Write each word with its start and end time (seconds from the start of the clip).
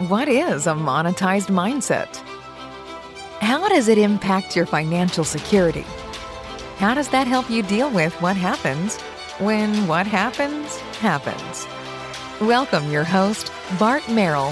What 0.00 0.28
is 0.28 0.66
a 0.66 0.72
monetized 0.72 1.46
mindset? 1.48 2.16
How 3.40 3.66
does 3.66 3.88
it 3.88 3.96
impact 3.96 4.54
your 4.54 4.66
financial 4.66 5.24
security? 5.24 5.86
How 6.76 6.92
does 6.92 7.08
that 7.08 7.26
help 7.26 7.48
you 7.48 7.62
deal 7.62 7.90
with 7.90 8.12
what 8.20 8.36
happens 8.36 9.00
when 9.40 9.88
what 9.88 10.06
happens 10.06 10.76
happens? 11.00 11.66
Welcome 12.46 12.90
your 12.90 13.04
host, 13.04 13.50
Bart 13.78 14.06
Merrill. 14.06 14.50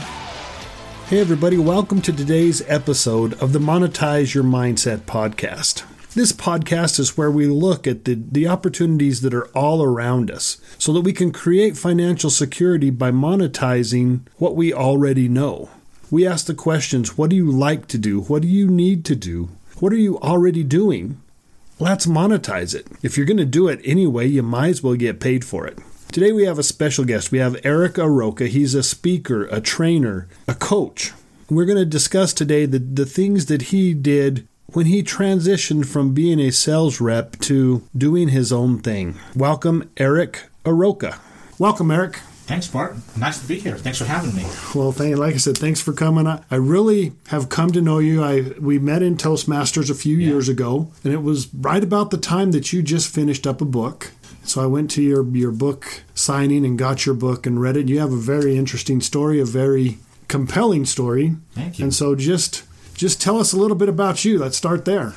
Hey, 1.09 1.20
everybody, 1.20 1.58
welcome 1.58 2.00
to 2.00 2.12
today's 2.14 2.62
episode 2.66 3.34
of 3.34 3.52
the 3.52 3.58
Monetize 3.58 4.32
Your 4.32 4.45
Mindset 4.45 5.00
podcast. 5.00 5.84
This 6.14 6.30
podcast 6.30 7.00
is 7.00 7.16
where 7.16 7.30
we 7.30 7.48
look 7.48 7.88
at 7.88 8.04
the, 8.04 8.14
the 8.14 8.46
opportunities 8.46 9.20
that 9.22 9.34
are 9.34 9.48
all 9.48 9.82
around 9.82 10.30
us 10.30 10.60
so 10.78 10.92
that 10.92 11.00
we 11.00 11.12
can 11.12 11.32
create 11.32 11.76
financial 11.76 12.30
security 12.30 12.90
by 12.90 13.10
monetizing 13.10 14.20
what 14.36 14.54
we 14.54 14.72
already 14.72 15.28
know. 15.28 15.70
We 16.12 16.24
ask 16.24 16.46
the 16.46 16.55
questions 16.55 17.19
what 17.19 17.30
do 17.30 17.36
you 17.36 17.50
like 17.50 17.88
to 17.88 17.98
do? 17.98 18.20
What 18.20 18.42
do 18.42 18.48
you 18.48 18.69
need 18.69 19.05
to 19.06 19.16
do? 19.16 19.48
What 19.80 19.92
are 19.92 19.96
you 19.96 20.20
already 20.20 20.62
doing? 20.62 21.20
Let's 21.80 22.06
monetize 22.06 22.77
it. 22.77 22.86
If 23.02 23.16
you're 23.16 23.27
going 23.27 23.38
to 23.38 23.44
do 23.44 23.66
it 23.66 23.80
anyway, 23.83 24.28
you 24.28 24.44
might 24.44 24.69
as 24.69 24.84
well 24.84 24.94
get 24.94 25.19
paid 25.19 25.44
for 25.44 25.66
it. 25.66 25.80
Today 26.12 26.30
we 26.30 26.44
have 26.44 26.60
a 26.60 26.62
special 26.62 27.05
guest. 27.05 27.33
We 27.33 27.38
have 27.38 27.60
Eric 27.64 27.94
Aroka. 27.94 28.46
He's 28.46 28.77
a 28.77 28.84
speaker, 28.84 29.46
a 29.46 29.60
trainer, 29.60 30.28
a 30.46 30.55
coach. 30.55 31.10
We're 31.50 31.64
going 31.64 31.77
to 31.77 31.84
discuss 31.84 32.33
today 32.33 32.66
the, 32.66 32.78
the 32.78 33.05
things 33.05 33.46
that 33.46 33.62
he 33.62 33.94
did 33.94 34.46
when 34.66 34.86
he 34.86 35.02
transitioned 35.02 35.86
from 35.86 36.14
being 36.14 36.41
a 36.41 36.50
sales 36.50 37.00
rep 37.00 37.38
to 37.41 37.82
doing 37.96 38.28
his 38.28 38.52
own 38.52 38.78
thing. 38.78 39.16
Welcome, 39.34 39.91
Eric 39.96 40.48
Aroka. 40.64 41.18
Welcome, 41.59 41.91
Eric. 41.91 42.20
Thanks, 42.46 42.69
Bart. 42.69 42.96
Nice 43.16 43.41
to 43.41 43.48
be 43.48 43.58
here. 43.58 43.77
Thanks 43.78 43.98
for 43.98 44.05
having 44.05 44.34
me. 44.34 44.42
Well, 44.74 44.92
thank 44.92 45.16
like 45.16 45.34
I 45.34 45.38
said, 45.38 45.56
thanks 45.56 45.80
for 45.80 45.95
coming. 45.95 46.27
I, 46.27 46.42
I 46.50 46.56
really 46.56 47.12
have 47.28 47.48
come 47.48 47.72
to 47.72 47.80
know 47.80 48.00
you. 48.00 48.22
I 48.22 48.52
we 48.61 48.78
met 48.78 49.02
in 49.02 49.16
Toastmasters 49.16 49.91
a 49.91 49.94
few 49.94 50.16
yeah. 50.19 50.28
years 50.28 50.48
ago, 50.50 50.91
and 51.02 51.14
it 51.14 51.22
was 51.22 51.52
right 51.55 51.83
about 51.83 52.11
the 52.11 52.19
time 52.19 52.52
that 52.52 52.70
you 52.70 52.83
just 52.83 53.08
finished 53.08 53.46
up 53.46 53.62
a 53.62 53.64
book. 53.64 54.12
So 54.42 54.62
I 54.62 54.67
went 54.67 54.91
to 54.92 55.02
your 55.02 55.27
your 55.34 55.52
book 55.52 56.02
signing 56.14 56.67
and 56.67 56.78
got 56.78 57.06
your 57.06 57.14
book 57.14 57.46
and 57.46 57.61
read 57.61 57.78
it. 57.78 57.89
You 57.89 58.00
have 58.00 58.12
a 58.12 58.17
very 58.17 58.58
interesting 58.58 59.00
story, 59.00 59.41
a 59.41 59.46
very 59.46 59.96
compelling 60.28 60.84
story. 60.84 61.36
Thank 61.52 61.78
you. 61.78 61.84
And 61.84 61.94
so 61.94 62.14
just 62.14 62.64
just 62.95 63.20
tell 63.20 63.39
us 63.39 63.53
a 63.53 63.56
little 63.56 63.77
bit 63.77 63.89
about 63.89 64.25
you. 64.25 64.39
Let's 64.39 64.56
start 64.56 64.84
there. 64.84 65.14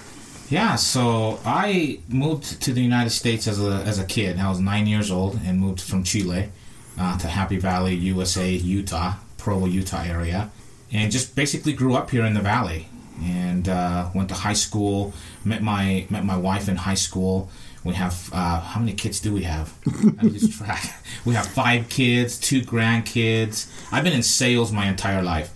Yeah, 0.49 0.75
so 0.75 1.39
I 1.45 1.99
moved 2.07 2.61
to 2.61 2.71
the 2.71 2.81
United 2.81 3.09
States 3.09 3.47
as 3.47 3.61
a 3.61 3.83
as 3.85 3.99
a 3.99 4.05
kid. 4.05 4.39
I 4.39 4.49
was 4.49 4.59
nine 4.59 4.87
years 4.87 5.11
old 5.11 5.39
and 5.45 5.59
moved 5.59 5.81
from 5.81 6.03
Chile 6.03 6.49
uh, 6.97 7.17
to 7.19 7.27
Happy 7.27 7.57
Valley, 7.57 7.95
USA, 7.95 8.49
Utah, 8.49 9.15
Provo, 9.37 9.65
Utah 9.65 10.03
area, 10.03 10.49
and 10.91 11.11
just 11.11 11.35
basically 11.35 11.73
grew 11.73 11.95
up 11.95 12.09
here 12.11 12.25
in 12.25 12.33
the 12.33 12.41
valley. 12.41 12.87
And 13.21 13.67
uh, 13.67 14.09
went 14.13 14.29
to 14.29 14.35
high 14.35 14.53
school. 14.53 15.11
Met 15.43 15.63
my 15.63 16.05
met 16.09 16.23
my 16.23 16.37
wife 16.37 16.69
in 16.69 16.75
high 16.75 16.93
school. 17.07 17.49
We 17.83 17.95
have 17.95 18.29
uh, 18.31 18.59
how 18.59 18.79
many 18.79 18.93
kids 18.93 19.19
do 19.19 19.33
we 19.33 19.43
have? 19.43 19.73
I 20.19 20.23
lose 20.23 20.55
track. 20.55 21.03
We 21.25 21.33
have 21.33 21.47
five 21.47 21.89
kids, 21.89 22.37
two 22.37 22.61
grandkids. 22.61 23.67
I've 23.91 24.03
been 24.03 24.13
in 24.13 24.23
sales 24.23 24.71
my 24.71 24.87
entire 24.87 25.23
life. 25.23 25.51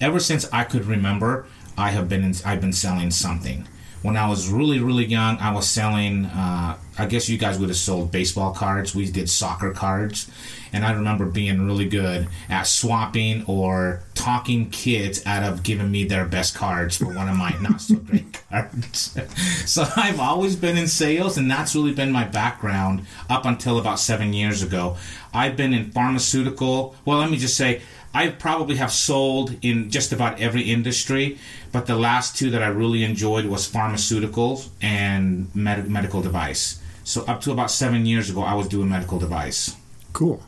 Ever 0.00 0.20
since 0.20 0.46
I 0.52 0.64
could 0.64 0.84
remember, 0.84 1.46
I 1.76 1.90
have 1.90 2.08
been 2.08 2.24
in, 2.24 2.34
I've 2.44 2.60
been 2.60 2.72
selling 2.72 3.10
something. 3.10 3.66
When 4.02 4.16
I 4.16 4.28
was 4.28 4.48
really 4.48 4.78
really 4.78 5.04
young, 5.04 5.38
I 5.38 5.52
was 5.52 5.68
selling. 5.68 6.26
Uh, 6.26 6.76
I 6.98 7.06
guess 7.06 7.28
you 7.28 7.38
guys 7.38 7.58
would 7.58 7.68
have 7.68 7.76
sold 7.76 8.10
baseball 8.10 8.52
cards. 8.52 8.94
We 8.94 9.10
did 9.10 9.28
soccer 9.28 9.72
cards, 9.72 10.30
and 10.72 10.84
I 10.84 10.92
remember 10.92 11.26
being 11.26 11.66
really 11.66 11.88
good 11.88 12.28
at 12.48 12.66
swapping 12.66 13.44
or 13.46 14.02
talking 14.14 14.70
kids 14.70 15.24
out 15.26 15.42
of 15.42 15.62
giving 15.62 15.90
me 15.90 16.04
their 16.04 16.24
best 16.24 16.54
cards 16.54 16.96
for 16.96 17.06
one 17.06 17.28
of 17.28 17.36
my 17.36 17.50
not 17.60 17.80
so 17.80 17.96
great 17.96 18.40
cards. 18.48 19.18
so 19.66 19.86
I've 19.96 20.20
always 20.20 20.56
been 20.56 20.76
in 20.76 20.88
sales, 20.88 21.36
and 21.36 21.50
that's 21.50 21.74
really 21.74 21.92
been 21.92 22.12
my 22.12 22.24
background 22.24 23.06
up 23.28 23.44
until 23.44 23.78
about 23.78 23.98
seven 23.98 24.32
years 24.32 24.62
ago. 24.62 24.96
I've 25.34 25.56
been 25.56 25.74
in 25.74 25.90
pharmaceutical. 25.90 26.94
Well, 27.04 27.18
let 27.18 27.30
me 27.30 27.38
just 27.38 27.56
say 27.56 27.82
I 28.16 28.28
probably 28.28 28.76
have 28.76 28.90
sold 28.90 29.56
in 29.60 29.90
just 29.90 30.10
about 30.10 30.40
every 30.40 30.62
industry, 30.62 31.38
but 31.70 31.84
the 31.84 31.96
last 31.96 32.34
two 32.38 32.48
that 32.50 32.62
I 32.62 32.68
really 32.68 33.04
enjoyed 33.04 33.44
was 33.44 33.70
pharmaceuticals 33.70 34.68
and 34.80 35.54
med- 35.54 35.90
medical 35.90 36.22
device. 36.22 36.80
So 37.04 37.24
up 37.26 37.42
to 37.42 37.52
about 37.52 37.70
seven 37.70 38.06
years 38.06 38.30
ago, 38.30 38.40
I 38.40 38.54
was 38.54 38.68
doing 38.68 38.88
medical 38.88 39.18
device. 39.18 39.76
Cool. 40.14 40.42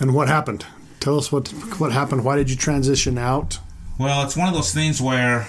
And 0.00 0.14
what 0.14 0.28
happened? 0.28 0.64
Tell 1.00 1.18
us 1.18 1.30
what 1.30 1.48
what 1.78 1.92
happened. 1.92 2.24
Why 2.24 2.36
did 2.36 2.48
you 2.48 2.56
transition 2.56 3.18
out? 3.18 3.58
Well, 3.98 4.24
it's 4.24 4.36
one 4.36 4.48
of 4.48 4.54
those 4.54 4.72
things 4.72 5.02
where, 5.02 5.48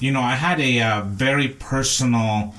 you 0.00 0.10
know, 0.10 0.20
I 0.20 0.34
had 0.34 0.58
a 0.60 0.82
uh, 0.82 1.02
very 1.02 1.48
personal 1.48 2.52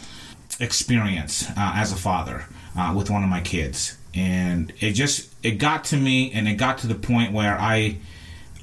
experience 0.62 1.50
uh, 1.50 1.74
as 1.76 1.92
a 1.92 1.98
father 1.98 2.46
uh, 2.78 2.94
with 2.96 3.10
one 3.10 3.24
of 3.24 3.30
my 3.30 3.42
kids, 3.42 3.98
and 4.16 4.72
it 4.80 4.94
just 4.94 5.34
it 5.44 5.52
got 5.52 5.84
to 5.86 5.98
me 5.98 6.32
and 6.32 6.48
it 6.48 6.54
got 6.54 6.78
to 6.80 6.88
the 6.88 6.96
point 6.96 7.34
where 7.34 7.58
i 7.60 7.98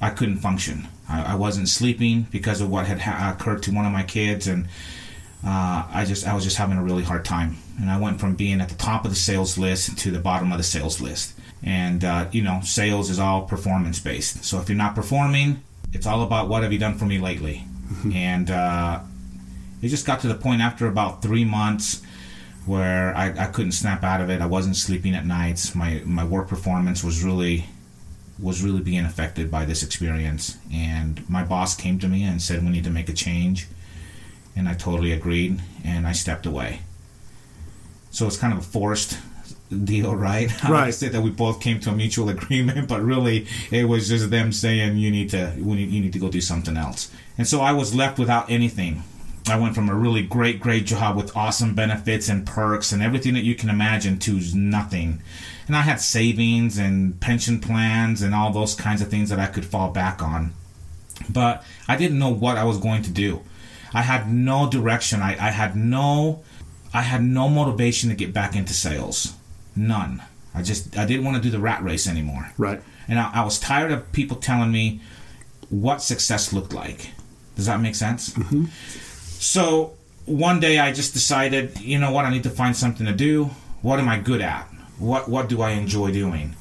i 0.01 0.09
couldn't 0.09 0.37
function. 0.37 0.87
I, 1.07 1.33
I 1.33 1.35
wasn't 1.35 1.69
sleeping 1.69 2.27
because 2.31 2.59
of 2.61 2.69
what 2.69 2.87
had 2.87 2.99
ha- 2.99 3.35
occurred 3.35 3.63
to 3.63 3.71
one 3.71 3.85
of 3.85 3.91
my 3.91 4.03
kids 4.03 4.47
and 4.47 4.65
uh, 5.45 5.85
i 5.91 6.05
just 6.07 6.27
i 6.27 6.33
was 6.33 6.43
just 6.43 6.57
having 6.57 6.77
a 6.77 6.83
really 6.83 7.03
hard 7.03 7.23
time. 7.23 7.57
And 7.79 7.89
i 7.89 7.99
went 7.99 8.19
from 8.19 8.35
being 8.35 8.61
at 8.61 8.69
the 8.69 8.75
top 8.75 9.05
of 9.05 9.11
the 9.11 9.17
sales 9.17 9.57
list 9.57 9.97
to 9.99 10.11
the 10.11 10.19
bottom 10.19 10.51
of 10.51 10.57
the 10.57 10.63
sales 10.63 10.99
list. 10.99 11.33
And 11.61 12.03
uh, 12.03 12.27
you 12.31 12.41
know 12.41 12.59
sales 12.63 13.09
is 13.09 13.19
all 13.19 13.43
performance 13.43 13.99
based 13.99 14.43
so 14.43 14.59
if 14.59 14.67
you're 14.67 14.77
not 14.77 14.95
performing 14.95 15.63
it's 15.93 16.07
all 16.07 16.23
about 16.23 16.49
what 16.49 16.63
have 16.63 16.73
you 16.73 16.79
done 16.79 16.97
for 16.97 17.05
me 17.05 17.19
lately. 17.19 17.65
Mm-hmm. 17.83 18.11
and 18.13 18.49
uh, 18.49 18.99
it 19.81 19.89
just 19.89 20.05
got 20.05 20.21
to 20.21 20.27
the 20.27 20.35
point 20.35 20.61
after 20.61 20.87
about 20.87 21.21
three 21.21 21.45
months 21.45 22.01
where 22.65 23.15
I, 23.15 23.33
I 23.37 23.45
couldn't 23.47 23.73
snap 23.73 24.03
out 24.03 24.21
of 24.21 24.29
it. 24.29 24.41
I 24.41 24.45
wasn't 24.45 24.75
sleeping 24.75 25.15
at 25.15 25.25
nights. 25.25 25.75
My 25.75 26.01
my 26.05 26.23
work 26.23 26.47
performance 26.47 27.03
was 27.03 27.23
really 27.23 27.65
was 28.39 28.63
really 28.63 28.81
being 28.81 29.05
affected 29.05 29.51
by 29.51 29.65
this 29.65 29.83
experience. 29.83 30.57
And 30.73 31.27
my 31.29 31.43
boss 31.43 31.75
came 31.75 31.99
to 31.99 32.07
me 32.07 32.23
and 32.23 32.41
said 32.41 32.63
we 32.63 32.69
need 32.69 32.83
to 32.85 32.89
make 32.89 33.09
a 33.09 33.13
change, 33.13 33.67
and 34.55 34.67
I 34.67 34.73
totally 34.73 35.11
agreed 35.11 35.61
and 35.83 36.07
I 36.07 36.13
stepped 36.13 36.45
away. 36.45 36.81
So 38.11 38.27
it's 38.27 38.37
kind 38.37 38.53
of 38.53 38.59
a 38.59 38.63
forced 38.63 39.17
deal, 39.83 40.15
right? 40.15 40.51
Right. 40.69 40.87
I 40.87 40.91
said 40.91 41.11
that 41.13 41.21
we 41.21 41.31
both 41.31 41.59
came 41.59 41.79
to 41.81 41.89
a 41.89 41.95
mutual 41.95 42.29
agreement, 42.37 42.87
but 42.87 43.01
really 43.01 43.47
it 43.71 43.85
was 43.85 44.07
just 44.07 44.29
them 44.29 44.51
saying 44.51 44.97
you 44.97 45.11
need 45.11 45.29
to 45.31 45.53
we 45.59 45.75
need, 45.75 45.89
you 45.89 46.01
need 46.01 46.13
to 46.13 46.19
go 46.19 46.29
do 46.29 46.41
something 46.41 46.77
else. 46.77 47.11
And 47.37 47.47
so 47.47 47.61
I 47.61 47.73
was 47.73 47.93
left 47.93 48.19
without 48.19 48.49
anything 48.49 49.03
I 49.47 49.59
went 49.59 49.75
from 49.75 49.89
a 49.89 49.95
really 49.95 50.21
great, 50.21 50.59
great 50.59 50.85
job 50.85 51.17
with 51.17 51.35
awesome 51.35 51.75
benefits 51.75 52.29
and 52.29 52.47
perks 52.47 52.91
and 52.91 53.03
everything 53.03 53.33
that 53.33 53.43
you 53.43 53.55
can 53.55 53.69
imagine 53.69 54.17
to 54.19 54.39
nothing. 54.55 55.21
And 55.67 55.75
I 55.75 55.81
had 55.81 55.99
savings 55.99 56.77
and 56.77 57.19
pension 57.19 57.59
plans 57.59 58.21
and 58.21 58.33
all 58.33 58.51
those 58.51 58.75
kinds 58.75 59.01
of 59.01 59.09
things 59.09 59.29
that 59.29 59.39
I 59.39 59.47
could 59.47 59.65
fall 59.65 59.91
back 59.91 60.21
on. 60.21 60.53
But 61.29 61.63
I 61.87 61.97
didn't 61.97 62.19
know 62.19 62.33
what 62.33 62.57
I 62.57 62.63
was 62.63 62.77
going 62.77 63.01
to 63.03 63.11
do. 63.11 63.41
I 63.93 64.01
had 64.01 64.31
no 64.31 64.69
direction. 64.69 65.21
I, 65.21 65.31
I 65.31 65.51
had 65.51 65.75
no 65.75 66.43
I 66.93 67.01
had 67.01 67.23
no 67.23 67.49
motivation 67.49 68.09
to 68.09 68.15
get 68.15 68.33
back 68.33 68.55
into 68.55 68.73
sales. 68.73 69.33
None. 69.75 70.21
I 70.53 70.61
just 70.61 70.97
I 70.97 71.05
didn't 71.05 71.25
want 71.25 71.37
to 71.37 71.43
do 71.43 71.49
the 71.49 71.59
rat 71.59 71.83
race 71.83 72.07
anymore. 72.07 72.51
Right. 72.57 72.81
And 73.07 73.19
I, 73.19 73.31
I 73.33 73.43
was 73.43 73.59
tired 73.59 73.91
of 73.91 74.11
people 74.11 74.37
telling 74.37 74.71
me 74.71 75.01
what 75.69 76.01
success 76.01 76.53
looked 76.53 76.73
like. 76.73 77.11
Does 77.55 77.65
that 77.65 77.81
make 77.81 77.95
sense? 77.95 78.31
Mm-hmm. 78.31 78.65
So 79.43 79.91
one 80.25 80.61
day 80.61 80.79
I 80.79 80.93
just 80.93 81.13
decided, 81.13 81.81
you 81.81 81.99
know 81.99 82.11
what, 82.11 82.23
I 82.23 82.29
need 82.29 82.43
to 82.43 82.49
find 82.49 82.75
something 82.77 83.05
to 83.05 83.11
do. 83.11 83.51
What 83.81 83.99
am 83.99 84.07
I 84.07 84.17
good 84.17 84.39
at? 84.39 84.63
What 84.97 85.27
what 85.27 85.49
do 85.49 85.61
I 85.61 85.71
enjoy 85.71 86.13
doing? 86.13 86.55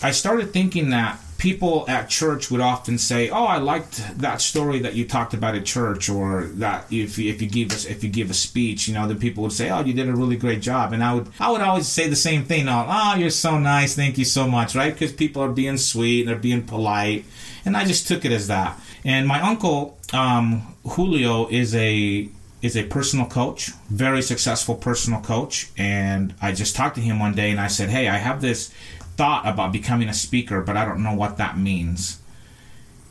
I 0.00 0.12
started 0.12 0.52
thinking 0.52 0.90
that 0.90 1.18
people 1.38 1.86
at 1.88 2.08
church 2.08 2.48
would 2.48 2.60
often 2.60 2.98
say, 2.98 3.30
"Oh, 3.30 3.46
I 3.46 3.56
liked 3.56 4.18
that 4.18 4.40
story 4.40 4.78
that 4.78 4.94
you 4.94 5.08
talked 5.08 5.34
about 5.34 5.56
at 5.56 5.64
church," 5.64 6.08
or 6.08 6.44
that 6.64 6.86
if 6.92 7.18
if 7.18 7.42
you 7.42 7.48
give 7.48 7.72
us 7.72 7.84
if 7.84 8.04
you 8.04 8.10
give 8.10 8.30
a 8.30 8.34
speech, 8.34 8.86
you 8.86 8.94
know, 8.94 9.08
then 9.08 9.18
people 9.18 9.42
would 9.42 9.52
say, 9.52 9.68
"Oh, 9.68 9.80
you 9.84 9.92
did 9.92 10.08
a 10.08 10.14
really 10.14 10.36
great 10.36 10.62
job," 10.62 10.92
and 10.92 11.02
I 11.02 11.14
would 11.14 11.26
I 11.40 11.50
would 11.50 11.62
always 11.62 11.88
say 11.88 12.08
the 12.08 12.14
same 12.14 12.44
thing. 12.44 12.68
Oh, 12.68 12.86
oh 12.88 13.16
you're 13.16 13.30
so 13.30 13.58
nice, 13.58 13.96
thank 13.96 14.18
you 14.18 14.24
so 14.24 14.46
much, 14.46 14.76
right? 14.76 14.92
Because 14.92 15.12
people 15.12 15.42
are 15.42 15.48
being 15.62 15.78
sweet 15.78 16.20
and 16.20 16.28
they're 16.28 16.36
being 16.36 16.62
polite, 16.62 17.24
and 17.64 17.76
I 17.76 17.84
just 17.84 18.06
took 18.06 18.24
it 18.24 18.30
as 18.30 18.46
that. 18.46 18.78
And 19.04 19.26
my 19.26 19.40
uncle 19.40 19.98
um, 20.12 20.69
Julio 20.90 21.46
is 21.48 21.74
a 21.74 22.28
is 22.62 22.76
a 22.76 22.84
personal 22.84 23.26
coach, 23.26 23.70
very 23.88 24.20
successful 24.20 24.74
personal 24.74 25.20
coach, 25.20 25.70
and 25.78 26.34
I 26.42 26.52
just 26.52 26.76
talked 26.76 26.96
to 26.96 27.00
him 27.00 27.18
one 27.18 27.34
day 27.34 27.50
and 27.50 27.60
I 27.60 27.68
said, 27.68 27.90
"Hey, 27.90 28.08
I 28.08 28.18
have 28.18 28.40
this 28.40 28.70
thought 29.16 29.46
about 29.46 29.72
becoming 29.72 30.08
a 30.08 30.14
speaker, 30.14 30.60
but 30.60 30.76
I 30.76 30.84
don't 30.84 31.02
know 31.02 31.14
what 31.14 31.38
that 31.38 31.58
means." 31.58 32.18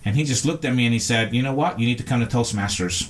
And 0.05 0.15
he 0.15 0.23
just 0.23 0.45
looked 0.45 0.65
at 0.65 0.75
me 0.75 0.85
and 0.85 0.93
he 0.93 0.99
said, 0.99 1.33
"You 1.33 1.41
know 1.41 1.53
what? 1.53 1.79
You 1.79 1.85
need 1.85 1.97
to 1.97 2.03
come 2.03 2.19
to 2.19 2.25
Toastmasters." 2.25 3.09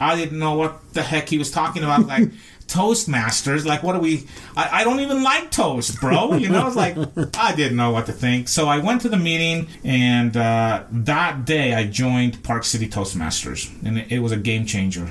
I 0.00 0.16
didn't 0.16 0.38
know 0.38 0.54
what 0.54 0.94
the 0.94 1.02
heck 1.02 1.28
he 1.28 1.38
was 1.38 1.50
talking 1.50 1.84
about. 1.84 2.06
Like 2.06 2.30
Toastmasters, 2.70 3.64
like 3.64 3.82
what 3.82 3.94
do 3.94 3.98
we? 3.98 4.28
I, 4.56 4.80
I 4.80 4.84
don't 4.84 5.00
even 5.00 5.24
like 5.24 5.50
toast, 5.50 6.00
bro. 6.00 6.34
You 6.34 6.48
know, 6.48 6.68
it's 6.68 6.76
like 6.76 6.96
I 7.36 7.54
didn't 7.54 7.76
know 7.76 7.90
what 7.90 8.06
to 8.06 8.12
think. 8.12 8.46
So 8.46 8.68
I 8.68 8.78
went 8.78 9.00
to 9.02 9.08
the 9.08 9.16
meeting, 9.16 9.66
and 9.82 10.36
uh, 10.36 10.84
that 10.90 11.44
day 11.44 11.74
I 11.74 11.86
joined 11.86 12.44
Park 12.44 12.64
City 12.64 12.88
Toastmasters, 12.88 13.70
and 13.84 13.98
it, 13.98 14.12
it 14.12 14.18
was 14.20 14.30
a 14.30 14.36
game 14.36 14.66
changer. 14.66 15.08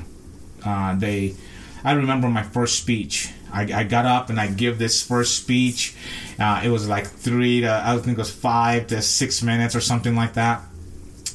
Uh, 0.65 0.95
they, 0.95 1.35
I 1.83 1.91
remember 1.93 2.29
my 2.29 2.43
first 2.43 2.79
speech. 2.79 3.29
I, 3.51 3.63
I, 3.73 3.83
got 3.83 4.05
up 4.05 4.29
and 4.29 4.39
I 4.39 4.47
give 4.47 4.77
this 4.77 5.01
first 5.01 5.35
speech. 5.35 5.95
Uh, 6.37 6.61
it 6.63 6.69
was 6.69 6.87
like 6.87 7.07
three 7.07 7.61
to 7.61 7.81
I 7.83 7.97
think 7.97 8.17
it 8.17 8.21
was 8.21 8.31
five 8.31 8.87
to 8.87 9.01
six 9.01 9.41
minutes 9.41 9.75
or 9.75 9.81
something 9.81 10.15
like 10.15 10.33
that, 10.33 10.61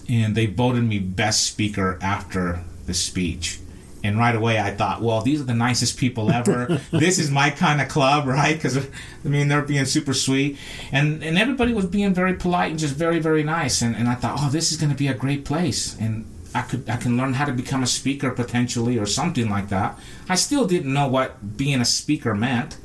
and 0.09 0.35
they 0.35 0.47
voted 0.47 0.85
me 0.85 1.01
best 1.01 1.45
speaker 1.45 1.99
after 2.01 2.63
the 2.87 2.95
speech. 2.95 3.59
And 4.05 4.19
right 4.19 4.37
away, 4.37 4.61
I 4.61 4.71
thought, 4.71 5.01
well, 5.01 5.23
these 5.23 5.41
are 5.41 5.45
the 5.45 5.55
nicest 5.55 5.97
people 5.97 6.31
ever. 6.31 6.79
this 6.93 7.19
is 7.19 7.31
my 7.31 7.49
kind 7.49 7.81
of 7.81 7.89
club, 7.89 8.27
right? 8.27 8.55
Because 8.55 8.77
I 8.77 9.29
mean, 9.29 9.49
they're 9.49 9.63
being 9.63 9.87
super 9.87 10.13
sweet, 10.13 10.59
and 10.93 11.25
and 11.25 11.39
everybody 11.39 11.73
was 11.73 11.87
being 11.87 12.13
very 12.13 12.35
polite 12.35 12.71
and 12.71 12.79
just 12.79 12.95
very 12.95 13.19
very 13.19 13.43
nice. 13.43 13.81
And, 13.81 13.97
and 13.97 14.07
I 14.07 14.15
thought, 14.15 14.39
oh, 14.39 14.51
this 14.51 14.71
is 14.71 14.77
going 14.77 14.93
to 14.93 14.97
be 14.97 15.09
a 15.09 15.15
great 15.15 15.47
place, 15.47 15.99
and 15.99 16.27
I 16.55 16.63
could 16.63 16.89
I 16.89 16.97
can 16.97 17.17
learn 17.17 17.33
how 17.33 17.47
to 17.47 17.53
become 17.53 17.83
a 17.83 17.87
speaker 17.87 18.31
potentially 18.31 18.99
or 18.99 19.07
something 19.07 19.49
like 19.49 19.71
that. 19.71 19.99
I 20.29 20.35
still 20.35 20.67
didn't 20.67 20.93
know 20.93 21.09
what 21.09 21.57
being 21.57 21.81
a 21.81 21.87
speaker 21.87 22.35
meant. 22.35 22.77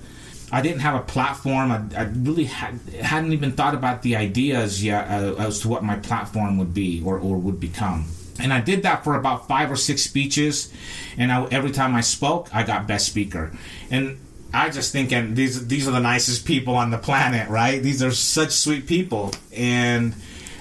I 0.52 0.62
didn't 0.62 0.80
have 0.80 0.96
a 0.96 1.04
platform. 1.04 1.72
I, 1.72 1.84
I 1.96 2.04
really 2.06 2.46
had, 2.46 2.80
hadn't 3.02 3.34
even 3.34 3.52
thought 3.52 3.76
about 3.76 4.02
the 4.02 4.16
ideas 4.16 4.84
yet 4.84 5.08
uh, 5.08 5.36
as 5.36 5.60
to 5.60 5.68
what 5.68 5.84
my 5.84 5.96
platform 5.98 6.58
would 6.58 6.74
be 6.74 7.04
or, 7.06 7.20
or 7.20 7.38
would 7.38 7.60
become. 7.60 8.06
And 8.40 8.54
I 8.54 8.62
did 8.62 8.84
that 8.84 9.04
for 9.04 9.16
about 9.16 9.48
five 9.48 9.72
or 9.72 9.76
six 9.76 10.02
speeches. 10.04 10.72
And 11.18 11.32
I, 11.32 11.46
every 11.52 11.72
time 11.72 11.96
I 11.96 12.02
spoke, 12.02 12.50
I 12.54 12.64
got 12.64 12.88
best 12.88 13.06
speaker. 13.06 13.52
And 13.92 14.20
I 14.54 14.70
just 14.70 14.92
thinking 14.92 15.36
these 15.36 15.68
these 15.68 15.88
are 15.88 15.92
the 15.92 16.00
nicest 16.00 16.46
people 16.46 16.76
on 16.76 16.90
the 16.90 16.98
planet, 16.98 17.50
right? 17.50 17.82
These 17.82 18.02
are 18.02 18.12
such 18.12 18.52
sweet 18.52 18.88
people. 18.88 19.32
And 19.56 20.16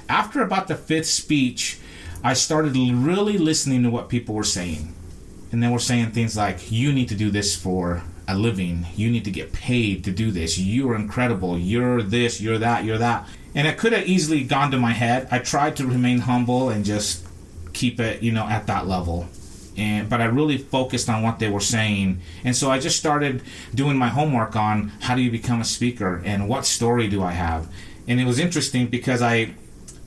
after 0.09 0.43
about 0.43 0.69
the 0.69 0.75
fifth 0.75 1.07
speech, 1.07 1.79
I 2.23 2.35
started 2.35 2.77
really 2.77 3.39
listening 3.39 3.83
to 3.85 3.91
what 3.91 4.09
people 4.09 4.35
were 4.35 4.45
saying. 4.45 4.95
And 5.53 5.63
they 5.63 5.69
were 5.69 5.79
saying 5.79 6.11
things 6.11 6.37
like, 6.37 6.71
"You 6.71 6.93
need 6.93 7.09
to 7.09 7.15
do 7.15 7.31
this 7.31 7.57
for 7.57 8.03
a 8.27 8.37
living. 8.37 8.87
You 8.95 9.11
need 9.11 9.25
to 9.25 9.31
get 9.31 9.55
paid 9.55 10.05
to 10.05 10.11
do 10.11 10.31
this. 10.31 10.59
You're 10.59 10.95
incredible. 10.95 11.59
You're 11.59 12.03
this. 12.03 12.41
You're 12.43 12.59
that. 12.59 12.85
You're 12.85 12.99
that." 12.99 13.27
And 13.55 13.67
it 13.67 13.79
could 13.79 13.95
have 13.95 14.07
easily 14.07 14.45
gone 14.45 14.71
to 14.73 14.79
my 14.79 14.93
head. 14.93 15.29
I 15.31 15.39
tried 15.39 15.77
to 15.77 15.87
remain 15.87 16.19
humble 16.19 16.69
and 16.69 16.85
just 16.85 17.25
keep 17.79 18.01
it, 18.01 18.23
you 18.23 18.33
know, 18.33 18.45
at 18.45 18.67
that 18.67 18.87
level. 18.87 19.29
And, 19.77 20.11
but 20.11 20.21
I 20.21 20.25
really 20.25 20.59
focused 20.59 21.09
on 21.09 21.23
what 21.23 21.39
they 21.39 21.49
were 21.49 21.61
saying. 21.61 22.21
And 22.43 22.57
so 22.57 22.71
I 22.71 22.81
just 22.81 22.99
started 22.99 23.43
doing 23.73 23.97
my 23.97 24.09
homework 24.09 24.57
on 24.57 24.89
how 25.01 25.15
do 25.15 25.23
you 25.23 25.31
become 25.31 25.61
a 25.61 25.65
speaker 25.65 26.21
and 26.25 26.49
what 26.49 26.67
story 26.67 27.07
do 27.07 27.23
I 27.23 27.31
have. 27.31 27.73
And 28.09 28.21
it 28.21 28.25
was 28.25 28.41
interesting 28.41 28.89
because 28.89 29.23
I 29.23 29.55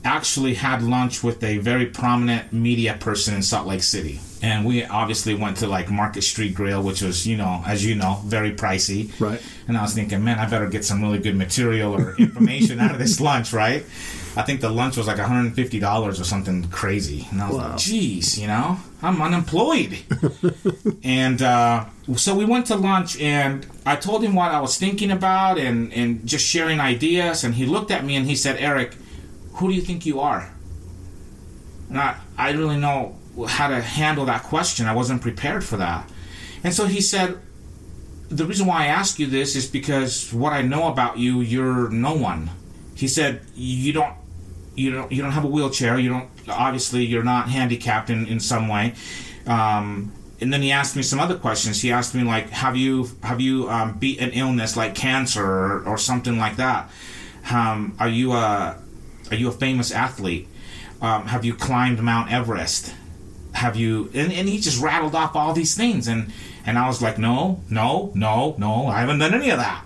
actually 0.04 0.54
had 0.54 0.82
lunch 0.82 1.22
with 1.22 1.42
a 1.42 1.58
very 1.58 1.86
prominent 1.86 2.52
media 2.52 2.96
person 2.98 3.34
in 3.34 3.42
Salt 3.42 3.66
Lake 3.66 3.82
City. 3.82 4.20
And 4.42 4.66
we 4.66 4.84
obviously 4.84 5.34
went 5.34 5.58
to 5.58 5.66
like 5.68 5.90
Market 5.90 6.22
Street 6.22 6.54
Grill, 6.54 6.82
which 6.82 7.00
was, 7.00 7.26
you 7.26 7.36
know, 7.36 7.62
as 7.66 7.86
you 7.86 7.94
know, 7.94 8.20
very 8.26 8.52
pricey. 8.52 9.18
Right. 9.20 9.40
And 9.68 9.78
I 9.78 9.82
was 9.82 9.94
thinking, 9.94 10.22
man, 10.22 10.38
I 10.38 10.50
better 10.50 10.68
get 10.68 10.84
some 10.84 11.00
really 11.00 11.20
good 11.20 11.36
material 11.36 11.94
or 11.94 12.16
information 12.18 12.80
out 12.80 12.90
of 12.90 12.98
this 12.98 13.20
lunch, 13.20 13.52
right? 13.52 13.86
I 14.34 14.42
think 14.42 14.60
the 14.60 14.70
lunch 14.70 14.96
was 14.96 15.06
like 15.06 15.18
$150 15.18 16.08
or 16.08 16.14
something 16.24 16.68
crazy. 16.68 17.26
And 17.30 17.42
I 17.42 17.48
was 17.48 17.56
wow. 17.56 17.68
like, 17.70 17.78
geez, 17.78 18.38
you 18.38 18.46
know, 18.46 18.78
I'm 19.02 19.20
unemployed. 19.20 19.98
and 21.04 21.42
uh, 21.42 21.84
so 22.16 22.34
we 22.34 22.46
went 22.46 22.66
to 22.66 22.76
lunch 22.76 23.20
and 23.20 23.66
I 23.84 23.96
told 23.96 24.24
him 24.24 24.34
what 24.34 24.50
I 24.50 24.60
was 24.60 24.78
thinking 24.78 25.10
about 25.10 25.58
and, 25.58 25.92
and 25.92 26.26
just 26.26 26.46
sharing 26.46 26.80
ideas. 26.80 27.44
And 27.44 27.54
he 27.54 27.66
looked 27.66 27.90
at 27.90 28.04
me 28.04 28.16
and 28.16 28.26
he 28.26 28.34
said, 28.34 28.56
Eric, 28.58 28.96
who 29.54 29.68
do 29.68 29.74
you 29.74 29.82
think 29.82 30.06
you 30.06 30.20
are? 30.20 30.50
And 31.90 31.98
I, 31.98 32.16
I 32.38 32.52
didn't 32.52 32.66
really 32.66 32.80
know 32.80 33.18
how 33.48 33.68
to 33.68 33.82
handle 33.82 34.24
that 34.26 34.44
question. 34.44 34.86
I 34.86 34.94
wasn't 34.94 35.20
prepared 35.20 35.62
for 35.62 35.76
that. 35.76 36.10
And 36.64 36.72
so 36.72 36.86
he 36.86 37.02
said, 37.02 37.38
the 38.30 38.46
reason 38.46 38.66
why 38.66 38.84
I 38.84 38.86
ask 38.86 39.18
you 39.18 39.26
this 39.26 39.56
is 39.56 39.66
because 39.66 40.32
what 40.32 40.54
I 40.54 40.62
know 40.62 40.88
about 40.88 41.18
you, 41.18 41.40
you're 41.42 41.90
no 41.90 42.14
one. 42.14 42.50
He 42.94 43.08
said, 43.08 43.42
you 43.54 43.92
don't 43.92 44.14
you 44.74 44.90
don't 44.90 45.12
you 45.12 45.22
don't 45.22 45.32
have 45.32 45.44
a 45.44 45.48
wheelchair. 45.48 45.98
You 45.98 46.10
don't 46.10 46.28
obviously 46.48 47.04
you're 47.04 47.22
not 47.22 47.48
handicapped 47.48 48.10
in 48.10 48.26
in 48.26 48.40
some 48.40 48.68
way. 48.68 48.94
Um, 49.46 50.12
and 50.40 50.52
then 50.52 50.60
he 50.62 50.72
asked 50.72 50.96
me 50.96 51.02
some 51.02 51.20
other 51.20 51.36
questions. 51.36 51.82
He 51.82 51.92
asked 51.92 52.14
me 52.14 52.24
like, 52.24 52.50
have 52.50 52.76
you 52.76 53.08
have 53.22 53.40
you 53.40 53.68
um, 53.70 53.98
beat 53.98 54.20
an 54.20 54.30
illness 54.30 54.76
like 54.76 54.94
cancer 54.94 55.44
or, 55.44 55.86
or 55.86 55.98
something 55.98 56.36
like 56.36 56.56
that? 56.56 56.90
Um, 57.50 57.94
are 57.98 58.08
you 58.08 58.32
a 58.32 58.78
are 59.30 59.36
you 59.36 59.48
a 59.48 59.52
famous 59.52 59.92
athlete? 59.92 60.48
Um, 61.00 61.26
have 61.26 61.44
you 61.44 61.54
climbed 61.54 62.02
Mount 62.02 62.32
Everest? 62.32 62.94
Have 63.54 63.76
you? 63.76 64.10
And, 64.14 64.32
and 64.32 64.48
he 64.48 64.58
just 64.58 64.80
rattled 64.80 65.14
off 65.14 65.36
all 65.36 65.52
these 65.52 65.74
things, 65.74 66.08
and 66.08 66.32
and 66.64 66.78
I 66.78 66.86
was 66.86 67.02
like, 67.02 67.18
no, 67.18 67.60
no, 67.68 68.12
no, 68.14 68.54
no, 68.58 68.86
I 68.86 69.00
haven't 69.00 69.18
done 69.18 69.34
any 69.34 69.50
of 69.50 69.58
that. 69.58 69.84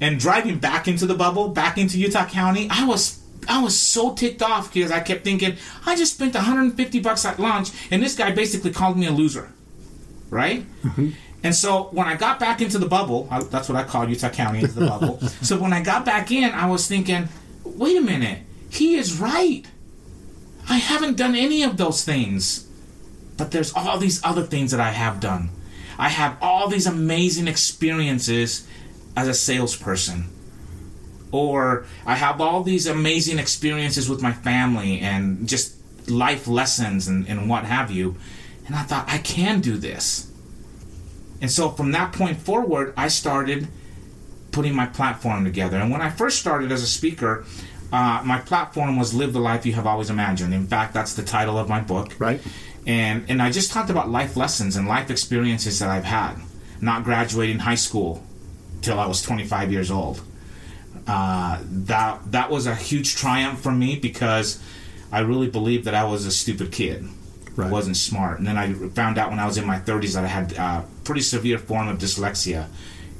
And 0.00 0.18
driving 0.18 0.58
back 0.58 0.86
into 0.86 1.06
the 1.06 1.14
bubble, 1.14 1.48
back 1.48 1.78
into 1.78 1.98
Utah 1.98 2.26
County, 2.26 2.68
I 2.70 2.84
was 2.84 3.20
I 3.48 3.62
was 3.62 3.78
so 3.78 4.14
ticked 4.14 4.42
off 4.42 4.72
because 4.72 4.90
I 4.90 5.00
kept 5.00 5.24
thinking, 5.24 5.56
I 5.86 5.96
just 5.96 6.14
spent 6.14 6.34
150 6.34 7.00
bucks 7.00 7.24
at 7.24 7.38
lunch, 7.38 7.70
and 7.90 8.02
this 8.02 8.16
guy 8.16 8.32
basically 8.32 8.70
called 8.70 8.96
me 8.96 9.06
a 9.06 9.10
loser, 9.10 9.52
right? 10.30 10.64
Mm-hmm. 10.82 11.10
And 11.42 11.54
so 11.54 11.84
when 11.92 12.06
I 12.06 12.16
got 12.16 12.40
back 12.40 12.62
into 12.62 12.78
the 12.78 12.86
bubble, 12.86 13.28
I, 13.30 13.42
that's 13.42 13.68
what 13.68 13.76
I 13.76 13.84
call 13.84 14.08
Utah 14.08 14.30
County 14.30 14.60
into 14.60 14.72
the 14.72 14.86
bubble. 14.86 15.20
so 15.42 15.58
when 15.58 15.72
I 15.72 15.82
got 15.82 16.04
back 16.04 16.30
in, 16.30 16.44
I 16.44 16.66
was 16.66 16.88
thinking, 16.88 17.28
wait 17.64 17.96
a 17.96 18.00
minute, 18.00 18.40
he 18.70 18.96
is 18.96 19.20
right. 19.20 19.62
I 20.68 20.78
haven't 20.78 21.18
done 21.18 21.34
any 21.34 21.62
of 21.62 21.76
those 21.76 22.02
things, 22.02 22.66
but 23.36 23.50
there's 23.50 23.74
all 23.74 23.98
these 23.98 24.24
other 24.24 24.42
things 24.42 24.70
that 24.70 24.80
I 24.80 24.90
have 24.90 25.20
done. 25.20 25.50
I 25.98 26.08
have 26.08 26.38
all 26.40 26.68
these 26.68 26.86
amazing 26.86 27.46
experiences 27.46 28.66
as 29.16 29.28
a 29.28 29.34
salesperson 29.34 30.33
or 31.34 31.84
I 32.06 32.14
have 32.14 32.40
all 32.40 32.62
these 32.62 32.86
amazing 32.86 33.40
experiences 33.40 34.08
with 34.08 34.22
my 34.22 34.32
family 34.32 35.00
and 35.00 35.48
just 35.48 35.74
life 36.08 36.46
lessons 36.46 37.08
and, 37.08 37.26
and 37.26 37.48
what 37.50 37.64
have 37.64 37.90
you. 37.90 38.14
And 38.66 38.76
I 38.76 38.84
thought, 38.84 39.06
I 39.08 39.18
can 39.18 39.60
do 39.60 39.76
this. 39.76 40.30
And 41.40 41.50
so 41.50 41.70
from 41.70 41.90
that 41.90 42.12
point 42.12 42.38
forward, 42.38 42.94
I 42.96 43.08
started 43.08 43.66
putting 44.52 44.76
my 44.76 44.86
platform 44.86 45.44
together. 45.44 45.76
And 45.76 45.90
when 45.90 46.00
I 46.00 46.08
first 46.08 46.38
started 46.38 46.70
as 46.70 46.84
a 46.84 46.86
speaker, 46.86 47.44
uh, 47.92 48.22
my 48.24 48.38
platform 48.38 48.96
was 48.96 49.12
Live 49.12 49.32
the 49.32 49.40
Life 49.40 49.66
You 49.66 49.72
Have 49.72 49.88
Always 49.88 50.10
Imagined. 50.10 50.54
In 50.54 50.68
fact, 50.68 50.94
that's 50.94 51.14
the 51.14 51.24
title 51.24 51.58
of 51.58 51.68
my 51.68 51.80
book. 51.80 52.14
Right. 52.20 52.40
And, 52.86 53.24
and 53.28 53.42
I 53.42 53.50
just 53.50 53.72
talked 53.72 53.90
about 53.90 54.08
life 54.08 54.36
lessons 54.36 54.76
and 54.76 54.86
life 54.86 55.10
experiences 55.10 55.80
that 55.80 55.90
I've 55.90 56.04
had, 56.04 56.36
not 56.80 57.02
graduating 57.02 57.58
high 57.58 57.74
school 57.74 58.22
till 58.82 59.00
I 59.00 59.06
was 59.06 59.20
25 59.20 59.72
years 59.72 59.90
old 59.90 60.20
uh, 61.06 61.58
that 61.62 62.32
that 62.32 62.50
was 62.50 62.66
a 62.66 62.74
huge 62.74 63.14
triumph 63.16 63.60
for 63.60 63.72
me 63.72 63.96
because 63.96 64.60
I 65.12 65.20
really 65.20 65.48
believed 65.48 65.84
that 65.84 65.94
I 65.94 66.04
was 66.04 66.26
a 66.26 66.30
stupid 66.30 66.72
kid. 66.72 67.06
Right. 67.56 67.68
I 67.68 67.70
wasn't 67.70 67.96
smart, 67.96 68.38
and 68.38 68.48
then 68.48 68.58
I 68.58 68.72
found 68.72 69.16
out 69.16 69.30
when 69.30 69.38
I 69.38 69.46
was 69.46 69.58
in 69.58 69.64
my 69.64 69.78
30s 69.78 70.14
that 70.14 70.24
I 70.24 70.26
had 70.26 70.52
a 70.54 70.84
pretty 71.04 71.20
severe 71.20 71.56
form 71.56 71.86
of 71.86 71.98
dyslexia, 71.98 72.66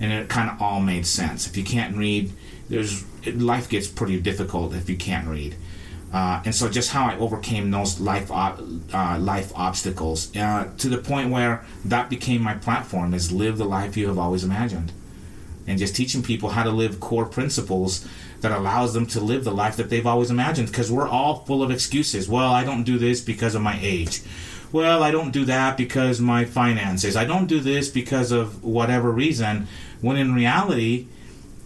and 0.01 0.13
it 0.13 0.29
kind 0.29 0.51
of 0.51 0.61
all 0.61 0.81
made 0.81 1.07
sense. 1.07 1.47
If 1.47 1.57
you 1.57 1.63
can't 1.63 1.97
read, 1.97 2.33
there's 2.69 3.05
life 3.27 3.69
gets 3.69 3.87
pretty 3.87 4.21
difficult 4.21 4.75
if 4.75 4.91
you 4.91 4.97
can't 4.97 5.29
read. 5.29 5.55
Uh, 6.13 6.43
and 6.45 6.55
so 6.55 6.69
just 6.69 6.91
how 6.91 7.07
I 7.07 7.17
overcame 7.19 7.71
those 7.71 8.01
life 8.01 8.31
uh, 8.31 8.57
life 9.19 9.53
obstacles 9.55 10.35
uh, 10.37 10.71
to 10.79 10.89
the 10.89 10.99
point 10.99 11.31
where 11.31 11.65
that 11.85 12.09
became 12.09 12.41
my 12.41 12.55
platform 12.55 13.15
is 13.15 13.31
live 13.33 13.59
the 13.59 13.65
life 13.65 13.97
you 13.97 14.09
have 14.09 14.19
always 14.19 14.45
imagined 14.45 14.93
and 15.67 15.79
just 15.79 15.97
teaching 15.97 16.23
people 16.23 16.51
how 16.51 16.63
to 16.63 16.71
live 16.71 17.01
core 17.01 17.27
principles 17.27 18.07
that 18.41 18.53
allows 18.53 18.93
them 18.93 19.07
to 19.07 19.21
live 19.21 19.45
the 19.45 19.51
life 19.51 19.77
that 19.77 19.91
they've 19.91 20.07
always 20.07 20.31
imagined 20.31 20.69
because 20.69 20.93
we're 20.93 21.09
all 21.09 21.45
full 21.45 21.63
of 21.63 21.71
excuses. 21.71 22.29
Well 22.29 22.53
i 22.53 22.65
don't 22.65 22.85
do 22.85 22.99
this 22.99 23.21
because 23.21 23.55
of 23.55 23.63
my 23.63 23.79
age. 23.81 24.23
Well 24.73 25.03
i 25.03 25.11
don't 25.11 25.33
do 25.33 25.45
that 25.47 25.77
because 25.77 26.21
my 26.21 26.45
finances. 26.45 27.17
I 27.17 27.25
don't 27.25 27.47
do 27.47 27.61
this 27.61 27.89
because 27.89 28.33
of 28.33 28.63
whatever 28.63 29.11
reason 29.11 29.67
when 30.01 30.17
in 30.17 30.35
reality 30.35 31.07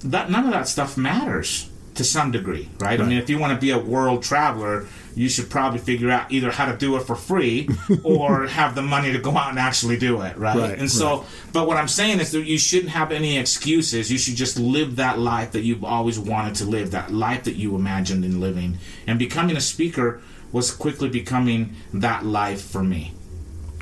that 0.00 0.30
none 0.30 0.44
of 0.44 0.52
that 0.52 0.68
stuff 0.68 0.96
matters 0.96 1.70
to 1.98 2.04
some 2.04 2.30
degree 2.30 2.68
right, 2.80 2.82
right. 2.82 3.00
i 3.00 3.04
mean 3.04 3.18
if 3.18 3.28
you 3.28 3.38
want 3.38 3.52
to 3.52 3.60
be 3.60 3.70
a 3.70 3.78
world 3.78 4.22
traveler 4.22 4.86
you 5.18 5.28
should 5.28 5.50
probably 5.50 5.80
figure 5.80 6.10
out 6.10 6.30
either 6.30 6.50
how 6.52 6.70
to 6.70 6.78
do 6.78 6.96
it 6.96 7.00
for 7.00 7.16
free 7.16 7.68
or 8.04 8.46
have 8.46 8.76
the 8.76 8.82
money 8.82 9.10
to 9.12 9.18
go 9.18 9.36
out 9.36 9.50
and 9.50 9.58
actually 9.58 9.98
do 9.98 10.22
it, 10.22 10.36
right? 10.36 10.56
right 10.56 10.78
and 10.78 10.88
so, 10.88 11.18
right. 11.18 11.26
but 11.52 11.66
what 11.66 11.76
I'm 11.76 11.88
saying 11.88 12.20
is 12.20 12.30
that 12.30 12.44
you 12.44 12.56
shouldn't 12.56 12.90
have 12.90 13.10
any 13.10 13.36
excuses. 13.36 14.12
You 14.12 14.18
should 14.18 14.36
just 14.36 14.58
live 14.58 14.96
that 14.96 15.18
life 15.18 15.52
that 15.52 15.62
you've 15.62 15.84
always 15.84 16.20
wanted 16.20 16.54
to 16.56 16.66
live, 16.66 16.92
that 16.92 17.12
life 17.12 17.44
that 17.44 17.56
you 17.56 17.74
imagined 17.74 18.24
in 18.24 18.40
living. 18.40 18.78
And 19.08 19.18
becoming 19.18 19.56
a 19.56 19.60
speaker 19.60 20.22
was 20.52 20.70
quickly 20.70 21.08
becoming 21.08 21.74
that 21.92 22.24
life 22.24 22.62
for 22.62 22.84
me. 22.84 23.12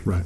Right. 0.07 0.25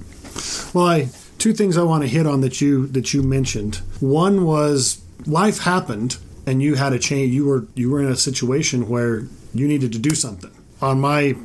Well, 0.72 0.86
I 0.86 1.08
two 1.38 1.54
things 1.54 1.76
I 1.76 1.82
want 1.82 2.04
to 2.04 2.08
hit 2.08 2.24
on 2.24 2.40
that 2.42 2.60
you 2.60 2.86
that 2.88 3.12
you 3.12 3.24
mentioned. 3.24 3.76
One 3.98 4.44
was 4.44 5.02
life 5.26 5.58
happened 5.58 6.18
and 6.50 6.60
you 6.60 6.74
had 6.74 6.92
a 6.92 6.98
change. 6.98 7.32
You 7.32 7.46
were 7.46 7.68
you 7.76 7.90
were 7.90 8.00
in 8.00 8.08
a 8.08 8.16
situation 8.16 8.88
where 8.88 9.28
you 9.54 9.68
needed 9.68 9.92
to 9.92 9.98
do 10.00 10.16
something. 10.16 10.50
On 10.82 11.00
my 11.00 11.36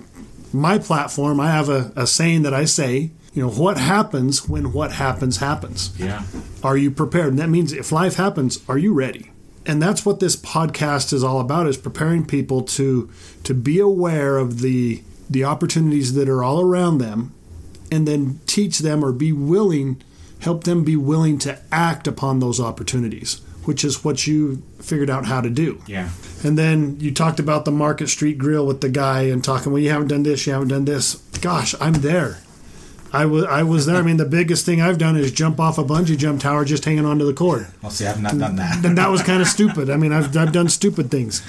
my 0.52 0.80
platform, 0.80 1.40
I 1.40 1.52
have 1.52 1.70
a, 1.70 1.92
a 1.96 2.08
saying 2.08 2.42
that 2.42 2.54
I 2.54 2.66
say. 2.66 3.12
You 3.34 3.44
know 3.44 3.52
what 3.52 3.78
happens 3.78 4.48
when 4.48 4.72
what 4.72 4.94
happens 4.94 5.38
happens. 5.38 5.94
Yeah. 6.00 6.24
Are 6.64 6.78
you 6.78 6.90
prepared? 6.90 7.28
And 7.28 7.40
that 7.40 7.50
means 7.50 7.74
if 7.74 7.92
life 7.92 8.16
happens, 8.16 8.64
are 8.70 8.78
you 8.78 8.94
ready? 8.94 9.30
And 9.66 9.82
that's 9.82 10.06
what 10.06 10.22
this 10.22 10.38
podcast 10.38 11.12
is 11.12 11.24
all 11.24 11.40
about: 11.40 11.68
is 11.68 11.78
preparing 11.78 12.26
people 12.26 12.64
to 12.64 13.10
to 13.44 13.54
be 13.54 13.80
aware 13.80 14.38
of 14.38 14.62
the 14.62 15.04
the 15.30 15.44
opportunities 15.44 16.14
that 16.14 16.30
are 16.30 16.44
all 16.44 16.62
around 16.62 16.98
them, 16.98 17.34
and 17.92 18.08
then 18.08 18.40
teach 18.48 18.80
them 18.80 19.04
or 19.04 19.12
be 19.12 19.32
willing, 19.32 20.02
help 20.40 20.64
them 20.64 20.84
be 20.84 20.96
willing 20.96 21.38
to 21.40 21.60
act 21.72 22.08
upon 22.08 22.40
those 22.40 22.60
opportunities, 22.60 23.42
which 23.68 23.84
is 23.84 24.04
what 24.04 24.28
you 24.28 24.62
figured 24.80 25.10
out 25.10 25.26
how 25.26 25.42
to 25.42 25.50
do. 25.50 25.82
Yeah. 25.88 26.10
And 26.44 26.58
then 26.58 27.00
you 27.00 27.12
talked 27.12 27.40
about 27.40 27.66
the 27.66 27.72
Market 27.72 28.08
Street 28.08 28.38
Grill 28.38 28.66
with 28.66 28.82
the 28.82 28.90
guy 28.90 29.24
and 29.24 29.44
talking, 29.44 29.72
well, 29.72 29.82
you 29.82 29.90
haven't 29.90 30.10
done 30.10 30.24
this, 30.24 30.46
you 30.46 30.54
haven't 30.54 30.70
done 30.70 30.86
this. 30.86 31.16
Gosh, 31.42 31.76
I'm 31.82 31.94
there. 31.94 32.40
I 33.14 33.26
was 33.26 33.46
I 33.46 33.64
was 33.64 33.86
there. 33.86 33.96
I 33.96 34.02
mean, 34.02 34.18
the 34.18 34.26
biggest 34.26 34.66
thing 34.66 34.82
I've 34.82 34.98
done 34.98 35.16
is 35.16 35.32
jump 35.32 35.60
off 35.60 35.78
a 35.78 35.84
bungee 35.84 36.18
jump 36.18 36.42
tower 36.42 36.66
just 36.66 36.84
hanging 36.84 37.06
onto 37.06 37.26
the 37.26 37.34
cord. 37.34 37.68
Well, 37.82 37.92
see, 37.92 38.06
I've 38.06 38.22
not 38.22 38.38
done 38.38 38.58
that. 38.58 38.84
And 38.84 38.98
that 38.98 39.10
was 39.10 39.24
kind 39.24 39.42
of 39.42 39.48
stupid. 39.48 39.90
I 39.90 39.96
mean, 39.96 40.12
I've, 40.12 40.36
I've 40.36 40.52
done 40.52 40.68
stupid 40.68 41.12
things. 41.12 41.42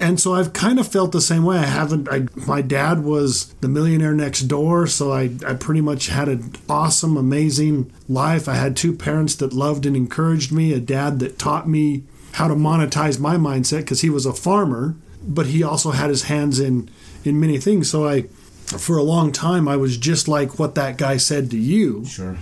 And 0.00 0.18
so 0.18 0.32
I've 0.34 0.54
kind 0.54 0.80
of 0.80 0.88
felt 0.88 1.12
the 1.12 1.20
same 1.20 1.44
way. 1.44 1.58
I 1.58 1.66
haven't. 1.66 2.08
I, 2.10 2.26
my 2.46 2.62
dad 2.62 3.04
was 3.04 3.52
the 3.60 3.68
millionaire 3.68 4.14
next 4.14 4.42
door, 4.44 4.86
so 4.86 5.12
I, 5.12 5.30
I 5.46 5.52
pretty 5.54 5.82
much 5.82 6.06
had 6.06 6.26
an 6.28 6.54
awesome, 6.70 7.18
amazing 7.18 7.92
life. 8.08 8.48
I 8.48 8.54
had 8.54 8.76
two 8.76 8.94
parents 8.94 9.34
that 9.36 9.52
loved 9.52 9.84
and 9.84 9.94
encouraged 9.94 10.52
me, 10.52 10.72
a 10.72 10.80
dad 10.80 11.18
that 11.18 11.38
taught 11.38 11.68
me 11.68 12.04
how 12.32 12.48
to 12.48 12.54
monetize 12.54 13.20
my 13.20 13.36
mindset 13.36 13.80
because 13.80 14.00
he 14.00 14.08
was 14.08 14.24
a 14.24 14.32
farmer, 14.32 14.94
but 15.22 15.46
he 15.46 15.62
also 15.62 15.90
had 15.90 16.08
his 16.08 16.22
hands 16.24 16.58
in 16.58 16.88
in 17.22 17.38
many 17.38 17.58
things. 17.58 17.90
So 17.90 18.08
I, 18.08 18.22
for 18.78 18.96
a 18.96 19.02
long 19.02 19.32
time, 19.32 19.68
I 19.68 19.76
was 19.76 19.98
just 19.98 20.28
like 20.28 20.58
what 20.58 20.76
that 20.76 20.96
guy 20.96 21.18
said 21.18 21.50
to 21.50 21.58
you, 21.58 22.06
Sure. 22.06 22.38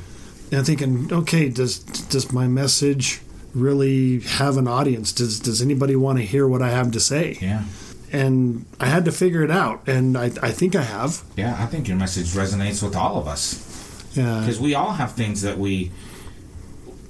and 0.53 0.65
thinking, 0.65 1.13
okay, 1.13 1.49
does 1.49 1.81
does 1.81 2.31
my 2.33 2.47
message 2.47 3.21
really 3.55 4.21
have 4.21 4.57
an 4.57 4.69
audience? 4.69 5.13
Does 5.13 5.41
does 5.41 5.61
anybody 5.63 5.97
want 5.97 6.19
to 6.19 6.25
hear 6.25 6.47
what 6.47 6.63
I 6.63 6.71
have 6.71 6.91
to 6.93 7.01
say? 7.01 7.39
Yeah. 7.41 7.65
And 8.11 8.65
I 8.81 8.87
had 8.87 9.05
to 9.05 9.13
figure 9.13 9.43
it 9.43 9.51
out, 9.51 9.87
and 9.87 10.17
I 10.17 10.27
I 10.43 10.51
think 10.51 10.75
I 10.75 10.83
have. 10.83 11.23
Yeah, 11.37 11.57
I 11.59 11.67
think 11.67 11.89
your 11.89 11.97
message 11.99 12.29
resonates 12.29 12.83
with 12.83 12.97
all 12.97 13.19
of 13.19 13.29
us. 13.29 13.65
Yeah. 14.15 14.41
because 14.41 14.59
we 14.59 14.75
all 14.75 14.93
have 14.93 15.13
things 15.13 15.43
that 15.43 15.59
we 15.59 15.93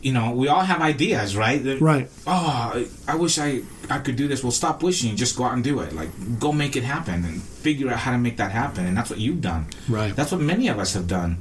you 0.02 0.12
know 0.12 0.32
we 0.32 0.48
all 0.48 0.60
have 0.62 0.80
ideas 0.82 1.36
right 1.36 1.62
That- 1.64 1.80
Right. 1.80 2.08
oh 2.26 2.72
I- 2.74 2.86
i 3.06 3.14
wish 3.14 3.38
i 3.38 3.62
i 3.88 3.98
could 3.98 4.16
do 4.16 4.28
this 4.28 4.42
well 4.44 4.50
stop 4.52 4.82
wishing 4.82 5.16
just 5.16 5.36
go 5.36 5.44
out 5.44 5.54
and 5.54 5.64
do 5.64 5.80
it 5.80 5.92
like 5.94 6.10
go 6.38 6.52
make 6.52 6.76
it 6.76 6.82
happen 6.84 7.24
and 7.24 7.40
figure 7.42 7.88
out 7.90 7.98
how 8.00 8.12
to 8.12 8.18
make 8.18 8.36
that 8.36 8.50
happen 8.52 8.84
and 8.86 8.96
that's 8.96 9.10
what 9.10 9.18
you've 9.20 9.40
done 9.40 9.66
Right. 9.88 10.14
that's 10.14 10.30
what 10.32 10.40
many 10.40 10.68
of 10.68 10.78
us 10.78 10.92
have 10.94 11.06
done 11.06 11.38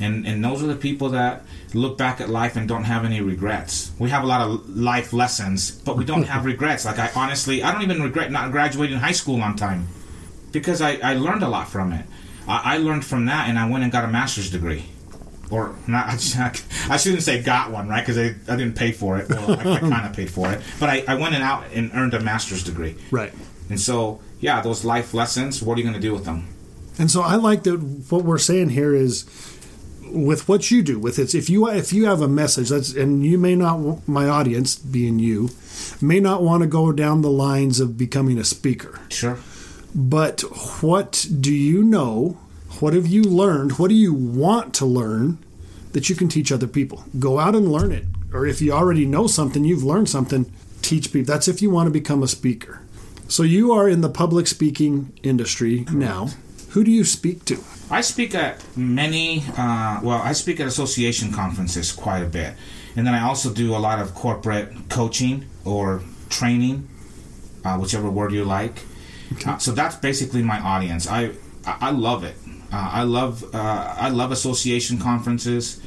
and 0.00 0.26
and 0.26 0.44
those 0.44 0.62
are 0.62 0.66
the 0.68 0.76
people 0.76 1.08
that 1.10 1.42
look 1.74 1.98
back 1.98 2.20
at 2.20 2.28
life 2.28 2.56
and 2.56 2.68
don't 2.68 2.84
have 2.84 3.04
any 3.04 3.20
regrets 3.20 3.92
we 3.98 4.10
have 4.10 4.22
a 4.22 4.26
lot 4.26 4.40
of 4.40 4.68
life 4.76 5.12
lessons 5.12 5.70
but 5.70 5.96
we 5.96 6.04
don't 6.04 6.24
have 6.24 6.44
regrets 6.54 6.84
like 6.84 6.98
i 6.98 7.10
honestly 7.14 7.62
i 7.62 7.72
don't 7.72 7.82
even 7.82 8.02
regret 8.02 8.30
not 8.30 8.50
graduating 8.50 8.98
high 8.98 9.12
school 9.12 9.40
on 9.42 9.56
time 9.56 9.86
because 10.52 10.80
i 10.80 10.96
i 11.02 11.14
learned 11.14 11.42
a 11.42 11.48
lot 11.48 11.68
from 11.68 11.92
it 11.92 12.04
i, 12.46 12.74
I 12.74 12.78
learned 12.78 13.04
from 13.04 13.26
that 13.26 13.48
and 13.48 13.58
i 13.58 13.68
went 13.68 13.82
and 13.82 13.92
got 13.92 14.04
a 14.04 14.08
master's 14.08 14.50
degree 14.50 14.84
or 15.50 15.74
not, 15.86 16.08
I 16.08 16.96
shouldn't 16.96 17.22
say 17.22 17.42
got 17.42 17.70
one, 17.70 17.88
right? 17.88 18.00
Because 18.00 18.18
I, 18.18 18.34
I 18.52 18.56
didn't 18.56 18.74
pay 18.74 18.92
for 18.92 19.18
it. 19.18 19.28
Well, 19.28 19.52
I, 19.52 19.76
I 19.76 19.78
kind 19.78 20.06
of 20.06 20.12
paid 20.12 20.30
for 20.30 20.50
it, 20.50 20.60
but 20.78 20.88
I, 20.88 21.04
I 21.08 21.14
went 21.14 21.34
and 21.34 21.42
out 21.42 21.64
and 21.72 21.90
earned 21.94 22.14
a 22.14 22.20
master's 22.20 22.62
degree. 22.62 22.96
Right. 23.10 23.32
And 23.70 23.80
so, 23.80 24.20
yeah, 24.40 24.60
those 24.60 24.84
life 24.84 25.14
lessons. 25.14 25.62
What 25.62 25.76
are 25.76 25.80
you 25.80 25.84
going 25.84 25.94
to 25.94 26.06
do 26.06 26.12
with 26.12 26.24
them? 26.24 26.48
And 26.98 27.10
so 27.10 27.22
I 27.22 27.36
like 27.36 27.62
that 27.62 27.78
what 28.10 28.24
we're 28.24 28.38
saying 28.38 28.70
here 28.70 28.94
is 28.94 29.24
with 30.12 30.48
what 30.48 30.70
you 30.70 30.82
do 30.82 30.98
with 30.98 31.18
it. 31.18 31.34
If 31.34 31.48
you 31.50 31.68
if 31.68 31.92
you 31.92 32.06
have 32.06 32.20
a 32.20 32.28
message 32.28 32.70
that's 32.70 32.94
and 32.94 33.24
you 33.24 33.38
may 33.38 33.54
not 33.54 34.06
my 34.08 34.28
audience 34.28 34.76
being 34.76 35.18
you 35.18 35.50
may 36.00 36.20
not 36.20 36.42
want 36.42 36.62
to 36.62 36.68
go 36.68 36.92
down 36.92 37.22
the 37.22 37.30
lines 37.30 37.80
of 37.80 37.96
becoming 37.96 38.38
a 38.38 38.44
speaker. 38.44 39.00
Sure. 39.08 39.38
But 39.94 40.42
what 40.82 41.26
do 41.40 41.52
you 41.52 41.82
know? 41.82 42.38
What 42.80 42.92
have 42.92 43.06
you 43.06 43.22
learned? 43.22 43.78
What 43.78 43.88
do 43.88 43.94
you 43.94 44.12
want 44.12 44.74
to 44.74 44.86
learn 44.86 45.38
that 45.92 46.08
you 46.08 46.14
can 46.14 46.28
teach 46.28 46.52
other 46.52 46.66
people? 46.66 47.04
Go 47.18 47.38
out 47.38 47.56
and 47.56 47.72
learn 47.72 47.92
it. 47.92 48.04
Or 48.32 48.46
if 48.46 48.60
you 48.60 48.72
already 48.72 49.06
know 49.06 49.26
something, 49.26 49.64
you've 49.64 49.82
learned 49.82 50.08
something, 50.08 50.52
teach 50.82 51.12
people. 51.12 51.32
That's 51.32 51.48
if 51.48 51.62
you 51.62 51.70
want 51.70 51.86
to 51.86 51.90
become 51.90 52.22
a 52.22 52.28
speaker. 52.28 52.82
So 53.26 53.42
you 53.42 53.72
are 53.72 53.88
in 53.88 54.02
the 54.02 54.08
public 54.08 54.46
speaking 54.46 55.12
industry 55.22 55.86
now. 55.90 56.28
Who 56.70 56.84
do 56.84 56.90
you 56.90 57.04
speak 57.04 57.44
to? 57.46 57.58
I 57.90 58.02
speak 58.02 58.34
at 58.34 58.62
many, 58.76 59.44
uh, 59.56 60.00
well, 60.02 60.20
I 60.22 60.32
speak 60.32 60.60
at 60.60 60.66
association 60.66 61.32
conferences 61.32 61.90
quite 61.92 62.22
a 62.22 62.26
bit. 62.28 62.54
And 62.96 63.06
then 63.06 63.14
I 63.14 63.22
also 63.22 63.52
do 63.52 63.74
a 63.74 63.78
lot 63.78 63.98
of 63.98 64.14
corporate 64.14 64.88
coaching 64.88 65.46
or 65.64 66.02
training, 66.28 66.88
uh, 67.64 67.78
whichever 67.78 68.10
word 68.10 68.32
you 68.32 68.44
like. 68.44 68.82
Uh, 69.46 69.58
so 69.58 69.72
that's 69.72 69.96
basically 69.96 70.42
my 70.42 70.58
audience. 70.60 71.06
I, 71.06 71.32
I 71.66 71.76
I 71.80 71.90
love 71.90 72.24
it. 72.24 72.34
Uh, 72.72 72.90
I 72.92 73.02
love 73.02 73.44
uh, 73.54 73.94
I 73.98 74.08
love 74.08 74.32
association 74.32 74.98
conferences. 74.98 75.80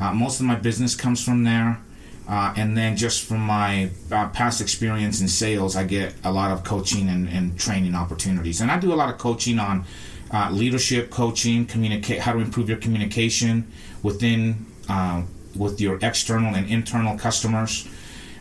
Uh, 0.00 0.12
most 0.12 0.40
of 0.40 0.46
my 0.46 0.54
business 0.54 0.94
comes 0.94 1.22
from 1.22 1.44
there. 1.44 1.80
Uh, 2.28 2.54
and 2.56 2.76
then 2.76 2.96
just 2.96 3.24
from 3.24 3.40
my 3.40 3.90
uh, 4.10 4.28
past 4.28 4.60
experience 4.60 5.20
in 5.20 5.28
sales, 5.28 5.74
I 5.74 5.84
get 5.84 6.14
a 6.22 6.30
lot 6.30 6.52
of 6.52 6.62
coaching 6.62 7.08
and, 7.08 7.28
and 7.28 7.58
training 7.58 7.94
opportunities. 7.94 8.60
And 8.60 8.70
I 8.70 8.78
do 8.78 8.92
a 8.92 8.94
lot 8.94 9.12
of 9.12 9.18
coaching 9.18 9.58
on 9.58 9.84
uh, 10.32 10.50
leadership 10.50 11.10
coaching, 11.10 11.66
communicate 11.66 12.20
how 12.20 12.32
to 12.32 12.38
improve 12.38 12.68
your 12.68 12.78
communication 12.78 13.70
within 14.02 14.66
uh, 14.88 15.22
with 15.54 15.80
your 15.80 15.98
external 16.02 16.54
and 16.54 16.68
internal 16.70 17.18
customers, 17.18 17.86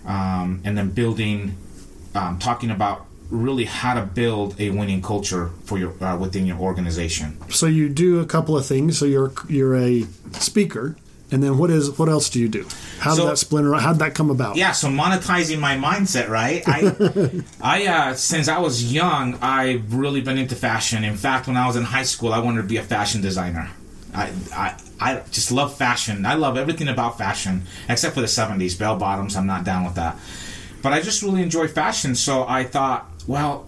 um, 0.06 0.62
and 0.64 0.78
then 0.78 0.90
building, 0.90 1.56
um, 2.16 2.40
talking 2.40 2.72
about 2.72 3.06
really 3.30 3.66
how 3.66 3.94
to 3.94 4.02
build 4.02 4.60
a 4.60 4.70
winning 4.70 5.02
culture 5.02 5.50
for 5.64 5.78
your 5.78 5.92
uh, 6.04 6.18
within 6.18 6.46
your 6.46 6.58
organization. 6.60 7.38
So 7.50 7.66
you 7.66 7.90
do 7.90 8.20
a 8.20 8.26
couple 8.26 8.58
of 8.58 8.66
things. 8.66 8.98
So 8.98 9.06
you're 9.06 9.34
you're 9.50 9.76
a 9.76 10.06
speaker, 10.34 10.96
and 11.32 11.42
then 11.42 11.58
what 11.58 11.70
is 11.70 11.98
what 11.98 12.10
else 12.10 12.30
do 12.30 12.40
you 12.40 12.48
do? 12.50 12.66
How 13.00 13.14
So- 13.16 13.24
did 13.24 13.32
that 13.32 13.38
splinter? 13.38 13.74
How 13.76 13.94
did 13.94 14.00
that 14.00 14.14
come 14.16 14.30
about? 14.30 14.56
Yeah, 14.58 14.72
so 14.74 14.88
monetizing 14.90 15.60
my 15.60 15.76
mindset, 15.78 16.30
right? 16.30 16.62
I, 16.68 17.44
I 17.62 17.86
uh, 17.88 18.14
since 18.16 18.48
I 18.48 18.60
was 18.60 18.92
young, 18.94 19.38
I've 19.42 19.94
really 19.94 20.22
been 20.22 20.38
into 20.38 20.56
fashion. 20.56 21.04
In 21.04 21.16
fact, 21.18 21.48
when 21.48 21.58
I 21.58 21.66
was 21.68 21.76
in 21.76 21.84
high 21.84 22.04
school, 22.04 22.34
I 22.34 22.40
wanted 22.40 22.62
to 22.64 22.68
be 22.68 22.78
a 22.78 22.84
fashion 22.84 23.22
designer. 23.22 23.70
I, 24.14 24.30
I, 24.54 24.76
I 25.00 25.22
just 25.32 25.54
love 25.54 25.78
fashion. 25.78 26.26
I 26.26 26.34
love 26.34 26.58
everything 26.58 26.90
about 26.90 27.18
fashion, 27.18 27.64
except 27.88 28.14
for 28.14 28.20
the 28.22 28.28
'70s 28.28 28.78
bell 28.78 28.98
bottoms. 28.98 29.38
I'm 29.38 29.48
not 29.48 29.64
down 29.64 29.86
with 29.86 29.96
that. 29.96 30.18
But 30.82 30.92
I 30.94 31.00
just 31.02 31.22
really 31.24 31.42
enjoy 31.44 31.68
fashion, 31.68 32.16
so 32.16 32.46
I 32.48 32.64
thought, 32.66 33.10
well, 33.28 33.68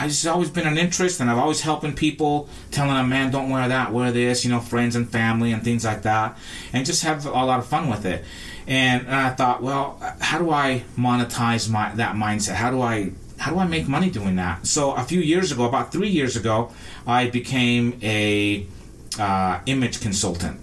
I 0.00 0.06
just 0.06 0.24
always 0.28 0.48
been 0.48 0.66
an 0.68 0.78
interest, 0.78 1.18
and 1.18 1.28
I've 1.28 1.38
always 1.38 1.60
helping 1.60 1.92
people, 1.92 2.48
telling 2.70 2.94
them, 2.94 3.08
man, 3.08 3.32
don't 3.32 3.50
wear 3.50 3.66
that, 3.66 3.92
wear 3.92 4.12
this, 4.12 4.44
you 4.44 4.50
know, 4.50 4.60
friends 4.60 4.94
and 4.94 5.10
family 5.10 5.50
and 5.50 5.64
things 5.64 5.84
like 5.84 6.02
that, 6.02 6.38
and 6.72 6.86
just 6.86 7.02
have 7.02 7.26
a 7.26 7.30
lot 7.30 7.58
of 7.58 7.66
fun 7.66 7.90
with 7.90 8.06
it. 8.06 8.24
And, 8.68 9.06
and 9.06 9.14
I 9.14 9.30
thought, 9.30 9.60
well, 9.60 9.98
how 10.20 10.38
do 10.38 10.52
I 10.52 10.84
monetize 10.96 11.68
my 11.68 11.92
that 11.96 12.14
mindset? 12.14 12.54
How 12.54 12.70
do 12.70 12.80
I 12.80 13.10
how 13.38 13.50
do 13.52 13.58
I 13.58 13.66
make 13.66 13.88
money 13.88 14.08
doing 14.08 14.36
that? 14.36 14.68
So 14.68 14.92
a 14.92 15.02
few 15.02 15.20
years 15.20 15.50
ago, 15.50 15.64
about 15.64 15.90
three 15.90 16.10
years 16.10 16.36
ago, 16.36 16.70
I 17.04 17.28
became 17.28 17.98
a 18.00 18.66
uh, 19.18 19.60
image 19.66 20.00
consultant, 20.00 20.60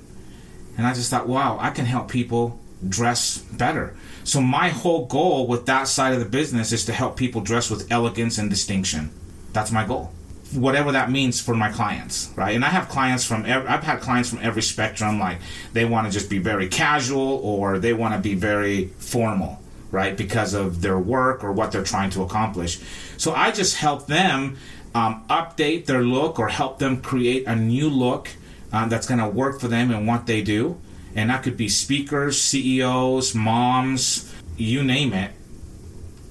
and 0.77 0.87
I 0.87 0.93
just 0.93 1.09
thought, 1.09 1.27
wow, 1.27 1.57
I 1.59 1.71
can 1.71 1.85
help 1.85 2.09
people 2.09 2.57
dress 2.87 3.39
better. 3.39 3.97
So 4.23 4.39
my 4.39 4.69
whole 4.69 5.07
goal 5.07 5.45
with 5.45 5.65
that 5.65 5.89
side 5.89 6.13
of 6.13 6.19
the 6.19 6.25
business 6.25 6.71
is 6.71 6.85
to 6.85 6.93
help 6.93 7.17
people 7.17 7.41
dress 7.41 7.69
with 7.69 7.91
elegance 7.91 8.37
and 8.37 8.49
distinction. 8.49 9.11
That's 9.55 9.71
my 9.71 9.85
goal. 9.85 10.11
Whatever 10.53 10.91
that 10.91 11.09
means 11.09 11.39
for 11.39 11.55
my 11.55 11.71
clients, 11.71 12.29
right? 12.35 12.53
And 12.53 12.63
I 12.65 12.67
have 12.67 12.89
clients 12.89 13.23
from 13.23 13.45
ev- 13.45 13.65
I've 13.67 13.83
had 13.83 14.01
clients 14.01 14.29
from 14.29 14.39
every 14.41 14.61
spectrum 14.61 15.17
like 15.17 15.39
they 15.71 15.85
want 15.85 16.07
to 16.07 16.13
just 16.13 16.29
be 16.29 16.39
very 16.39 16.67
casual 16.67 17.39
or 17.41 17.79
they 17.79 17.93
want 17.93 18.13
to 18.15 18.19
be 18.19 18.35
very 18.35 18.87
formal, 18.99 19.61
right? 19.91 20.15
Because 20.15 20.53
of 20.53 20.81
their 20.81 20.99
work 20.99 21.41
or 21.41 21.53
what 21.53 21.71
they're 21.71 21.85
trying 21.85 22.09
to 22.11 22.21
accomplish. 22.21 22.81
So 23.15 23.33
I 23.33 23.51
just 23.51 23.77
help 23.77 24.07
them 24.07 24.57
um, 24.93 25.23
update 25.29 25.85
their 25.85 26.03
look 26.03 26.37
or 26.37 26.49
help 26.49 26.79
them 26.79 27.01
create 27.01 27.47
a 27.47 27.55
new 27.55 27.89
look 27.89 28.27
um, 28.73 28.89
that's 28.89 29.07
going 29.07 29.21
to 29.21 29.29
work 29.29 29.61
for 29.61 29.69
them 29.69 29.89
and 29.89 30.05
what 30.05 30.25
they 30.25 30.41
do. 30.41 30.77
And 31.15 31.29
that 31.29 31.43
could 31.43 31.55
be 31.55 31.69
speakers, 31.69 32.41
CEOs, 32.41 33.33
moms, 33.33 34.33
you 34.57 34.83
name 34.83 35.13
it. 35.13 35.31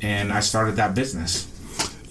And 0.02 0.30
I 0.30 0.40
started 0.40 0.76
that 0.76 0.94
business. 0.94 1.48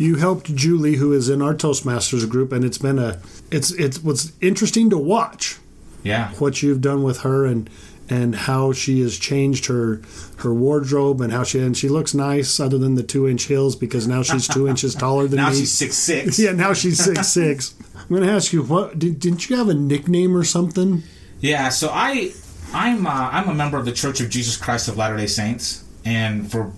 You 0.03 0.15
helped 0.17 0.53
Julie, 0.53 0.95
who 0.95 1.13
is 1.13 1.29
in 1.29 1.41
our 1.41 1.53
Toastmasters 1.53 2.27
group, 2.29 2.51
and 2.51 2.65
it's 2.65 2.77
been 2.77 2.99
a 2.99 3.19
it's 3.51 3.71
it's 3.71 4.03
what's 4.03 4.33
interesting 4.41 4.89
to 4.89 4.97
watch 4.97 5.57
Yeah. 6.03 6.31
what 6.39 6.61
you've 6.61 6.81
done 6.81 7.03
with 7.03 7.19
her 7.21 7.45
and 7.45 7.69
and 8.09 8.35
how 8.35 8.73
she 8.73 8.99
has 8.99 9.17
changed 9.17 9.67
her 9.67 10.01
her 10.39 10.53
wardrobe 10.53 11.21
and 11.21 11.31
how 11.31 11.43
she 11.43 11.59
and 11.59 11.75
she 11.77 11.87
looks 11.87 12.13
nice 12.13 12.59
other 12.59 12.77
than 12.77 12.95
the 12.95 13.03
two 13.03 13.29
inch 13.29 13.43
heels 13.45 13.77
because 13.77 14.05
now 14.05 14.21
she's 14.21 14.45
two 14.45 14.67
inches 14.67 14.93
taller 14.93 15.25
than 15.27 15.37
Now 15.43 15.49
me. 15.51 15.55
she's 15.55 15.71
six 15.71 15.95
six. 15.95 16.37
yeah, 16.43 16.51
now 16.51 16.73
she's 16.73 17.01
six 17.01 17.27
six. 17.29 17.73
I'm 17.95 18.09
going 18.09 18.23
to 18.23 18.31
ask 18.31 18.51
you 18.51 18.61
what 18.63 18.99
did, 18.99 19.21
didn't 19.21 19.49
you 19.49 19.55
have 19.55 19.69
a 19.69 19.73
nickname 19.73 20.35
or 20.35 20.43
something? 20.43 21.03
Yeah, 21.39 21.69
so 21.69 21.89
I, 21.93 22.31
I'm, 22.73 23.07
uh, 23.07 23.09
I'm 23.31 23.47
a 23.47 23.53
member 23.53 23.77
of 23.77 23.85
the 23.85 23.93
Church 23.93 24.19
of 24.19 24.29
Jesus 24.29 24.57
Christ 24.57 24.89
of 24.89 24.97
Latter 24.97 25.15
Day 25.15 25.27
Saints, 25.27 25.83
and 26.03 26.51
for, 26.51 26.73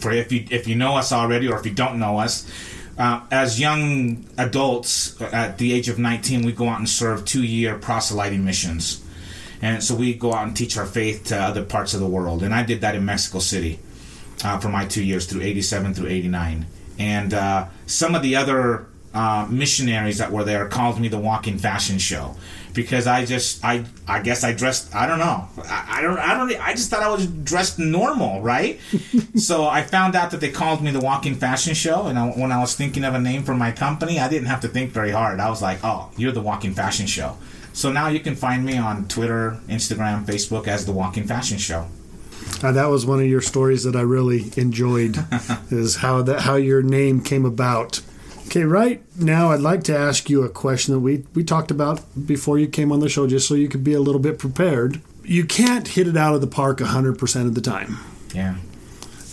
for 0.00 0.12
if 0.12 0.32
you 0.32 0.44
if 0.50 0.66
you 0.66 0.74
know 0.74 0.96
us 0.96 1.12
already 1.12 1.48
or 1.48 1.58
if 1.58 1.66
you 1.66 1.72
don't 1.72 1.98
know 1.98 2.18
us, 2.18 2.50
uh, 2.98 3.20
as 3.30 3.60
young 3.60 4.24
adults 4.38 5.20
at 5.20 5.58
the 5.58 5.72
age 5.72 5.88
of 5.88 5.98
19, 5.98 6.44
we 6.44 6.52
go 6.52 6.68
out 6.68 6.78
and 6.78 6.88
serve 6.88 7.24
two-year 7.24 7.78
proselyting 7.78 8.44
missions, 8.44 9.04
and 9.60 9.82
so 9.82 9.94
we 9.94 10.14
go 10.14 10.32
out 10.32 10.46
and 10.46 10.56
teach 10.56 10.76
our 10.76 10.86
faith 10.86 11.24
to 11.24 11.36
other 11.36 11.64
parts 11.64 11.94
of 11.94 12.00
the 12.00 12.06
world, 12.06 12.42
and 12.42 12.54
I 12.54 12.62
did 12.62 12.80
that 12.82 12.94
in 12.94 13.04
Mexico 13.04 13.38
City 13.38 13.80
uh, 14.44 14.58
for 14.58 14.68
my 14.68 14.86
two 14.86 15.02
years 15.02 15.26
through 15.26 15.42
87 15.42 15.94
through 15.94 16.08
89, 16.08 16.66
and 16.98 17.34
uh, 17.34 17.66
some 17.86 18.14
of 18.14 18.22
the 18.22 18.36
other 18.36 18.86
uh, 19.14 19.46
missionaries 19.50 20.18
that 20.18 20.32
were 20.32 20.44
there 20.44 20.68
called 20.68 21.00
me 21.00 21.08
the 21.08 21.18
walking 21.18 21.58
fashion 21.58 21.98
show 21.98 22.34
because 22.74 23.06
I 23.06 23.24
just 23.24 23.64
I 23.64 23.84
I 24.06 24.20
guess 24.20 24.44
I 24.44 24.52
dressed 24.52 24.94
I 24.94 25.06
don't 25.06 25.18
know. 25.18 25.48
I, 25.64 25.98
I 25.98 26.02
don't 26.02 26.18
I 26.18 26.34
don't 26.34 26.60
I 26.60 26.72
just 26.72 26.90
thought 26.90 27.02
I 27.02 27.10
was 27.10 27.26
dressed 27.26 27.78
normal 27.78 28.40
right? 28.40 28.80
So 29.34 29.66
I 29.66 29.82
found 29.82 30.14
out 30.14 30.30
that 30.32 30.40
they 30.40 30.50
called 30.50 30.82
me 30.82 30.90
the 30.90 31.00
walking 31.00 31.34
fashion 31.34 31.74
show 31.74 32.06
and 32.06 32.18
I, 32.18 32.28
when 32.30 32.52
I 32.52 32.60
was 32.60 32.76
thinking 32.76 33.02
of 33.02 33.14
a 33.14 33.18
name 33.18 33.42
for 33.42 33.54
my 33.54 33.72
company 33.72 34.20
I 34.20 34.28
didn't 34.28 34.48
have 34.48 34.60
to 34.60 34.68
think 34.68 34.92
very 34.92 35.10
hard. 35.10 35.40
I 35.40 35.48
was 35.48 35.62
like 35.62 35.78
oh 35.82 36.10
you're 36.16 36.32
the 36.32 36.42
walking 36.42 36.74
fashion 36.74 37.06
show. 37.06 37.36
So 37.72 37.90
now 37.90 38.08
you 38.08 38.20
can 38.20 38.36
find 38.36 38.64
me 38.64 38.76
on 38.76 39.08
Twitter 39.08 39.58
Instagram 39.68 40.24
Facebook 40.26 40.68
as 40.68 40.84
the 40.84 40.92
walking 40.92 41.26
fashion 41.26 41.58
show. 41.58 41.86
Uh, 42.62 42.72
that 42.72 42.86
was 42.86 43.06
one 43.06 43.20
of 43.20 43.26
your 43.26 43.40
stories 43.40 43.84
that 43.84 43.96
I 43.96 44.02
really 44.02 44.52
enjoyed, 44.56 45.16
is 45.70 45.96
how 45.96 46.22
that 46.22 46.40
how 46.42 46.56
your 46.56 46.82
name 46.82 47.22
came 47.22 47.44
about. 47.44 48.00
Okay, 48.52 48.64
right 48.64 49.02
now 49.16 49.50
I'd 49.50 49.60
like 49.60 49.82
to 49.84 49.96
ask 49.96 50.28
you 50.28 50.42
a 50.42 50.48
question 50.50 50.92
that 50.92 51.00
we 51.00 51.24
we 51.32 51.42
talked 51.42 51.70
about 51.70 52.02
before 52.26 52.58
you 52.58 52.66
came 52.66 52.92
on 52.92 53.00
the 53.00 53.08
show, 53.08 53.26
just 53.26 53.48
so 53.48 53.54
you 53.54 53.66
could 53.66 53.82
be 53.82 53.94
a 53.94 53.98
little 53.98 54.20
bit 54.20 54.38
prepared. 54.38 55.00
You 55.24 55.46
can't 55.46 55.88
hit 55.88 56.06
it 56.06 56.18
out 56.18 56.34
of 56.34 56.42
the 56.42 56.46
park 56.46 56.78
hundred 56.80 57.18
percent 57.18 57.46
of 57.46 57.54
the 57.54 57.62
time. 57.62 57.96
yeah 58.34 58.56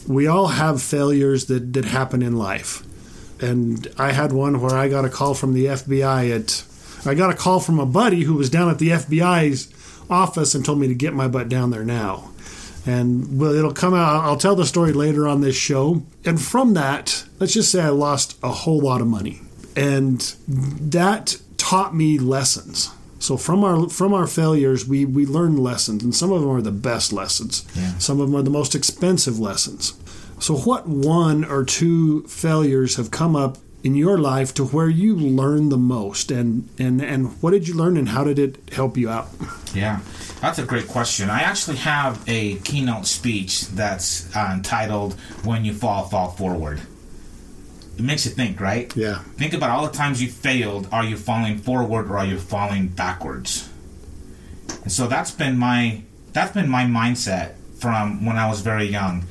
We 0.08 0.28
all 0.28 0.48
have 0.48 0.82
failures 0.82 1.48
that 1.48 1.74
that 1.74 1.84
happen 1.84 2.22
in 2.22 2.38
life, 2.38 2.82
and 3.42 3.86
I 3.98 4.14
had 4.14 4.32
one 4.32 4.62
where 4.62 4.78
I 4.78 4.88
got 4.88 5.04
a 5.04 5.10
call 5.10 5.34
from 5.34 5.54
the 5.54 5.66
FBI 5.66 6.34
at. 6.34 6.64
I 7.06 7.14
got 7.14 7.30
a 7.30 7.36
call 7.36 7.60
from 7.60 7.78
a 7.78 7.86
buddy 7.86 8.24
who 8.24 8.36
was 8.36 8.50
down 8.50 8.70
at 8.70 8.80
the 8.80 8.92
FBI's 8.92 9.68
office 10.10 10.56
and 10.56 10.64
told 10.64 10.80
me 10.80 10.88
to 10.88 10.96
get 10.96 11.14
my 11.14 11.28
butt 11.28 11.50
down 11.50 11.72
there 11.72 11.84
now 11.84 12.30
and 12.86 13.40
well, 13.40 13.54
it'll 13.54 13.74
come 13.74 13.94
out. 13.94 14.24
I'll 14.24 14.38
tell 14.38 14.56
the 14.56 14.66
story 14.66 14.94
later 14.94 15.28
on 15.28 15.42
this 15.42 15.56
show. 15.56 16.04
And 16.26 16.42
from 16.42 16.74
that, 16.74 17.26
let's 17.40 17.54
just 17.54 17.72
say 17.72 17.82
I 17.82 17.90
lost 17.90 18.38
a 18.44 18.50
whole 18.50 18.80
lot 18.80 19.02
of 19.02 19.08
money, 19.08 19.42
and 19.76 20.20
that 20.48 21.38
taught 21.58 21.96
me 21.96 22.18
lessons. 22.18 22.90
So 23.20 23.36
from 23.36 23.64
our 23.64 23.90
from 23.90 24.14
our 24.14 24.28
failures, 24.28 24.88
we 24.88 25.06
we 25.06 25.26
learn 25.26 25.58
lessons, 25.58 26.04
and 26.04 26.16
some 26.16 26.32
of 26.32 26.42
them 26.42 26.50
are 26.50 26.62
the 26.62 26.72
best 26.72 27.12
lessons. 27.12 27.66
Yeah. 27.76 27.98
Some 27.98 28.20
of 28.22 28.30
them 28.30 28.40
are 28.40 28.44
the 28.44 28.50
most 28.50 28.76
expensive 28.76 29.40
lessons. 29.40 29.94
So, 30.40 30.56
what 30.56 30.88
one 30.88 31.44
or 31.44 31.66
two 31.66 32.24
failures 32.24 32.96
have 32.96 33.12
come 33.12 33.36
up 33.36 33.58
in 33.84 33.96
your 33.96 34.18
life 34.18 34.54
to 34.56 34.66
where 34.66 34.90
you 34.90 35.16
learned 35.16 35.72
the 35.72 35.78
most, 35.78 36.32
and 36.32 36.70
and 36.78 37.02
and 37.02 37.42
what 37.42 37.52
did 37.52 37.68
you 37.68 37.76
learn, 37.76 37.98
and 37.98 38.10
how 38.10 38.24
did 38.24 38.40
it 38.40 38.74
help 38.74 38.98
you 38.98 39.10
out? 39.10 39.30
Yeah, 39.74 40.00
that's 40.42 40.58
a 40.60 40.66
great 40.66 40.88
question. 40.88 41.30
I 41.30 41.42
actually 41.42 41.78
have 41.78 42.24
a 42.28 42.56
keynote 42.60 43.06
speech 43.06 43.68
that's 43.68 44.36
uh, 44.36 44.52
entitled 44.54 45.14
"When 45.44 45.64
You 45.64 45.74
Fall, 45.74 46.06
Fall 46.06 46.32
Forward." 46.32 46.82
It 47.98 48.04
makes 48.06 48.26
you 48.26 48.32
think, 48.32 48.62
right? 48.62 48.96
Yeah. 48.96 49.20
Think 49.36 49.54
about 49.54 49.72
all 49.72 49.86
the 49.86 49.92
times 49.92 50.22
you 50.22 50.30
failed. 50.30 50.88
Are 50.90 51.04
you 51.04 51.18
falling 51.18 51.58
forward 51.58 52.10
or 52.10 52.18
are 52.18 52.26
you 52.26 52.40
falling 52.40 52.88
backwards? 52.88 53.70
And 54.84 54.92
so 54.92 55.08
that's 55.08 55.32
been 55.32 55.58
my 55.58 56.04
that's 56.32 56.54
been 56.54 56.70
my 56.70 56.86
mindset 56.86 57.56
from 57.78 58.26
when 58.26 58.38
I 58.38 58.48
was 58.50 58.62
very 58.62 58.86
young. 58.86 59.26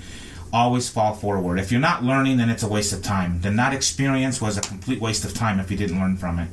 Always 0.53 0.89
fall 0.89 1.15
forward. 1.15 1.59
If 1.59 1.71
you're 1.71 1.81
not 1.81 2.03
learning, 2.03 2.39
then 2.39 2.49
it's 2.49 2.63
a 2.63 2.69
waste 2.69 2.93
of 2.93 3.03
time. 3.03 3.41
Then 3.41 3.57
that 3.57 3.75
experience 3.75 4.41
was 4.41 4.57
a 4.57 4.61
complete 4.63 5.01
waste 5.01 5.25
of 5.25 5.35
time 5.35 5.61
if 5.61 5.71
you 5.71 5.77
didn't 5.77 6.01
learn 6.01 6.17
from 6.17 6.39
it. 6.39 6.49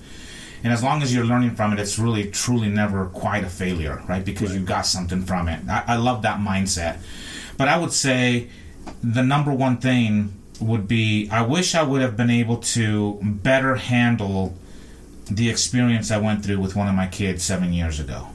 And 0.64 0.74
as 0.74 0.82
long 0.82 1.04
as 1.04 1.14
you're 1.14 1.26
learning 1.26 1.56
from 1.56 1.74
it, 1.74 1.80
it's 1.80 2.00
really, 2.00 2.30
truly 2.32 2.70
never 2.70 3.06
quite 3.06 3.44
a 3.44 3.50
failure, 3.50 4.02
right? 4.10 4.26
Because 4.26 4.56
you 4.56 4.62
got 4.62 4.86
something 4.86 5.22
from 5.22 5.48
it. 5.48 5.60
I, 5.70 5.84
I 5.90 5.96
love 5.98 6.24
that 6.24 6.40
mindset. 6.40 6.98
But 7.56 7.68
I 7.68 7.78
would 7.78 7.94
say 7.94 8.50
the 9.04 9.22
number 9.22 9.54
one 9.54 9.78
thing 9.78 10.34
would 10.60 10.88
be 10.88 11.30
I 11.30 11.42
wish 11.44 11.76
I 11.76 11.84
would 11.84 12.02
have 12.02 12.18
been 12.18 12.30
able 12.30 12.58
to 12.58 13.20
better 13.22 13.76
handle 13.76 14.58
the 15.30 15.50
experience 15.50 16.12
I 16.12 16.18
went 16.18 16.44
through 16.44 16.60
with 16.60 16.76
one 16.76 16.88
of 16.88 16.96
my 16.96 17.08
kids 17.08 17.44
seven 17.44 17.74
years 17.74 18.00
ago. 18.00 18.28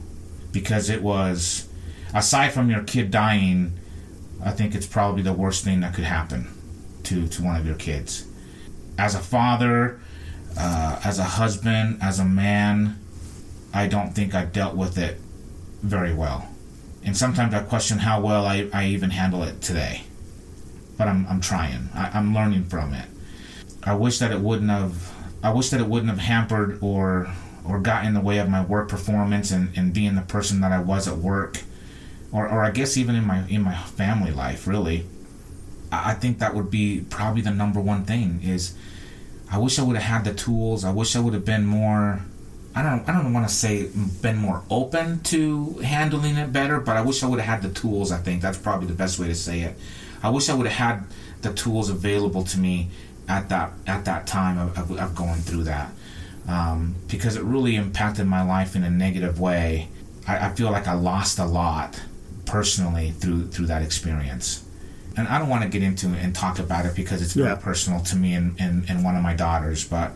Because 0.52 0.90
it 0.90 1.02
was, 1.02 1.68
aside 2.14 2.50
from 2.50 2.70
your 2.70 2.82
kid 2.82 3.10
dying, 3.10 3.78
I 4.44 4.50
think 4.52 4.74
it's 4.74 4.86
probably 4.86 5.22
the 5.22 5.32
worst 5.32 5.64
thing 5.64 5.80
that 5.80 5.94
could 5.94 6.04
happen 6.04 6.48
to, 7.04 7.28
to 7.28 7.42
one 7.42 7.56
of 7.56 7.66
your 7.66 7.76
kids. 7.76 8.26
As 8.98 9.14
a 9.14 9.20
father, 9.20 10.00
uh, 10.58 11.00
as 11.04 11.18
a 11.18 11.24
husband, 11.24 11.98
as 12.02 12.18
a 12.18 12.24
man, 12.24 12.98
I 13.72 13.86
don't 13.86 14.14
think 14.14 14.34
I've 14.34 14.52
dealt 14.52 14.76
with 14.76 14.98
it 14.98 15.18
very 15.82 16.14
well. 16.14 16.48
And 17.04 17.16
sometimes 17.16 17.54
I 17.54 17.62
question 17.62 17.98
how 17.98 18.20
well 18.20 18.44
I, 18.46 18.68
I 18.72 18.86
even 18.86 19.10
handle 19.10 19.42
it 19.42 19.62
today. 19.62 20.02
But 20.98 21.08
I'm, 21.08 21.26
I'm 21.28 21.40
trying. 21.40 21.88
I, 21.94 22.10
I'm 22.12 22.34
learning 22.34 22.64
from 22.64 22.92
it. 22.92 23.06
I 23.82 23.94
wish 23.94 24.18
that 24.18 24.30
it 24.30 24.40
wouldn't 24.40 24.70
have 24.70 25.14
I 25.42 25.50
wish 25.52 25.70
that 25.70 25.80
it 25.80 25.86
wouldn't 25.86 26.10
have 26.10 26.18
hampered 26.18 26.78
or 26.82 27.32
or 27.64 27.80
got 27.80 28.04
in 28.04 28.14
the 28.14 28.20
way 28.20 28.38
of 28.38 28.48
my 28.48 28.62
work 28.62 28.88
performance 28.88 29.50
and, 29.50 29.76
and 29.76 29.92
being 29.92 30.14
the 30.14 30.22
person 30.22 30.60
that 30.60 30.72
I 30.72 30.80
was 30.80 31.08
at 31.08 31.16
work. 31.16 31.62
Or, 32.32 32.48
or 32.48 32.64
I 32.64 32.70
guess 32.70 32.96
even 32.96 33.16
in 33.16 33.24
my 33.24 33.46
in 33.48 33.62
my 33.62 33.74
family 33.74 34.30
life, 34.30 34.66
really. 34.66 35.06
I, 35.92 36.14
think 36.14 36.38
that 36.38 36.54
would 36.54 36.70
be 36.70 37.04
probably 37.10 37.42
the 37.42 37.50
number 37.50 37.80
one 37.80 38.04
thing 38.04 38.40
is 38.44 38.74
I 39.50 39.58
wish 39.58 39.78
I 39.78 39.82
would 39.82 39.96
have 39.96 40.04
had 40.04 40.24
the 40.24 40.32
tools. 40.32 40.84
I 40.84 40.92
wish 40.92 41.16
I 41.16 41.20
would 41.20 41.34
have 41.34 41.44
been 41.44 41.66
more. 41.66 42.20
I 42.74 42.82
don't. 42.82 43.08
I 43.08 43.12
don't 43.12 43.32
want 43.32 43.48
to 43.48 43.52
say 43.52 43.88
been 44.22 44.36
more 44.36 44.62
open 44.70 45.20
to 45.24 45.78
handling 45.78 46.36
it 46.36 46.52
better, 46.52 46.78
but 46.78 46.96
I 46.96 47.00
wish 47.00 47.24
I 47.24 47.26
would 47.26 47.40
have 47.40 47.60
had 47.62 47.68
the 47.68 47.80
tools. 47.80 48.12
I 48.12 48.18
think 48.18 48.42
that's 48.42 48.58
probably 48.58 48.86
the 48.86 48.94
best 48.94 49.18
way 49.18 49.26
to 49.26 49.34
say 49.34 49.62
it. 49.62 49.76
I 50.22 50.30
wish 50.30 50.48
I 50.48 50.54
would 50.54 50.68
have 50.68 50.76
had 50.76 51.04
the 51.42 51.52
tools 51.52 51.90
available 51.90 52.44
to 52.44 52.58
me 52.58 52.90
at 53.26 53.48
that 53.48 53.72
at 53.88 54.04
that 54.04 54.28
time 54.28 54.58
of, 54.58 54.78
of, 54.78 54.98
of 54.98 55.14
going 55.16 55.40
through 55.40 55.64
that, 55.64 55.90
um, 56.46 56.94
because 57.08 57.36
it 57.36 57.42
really 57.42 57.74
impacted 57.74 58.28
my 58.28 58.42
life 58.42 58.76
in 58.76 58.84
a 58.84 58.90
negative 58.90 59.40
way. 59.40 59.88
I, 60.28 60.46
I 60.46 60.50
feel 60.50 60.70
like 60.70 60.86
I 60.86 60.94
lost 60.94 61.40
a 61.40 61.46
lot 61.46 62.00
personally 62.50 63.12
through 63.12 63.46
through 63.48 63.66
that 63.66 63.82
experience 63.82 64.64
and 65.16 65.26
I 65.28 65.38
don't 65.38 65.48
want 65.48 65.62
to 65.62 65.68
get 65.68 65.82
into 65.82 66.06
it 66.14 66.18
and 66.22 66.34
talk 66.34 66.58
about 66.58 66.86
it 66.86 66.94
because 66.94 67.20
it's 67.22 67.32
very 67.32 67.48
Yeah. 67.48 67.56
personal 67.56 68.00
to 68.04 68.16
me 68.16 68.32
and, 68.34 68.54
and, 68.60 68.88
and 68.88 69.02
one 69.04 69.16
of 69.16 69.22
my 69.22 69.34
daughters. 69.34 69.84
But 69.84 70.12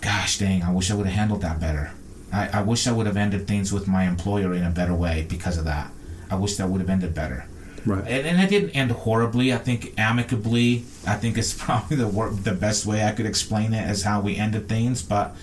gosh 0.00 0.38
dang, 0.38 0.62
I 0.62 0.72
wish 0.72 0.90
I 0.90 0.94
would 0.94 1.06
have 1.06 1.14
handled 1.14 1.42
that 1.42 1.60
better. 1.60 1.90
I, 2.32 2.48
I 2.48 2.62
wish 2.62 2.86
I 2.86 2.92
would 2.92 3.06
have 3.06 3.16
ended 3.18 3.46
things 3.46 3.72
with 3.74 3.86
my 3.86 4.04
employer 4.04 4.54
in 4.54 4.64
a 4.64 4.70
better 4.70 4.94
way 4.94 5.26
because 5.28 5.58
of 5.58 5.64
that. 5.66 5.90
I 6.30 6.36
wish 6.36 6.56
that 6.56 6.68
would 6.70 6.80
have 6.80 6.88
ended 6.90 7.14
better. 7.14 7.46
Right. 7.84 8.04
And, 8.06 8.26
and 8.26 8.40
it 8.40 8.48
didn't 8.50 8.70
end 8.70 8.90
horribly. 8.90 9.52
I 9.52 9.58
think 9.58 9.92
amicably. 9.98 10.84
I 11.06 11.14
think 11.16 11.36
it's 11.38 11.52
probably 11.64 11.96
the 11.98 12.08
wor- 12.08 12.30
the 12.30 12.52
best 12.54 12.86
way 12.86 13.04
I 13.04 13.12
could 13.12 13.26
explain 13.26 13.72
it 13.74 13.84
as 13.84 14.02
how 14.02 14.20
we 14.20 14.36
ended 14.36 14.66
things. 14.68 15.02
But 15.02 15.36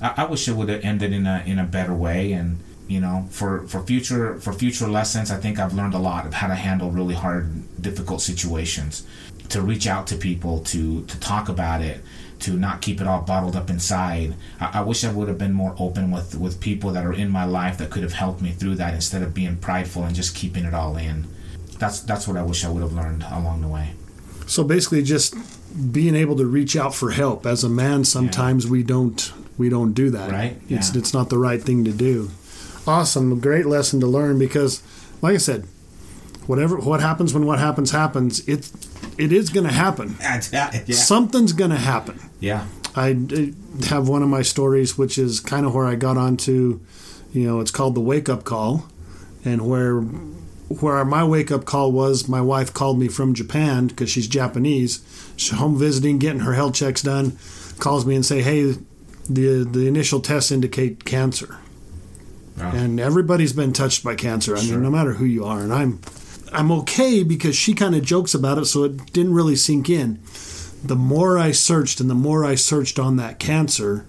I, 0.00 0.14
I 0.18 0.24
wish 0.24 0.46
it 0.48 0.54
would 0.54 0.68
have 0.68 0.82
ended 0.84 1.12
in 1.12 1.26
a 1.26 1.42
in 1.44 1.58
a 1.58 1.64
better 1.64 1.94
way. 1.94 2.32
And 2.32 2.60
you 2.88 3.00
know, 3.00 3.26
for, 3.30 3.66
for 3.68 3.82
future 3.82 4.38
for 4.40 4.52
future 4.52 4.88
lessons, 4.88 5.30
I 5.30 5.36
think 5.36 5.58
I've 5.58 5.74
learned 5.74 5.94
a 5.94 5.98
lot 5.98 6.26
of 6.26 6.34
how 6.34 6.48
to 6.48 6.54
handle 6.54 6.90
really 6.90 7.14
hard, 7.14 7.62
difficult 7.80 8.22
situations. 8.22 9.06
To 9.50 9.62
reach 9.62 9.86
out 9.86 10.06
to 10.08 10.16
people, 10.16 10.60
to 10.64 11.04
to 11.04 11.20
talk 11.20 11.48
about 11.48 11.80
it, 11.80 12.00
to 12.40 12.52
not 12.52 12.82
keep 12.82 13.00
it 13.00 13.06
all 13.06 13.22
bottled 13.22 13.56
up 13.56 13.70
inside. 13.70 14.34
I, 14.60 14.80
I 14.80 14.80
wish 14.82 15.04
I 15.04 15.12
would 15.12 15.28
have 15.28 15.38
been 15.38 15.52
more 15.52 15.74
open 15.78 16.10
with 16.10 16.34
with 16.34 16.60
people 16.60 16.90
that 16.92 17.04
are 17.04 17.12
in 17.12 17.30
my 17.30 17.44
life 17.44 17.78
that 17.78 17.90
could 17.90 18.02
have 18.02 18.12
helped 18.12 18.42
me 18.42 18.52
through 18.52 18.76
that 18.76 18.94
instead 18.94 19.22
of 19.22 19.32
being 19.34 19.56
prideful 19.56 20.04
and 20.04 20.14
just 20.14 20.34
keeping 20.34 20.64
it 20.64 20.74
all 20.74 20.96
in. 20.96 21.26
That's 21.78 22.00
that's 22.00 22.26
what 22.26 22.36
I 22.36 22.42
wish 22.42 22.64
I 22.64 22.70
would 22.70 22.82
have 22.82 22.92
learned 22.92 23.24
along 23.30 23.62
the 23.62 23.68
way. 23.68 23.92
So 24.46 24.64
basically, 24.64 25.02
just 25.02 25.34
being 25.92 26.14
able 26.14 26.36
to 26.36 26.46
reach 26.46 26.76
out 26.76 26.94
for 26.94 27.10
help. 27.10 27.46
As 27.46 27.64
a 27.64 27.68
man, 27.68 28.04
sometimes 28.04 28.66
we 28.66 28.82
don't 28.82 29.32
we 29.58 29.68
don't 29.68 29.92
do 29.92 30.10
that. 30.10 30.30
Right, 30.30 30.60
It's 30.68 30.94
yeah. 30.94 30.98
it's 30.98 31.12
not 31.12 31.28
the 31.28 31.38
right 31.38 31.62
thing 31.62 31.84
to 31.84 31.92
do. 31.92 32.30
Awesome, 32.88 33.38
great 33.38 33.66
lesson 33.66 34.00
to 34.00 34.06
learn 34.06 34.38
because, 34.38 34.82
like 35.20 35.34
I 35.34 35.38
said, 35.38 35.66
whatever 36.46 36.76
what 36.78 37.00
happens 37.00 37.34
when 37.34 37.44
what 37.44 37.58
happens 37.58 37.90
happens, 37.90 38.40
it 38.48 38.70
it 39.18 39.30
is 39.30 39.50
going 39.50 39.66
to 39.70 39.72
happen. 39.72 40.16
yeah. 40.86 40.96
Something's 40.96 41.52
going 41.52 41.70
to 41.70 41.76
happen. 41.76 42.18
yeah. 42.40 42.66
I 42.96 43.52
have 43.90 44.08
one 44.08 44.22
of 44.22 44.28
my 44.28 44.42
stories, 44.42 44.96
which 44.98 45.18
is 45.18 45.38
kind 45.38 45.66
of 45.66 45.74
where 45.74 45.86
I 45.86 45.94
got 45.94 46.16
onto 46.16 46.80
You 47.32 47.46
know, 47.46 47.60
it's 47.60 47.70
called 47.70 47.94
the 47.94 48.00
wake 48.00 48.28
up 48.30 48.44
call, 48.44 48.86
and 49.44 49.68
where 49.68 50.00
where 50.00 51.04
my 51.04 51.24
wake 51.24 51.52
up 51.52 51.64
call 51.66 51.92
was, 51.92 52.26
my 52.28 52.40
wife 52.40 52.72
called 52.72 52.98
me 52.98 53.08
from 53.08 53.34
Japan 53.34 53.86
because 53.88 54.10
she's 54.10 54.26
Japanese. 54.26 55.00
She's 55.36 55.56
home 55.58 55.78
visiting, 55.78 56.18
getting 56.18 56.40
her 56.40 56.54
health 56.54 56.74
checks 56.74 57.02
done. 57.02 57.38
Calls 57.78 58.06
me 58.06 58.14
and 58.16 58.24
say, 58.24 58.40
"Hey, 58.40 58.76
the 59.28 59.68
the 59.70 59.86
initial 59.86 60.20
tests 60.20 60.50
indicate 60.50 61.04
cancer." 61.04 61.58
Wow. 62.58 62.72
and 62.74 62.98
everybody's 63.00 63.52
been 63.52 63.72
touched 63.72 64.02
by 64.04 64.14
cancer. 64.14 64.56
I 64.56 64.60
Sure. 64.60 64.74
mean, 64.74 64.82
no 64.82 64.90
matter 64.90 65.14
who 65.14 65.24
you 65.24 65.44
are, 65.44 65.60
and 65.60 65.72
I'm 65.72 66.00
I'm 66.52 66.72
okay 66.72 67.22
because 67.22 67.54
she 67.56 67.74
kind 67.74 67.94
of 67.94 68.02
jokes 68.02 68.34
about 68.34 68.56
it, 68.58 68.64
so 68.64 68.84
it 68.84 69.12
didn't 69.12 69.34
really 69.34 69.56
sink 69.56 69.90
in. 69.90 70.18
The 70.82 70.96
more 70.96 71.38
I 71.38 71.50
searched, 71.52 72.00
and 72.00 72.08
the 72.08 72.14
more 72.14 72.44
I 72.44 72.54
searched 72.54 72.98
on 72.98 73.16
that 73.16 73.38
cancer, 73.38 74.06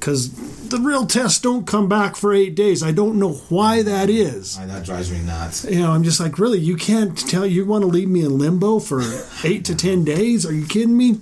because 0.00 0.30
the 0.68 0.78
real 0.78 1.04
tests 1.06 1.38
don't 1.40 1.66
come 1.66 1.88
back 1.88 2.16
for 2.16 2.32
eight 2.32 2.54
days. 2.54 2.82
I 2.82 2.92
don't 2.92 3.18
know 3.18 3.32
why 3.50 3.82
that 3.82 4.08
is. 4.08 4.56
Why, 4.56 4.66
that 4.66 4.84
drives 4.86 5.10
me 5.12 5.20
nuts. 5.20 5.64
You 5.68 5.80
know, 5.80 5.92
I'm 5.92 6.02
just 6.02 6.18
like, 6.18 6.38
really, 6.38 6.58
you 6.60 6.76
can't 6.76 7.16
tell 7.28 7.44
you 7.44 7.66
want 7.66 7.82
to 7.82 7.88
leave 7.88 8.08
me 8.08 8.24
in 8.24 8.38
limbo 8.38 8.78
for 8.78 9.02
eight 9.44 9.64
to 9.66 9.74
ten 9.74 10.02
days? 10.04 10.46
Are 10.46 10.54
you 10.54 10.64
kidding 10.66 10.96
me? 10.96 11.18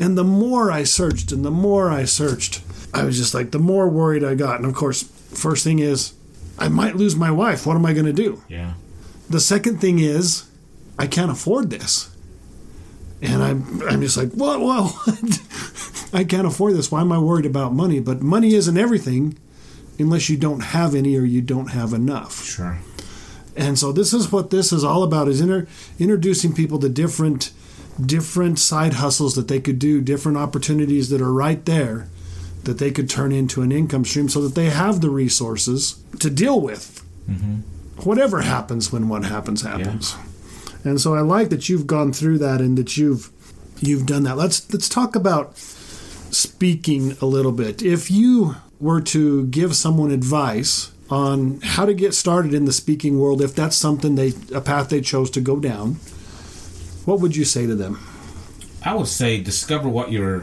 And 0.00 0.16
the 0.16 0.24
more 0.24 0.72
I 0.72 0.84
searched, 0.84 1.32
and 1.32 1.44
the 1.44 1.50
more 1.50 1.90
I 1.90 2.04
searched, 2.06 2.62
I 2.94 3.04
was 3.04 3.18
just 3.18 3.34
like, 3.34 3.50
the 3.50 3.58
more 3.58 3.88
worried 3.88 4.24
I 4.24 4.34
got. 4.36 4.56
And 4.56 4.64
of 4.66 4.74
course, 4.74 5.02
first 5.02 5.64
thing 5.64 5.80
is, 5.80 6.14
I 6.58 6.68
might 6.68 6.96
lose 6.96 7.16
my 7.16 7.30
wife. 7.30 7.66
What 7.66 7.76
am 7.76 7.86
I 7.86 7.92
going 7.92 8.06
to 8.06 8.12
do? 8.12 8.42
Yeah. 8.48 8.74
The 9.28 9.40
second 9.40 9.80
thing 9.80 9.98
is, 9.98 10.48
I 10.98 11.06
can't 11.06 11.30
afford 11.30 11.70
this. 11.70 12.14
And 13.22 13.42
I'm, 13.42 13.82
I'm 13.88 14.00
just 14.02 14.16
like, 14.16 14.32
what? 14.32 14.60
Whoa, 14.60 14.84
what? 14.88 15.40
I 16.12 16.24
can't 16.24 16.46
afford 16.46 16.74
this. 16.74 16.92
Why 16.92 17.00
am 17.00 17.10
I 17.10 17.18
worried 17.18 17.46
about 17.46 17.72
money? 17.72 17.98
But 17.98 18.22
money 18.22 18.54
isn't 18.54 18.76
everything 18.76 19.36
unless 19.98 20.28
you 20.28 20.36
don't 20.36 20.60
have 20.60 20.94
any 20.94 21.16
or 21.16 21.24
you 21.24 21.40
don't 21.40 21.68
have 21.68 21.92
enough. 21.92 22.44
Sure. 22.44 22.78
And 23.56 23.78
so 23.78 23.92
this 23.92 24.12
is 24.12 24.30
what 24.32 24.50
this 24.50 24.72
is 24.72 24.84
all 24.84 25.02
about: 25.02 25.28
is 25.28 25.40
inter- 25.40 25.66
introducing 25.98 26.52
people 26.52 26.78
to 26.80 26.88
different, 26.88 27.52
different 28.04 28.58
side 28.58 28.94
hustles 28.94 29.36
that 29.36 29.48
they 29.48 29.60
could 29.60 29.78
do, 29.78 30.00
different 30.00 30.38
opportunities 30.38 31.08
that 31.10 31.20
are 31.20 31.32
right 31.32 31.64
there, 31.64 32.08
that 32.64 32.78
they 32.78 32.90
could 32.90 33.08
turn 33.08 33.32
into 33.32 33.62
an 33.62 33.72
income 33.72 34.04
stream, 34.04 34.28
so 34.28 34.40
that 34.42 34.54
they 34.54 34.70
have 34.70 35.00
the 35.00 35.10
resources 35.10 36.02
to 36.20 36.30
deal 36.30 36.60
with 36.60 37.04
mm-hmm. 37.28 37.56
whatever 38.02 38.42
happens 38.42 38.92
when 38.92 39.08
what 39.08 39.24
happens 39.24 39.62
happens. 39.62 40.16
And 40.84 41.00
so 41.00 41.14
I 41.14 41.20
like 41.20 41.48
that 41.48 41.68
you've 41.68 41.86
gone 41.86 42.12
through 42.12 42.38
that 42.38 42.60
and 42.60 42.76
that 42.76 42.96
you've 42.96 43.30
you've 43.80 44.06
done 44.06 44.24
that. 44.24 44.36
Let's 44.36 44.70
let's 44.72 44.88
talk 44.88 45.16
about 45.16 45.56
speaking 45.56 47.16
a 47.20 47.26
little 47.26 47.52
bit. 47.52 47.82
If 47.82 48.10
you 48.10 48.56
were 48.80 49.00
to 49.00 49.46
give 49.46 49.74
someone 49.74 50.10
advice 50.10 50.92
on 51.10 51.60
how 51.62 51.86
to 51.86 51.94
get 51.94 52.14
started 52.14 52.52
in 52.54 52.64
the 52.64 52.72
speaking 52.72 53.18
world, 53.18 53.40
if 53.40 53.54
that's 53.54 53.76
something 53.76 54.14
they 54.14 54.32
a 54.52 54.60
path 54.60 54.88
they 54.90 55.00
chose 55.00 55.30
to 55.30 55.40
go 55.40 55.58
down, 55.58 55.94
what 57.04 57.20
would 57.20 57.36
you 57.36 57.44
say 57.44 57.66
to 57.66 57.74
them? 57.74 57.98
I 58.84 58.94
would 58.94 59.08
say 59.08 59.40
discover 59.40 59.88
what 59.88 60.12
your 60.12 60.40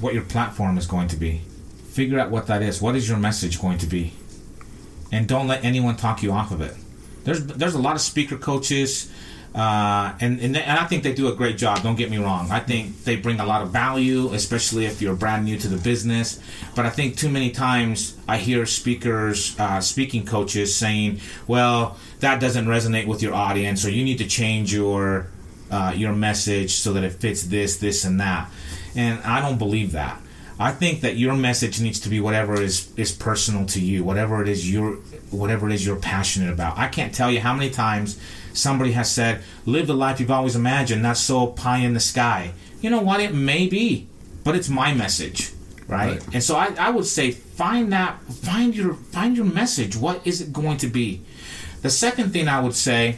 what 0.00 0.14
your 0.14 0.24
platform 0.24 0.78
is 0.78 0.86
going 0.86 1.08
to 1.08 1.16
be. 1.16 1.42
Figure 1.92 2.18
out 2.18 2.30
what 2.30 2.46
that 2.46 2.62
is. 2.62 2.80
What 2.80 2.96
is 2.96 3.06
your 3.06 3.18
message 3.18 3.60
going 3.60 3.76
to 3.76 3.86
be? 3.86 4.14
And 5.12 5.28
don't 5.28 5.46
let 5.46 5.62
anyone 5.62 5.96
talk 5.96 6.22
you 6.22 6.32
off 6.32 6.50
of 6.50 6.62
it. 6.62 6.74
There's 7.24 7.44
there's 7.44 7.74
a 7.74 7.78
lot 7.78 7.96
of 7.96 8.00
speaker 8.00 8.38
coaches, 8.38 9.12
uh, 9.54 10.14
and 10.18 10.40
and, 10.40 10.54
they, 10.54 10.62
and 10.62 10.78
I 10.78 10.86
think 10.86 11.02
they 11.02 11.12
do 11.12 11.28
a 11.28 11.36
great 11.36 11.58
job. 11.58 11.82
Don't 11.82 11.96
get 11.96 12.10
me 12.10 12.16
wrong. 12.16 12.50
I 12.50 12.60
think 12.60 13.04
they 13.04 13.16
bring 13.16 13.40
a 13.40 13.44
lot 13.44 13.60
of 13.60 13.72
value, 13.72 14.32
especially 14.32 14.86
if 14.86 15.02
you're 15.02 15.14
brand 15.14 15.44
new 15.44 15.58
to 15.58 15.68
the 15.68 15.76
business. 15.76 16.40
But 16.74 16.86
I 16.86 16.88
think 16.88 17.18
too 17.18 17.28
many 17.28 17.50
times 17.50 18.16
I 18.26 18.38
hear 18.38 18.64
speakers, 18.64 19.54
uh, 19.60 19.82
speaking 19.82 20.24
coaches 20.24 20.74
saying, 20.74 21.20
"Well, 21.46 21.98
that 22.20 22.40
doesn't 22.40 22.64
resonate 22.64 23.06
with 23.06 23.22
your 23.22 23.34
audience, 23.34 23.84
or 23.84 23.90
you 23.90 24.02
need 24.02 24.16
to 24.16 24.26
change 24.26 24.72
your 24.72 25.26
uh, 25.70 25.92
your 25.94 26.14
message 26.14 26.72
so 26.72 26.94
that 26.94 27.04
it 27.04 27.12
fits 27.12 27.42
this, 27.42 27.76
this, 27.76 28.06
and 28.06 28.18
that." 28.18 28.50
And 28.96 29.22
I 29.24 29.42
don't 29.42 29.58
believe 29.58 29.92
that. 29.92 30.21
I 30.62 30.70
think 30.70 31.00
that 31.00 31.16
your 31.16 31.34
message 31.34 31.80
needs 31.80 31.98
to 32.00 32.08
be 32.08 32.20
whatever 32.20 32.60
is 32.60 32.92
is 32.96 33.10
personal 33.10 33.66
to 33.66 33.80
you, 33.80 34.04
whatever 34.04 34.40
it 34.40 34.48
is 34.48 34.70
you're 34.70 34.94
whatever 35.30 35.68
it 35.68 35.74
is 35.74 35.84
you're 35.84 35.96
passionate 35.96 36.52
about. 36.52 36.78
I 36.78 36.86
can't 36.86 37.12
tell 37.12 37.30
you 37.32 37.40
how 37.40 37.52
many 37.52 37.68
times 37.68 38.18
somebody 38.52 38.92
has 38.92 39.10
said, 39.10 39.42
"Live 39.66 39.88
the 39.88 39.94
life 39.94 40.20
you've 40.20 40.30
always 40.30 40.54
imagined, 40.54 41.02
not 41.02 41.16
so 41.16 41.48
pie 41.48 41.78
in 41.78 41.94
the 41.94 42.00
sky." 42.00 42.52
You 42.80 42.90
know 42.90 43.00
what? 43.00 43.20
It 43.20 43.34
may 43.34 43.66
be, 43.66 44.06
but 44.44 44.54
it's 44.54 44.68
my 44.68 44.94
message, 44.94 45.52
right? 45.88 46.12
Right. 46.12 46.34
And 46.34 46.42
so 46.42 46.54
I, 46.56 46.74
I 46.78 46.90
would 46.90 47.06
say 47.06 47.32
find 47.32 47.92
that 47.92 48.20
find 48.22 48.76
your 48.76 48.94
find 48.94 49.36
your 49.36 49.46
message. 49.46 49.96
What 49.96 50.24
is 50.24 50.40
it 50.40 50.52
going 50.52 50.76
to 50.78 50.86
be? 50.86 51.22
The 51.82 51.90
second 51.90 52.32
thing 52.32 52.46
I 52.46 52.60
would 52.60 52.76
say 52.76 53.16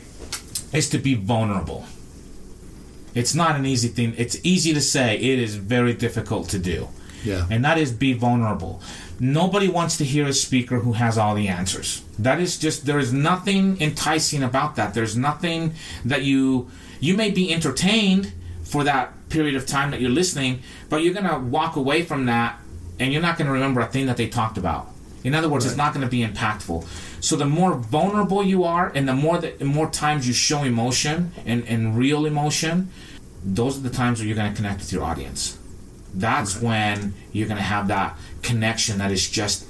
is 0.73 0.89
to 0.91 0.99
be 0.99 1.15
vulnerable. 1.15 1.85
It's 3.15 3.35
not 3.35 3.55
an 3.55 3.67
easy 3.67 3.89
thing. 3.89 4.15
It's 4.17 4.39
easy 4.43 4.73
to 4.73 4.81
say. 4.81 5.17
It 5.17 5.39
is 5.39 5.57
very 5.57 5.93
difficult 5.93 6.49
to 6.49 6.59
do. 6.59 6.89
Yeah. 7.25 7.47
And 7.51 7.65
that 7.65 7.79
is 7.79 7.93
be 7.93 8.13
vulnerable. 8.13 8.81
Nobody 9.19 9.69
wants 9.69 9.97
to 9.99 10.05
hear 10.05 10.27
a 10.27 10.33
speaker 10.33 10.81
who 10.81 10.93
has 10.93 11.17
all 11.17 11.35
the 11.35 11.49
answers. 11.49 12.03
That 12.19 12.41
is 12.41 12.59
just 12.59 12.87
there 12.87 12.99
is 12.99 13.13
nothing 13.13 13.81
enticing 13.81 14.43
about 14.43 14.77
that. 14.77 14.95
There's 14.95 15.17
nothing 15.17 15.75
that 16.05 16.23
you 16.23 16.71
you 17.01 17.17
may 17.17 17.31
be 17.31 17.53
entertained 17.53 18.33
for 18.63 18.85
that 18.85 19.13
period 19.29 19.55
of 19.55 19.67
time 19.67 19.91
that 19.91 20.01
you're 20.01 20.11
listening, 20.11 20.61
but 20.89 21.03
you're 21.03 21.15
going 21.15 21.29
to 21.29 21.39
walk 21.39 21.77
away 21.77 22.03
from 22.03 22.27
that 22.27 22.59
and 22.99 23.13
you're 23.13 23.23
not 23.23 23.37
going 23.37 23.47
to 23.47 23.53
remember 23.53 23.81
a 23.81 23.87
thing 23.87 24.07
that 24.07 24.17
they 24.17 24.29
talked 24.29 24.59
about. 24.59 24.89
In 25.25 25.35
other 25.35 25.49
words, 25.49 25.65
it's 25.65 25.77
not 25.77 25.95
going 25.95 26.05
to 26.05 26.11
be 26.11 26.25
impactful. 26.25 26.87
So 27.25 27.37
the 27.37 27.47
more 27.47 27.75
vulnerable 27.75 28.45
you 28.45 28.65
are, 28.65 28.93
and 28.95 29.09
the 29.09 29.15
more 29.15 29.39
that 29.39 29.59
the 29.59 29.65
more 29.65 29.89
times 29.89 30.29
you 30.29 30.35
show 30.35 30.63
emotion 30.63 31.33
and, 31.47 31.67
and 31.67 31.97
real 31.97 32.27
emotion, 32.27 32.91
those 33.43 33.79
are 33.79 33.81
the 33.81 33.91
times 33.91 34.19
where 34.19 34.29
you're 34.29 34.37
going 34.37 34.53
to 34.53 34.57
connect 34.57 34.81
with 34.81 34.93
your 34.93 35.03
audience. 35.03 35.59
That's 36.15 36.61
when 36.61 37.15
you're 37.33 37.49
going 37.49 37.59
to 37.59 37.63
have 37.63 37.89
that 37.89 38.17
connection 38.43 38.99
that 38.99 39.11
is 39.11 39.29
just 39.29 39.67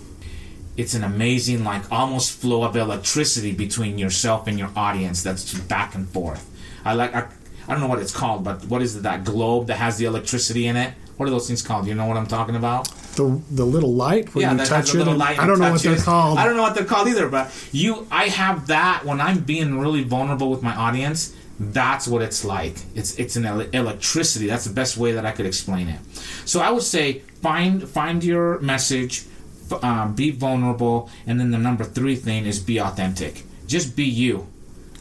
it's 0.77 0.95
an 0.95 1.05
amazing 1.05 1.63
like 1.65 1.91
almost 1.93 2.33
flow 2.33 2.65
of 2.65 2.77
electricity 2.77 3.53
between 3.53 3.97
yourself 3.97 4.47
and 4.49 4.59
your 4.59 4.71
audience 4.75 5.23
that's 5.23 5.45
just 5.45 5.69
back 5.69 5.95
and 5.95 6.09
forth. 6.09 6.51
I 6.85 6.95
like 6.95 7.15
I, 7.15 7.29
I 7.69 7.73
don't 7.73 7.81
know 7.81 7.87
what 7.87 8.01
it's 8.01 8.13
called, 8.13 8.45
but 8.45 8.65
what 8.67 8.83
is 8.83 8.97
it 8.97 9.05
that 9.05 9.25
globe 9.25 9.69
that 9.69 9.77
has 9.77 9.97
the 9.99 10.05
electricity 10.05 10.67
in 10.67 10.77
it? 10.77 10.93
What 11.17 11.27
are 11.29 11.31
those 11.31 11.47
things 11.47 11.63
called? 11.63 11.87
You 11.87 11.95
know 11.95 12.07
what 12.07 12.17
I'm 12.17 12.27
talking 12.27 12.57
about? 12.57 12.89
The 13.15 13.41
the 13.51 13.65
little 13.65 13.95
light 13.95 14.35
where 14.35 14.51
you 14.51 14.57
that 14.57 14.67
touch 14.67 14.89
it. 14.89 14.99
little 14.99 15.13
and- 15.13 15.21
light 15.21 15.39
I 15.39 15.47
don't 15.47 15.61
know 15.61 15.71
what 15.71 15.83
they're 15.83 15.97
called. 15.97 16.39
I 16.39 16.45
don't 16.45 16.57
know 16.57 16.63
what 16.63 16.75
they're 16.75 16.85
called 16.85 17.07
either, 17.09 17.29
but 17.29 17.53
you 17.71 18.07
I 18.11 18.25
have 18.25 18.67
that 18.67 19.05
when 19.05 19.21
I'm 19.21 19.41
being 19.41 19.79
really 19.79 20.03
vulnerable 20.03 20.51
with 20.51 20.63
my 20.63 20.75
audience. 20.75 21.35
That's 21.61 22.09
what 22.09 22.21
it's 22.23 22.45
like. 22.45 22.77
It's 22.95 23.17
it's 23.19 23.37
an 23.37 23.45
ele- 23.47 23.69
electricity. 23.73 24.47
That's 24.47 24.65
the 24.65 24.73
best 24.75 24.97
way 24.97 25.13
that 25.13 25.25
I 25.25 25.33
could 25.33 25.47
explain 25.47 25.89
it. 25.89 26.01
So 26.45 26.61
I 26.61 26.71
would 26.71 26.83
say 26.83 27.21
find 27.43 27.89
find 27.89 28.25
your 28.25 28.59
message, 28.61 29.25
f- 29.71 29.83
um, 29.85 30.15
be 30.15 30.31
vulnerable, 30.33 31.09
and 31.27 31.39
then 31.39 31.51
the 31.53 31.59
number 31.59 31.85
three 31.85 32.17
thing 32.17 32.47
is 32.47 32.59
be 32.59 32.81
authentic. 32.81 33.45
Just 33.67 33.95
be 33.97 34.05
you. 34.05 34.47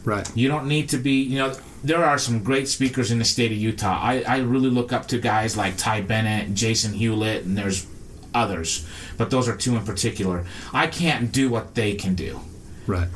Right. 0.05 0.29
You 0.35 0.47
don't 0.47 0.67
need 0.67 0.89
to 0.89 0.97
be, 0.97 1.21
you 1.23 1.39
know, 1.39 1.55
there 1.83 2.03
are 2.03 2.17
some 2.17 2.43
great 2.43 2.67
speakers 2.67 3.09
in 3.09 3.19
the 3.19 3.25
state 3.25 3.51
of 3.51 3.57
Utah. 3.57 3.97
I, 4.01 4.21
I 4.27 4.37
really 4.39 4.69
look 4.69 4.91
up 4.91 5.07
to 5.07 5.17
guys 5.19 5.55
like 5.55 5.77
Ty 5.77 6.01
Bennett, 6.01 6.53
Jason 6.53 6.93
Hewlett, 6.93 7.45
and 7.45 7.57
there's 7.57 7.87
others, 8.33 8.85
but 9.17 9.29
those 9.29 9.47
are 9.47 9.55
two 9.55 9.75
in 9.77 9.85
particular. 9.85 10.45
I 10.73 10.87
can't 10.87 11.31
do 11.31 11.49
what 11.49 11.75
they 11.75 11.95
can 11.95 12.15
do. 12.15 12.41
Right. 12.85 13.07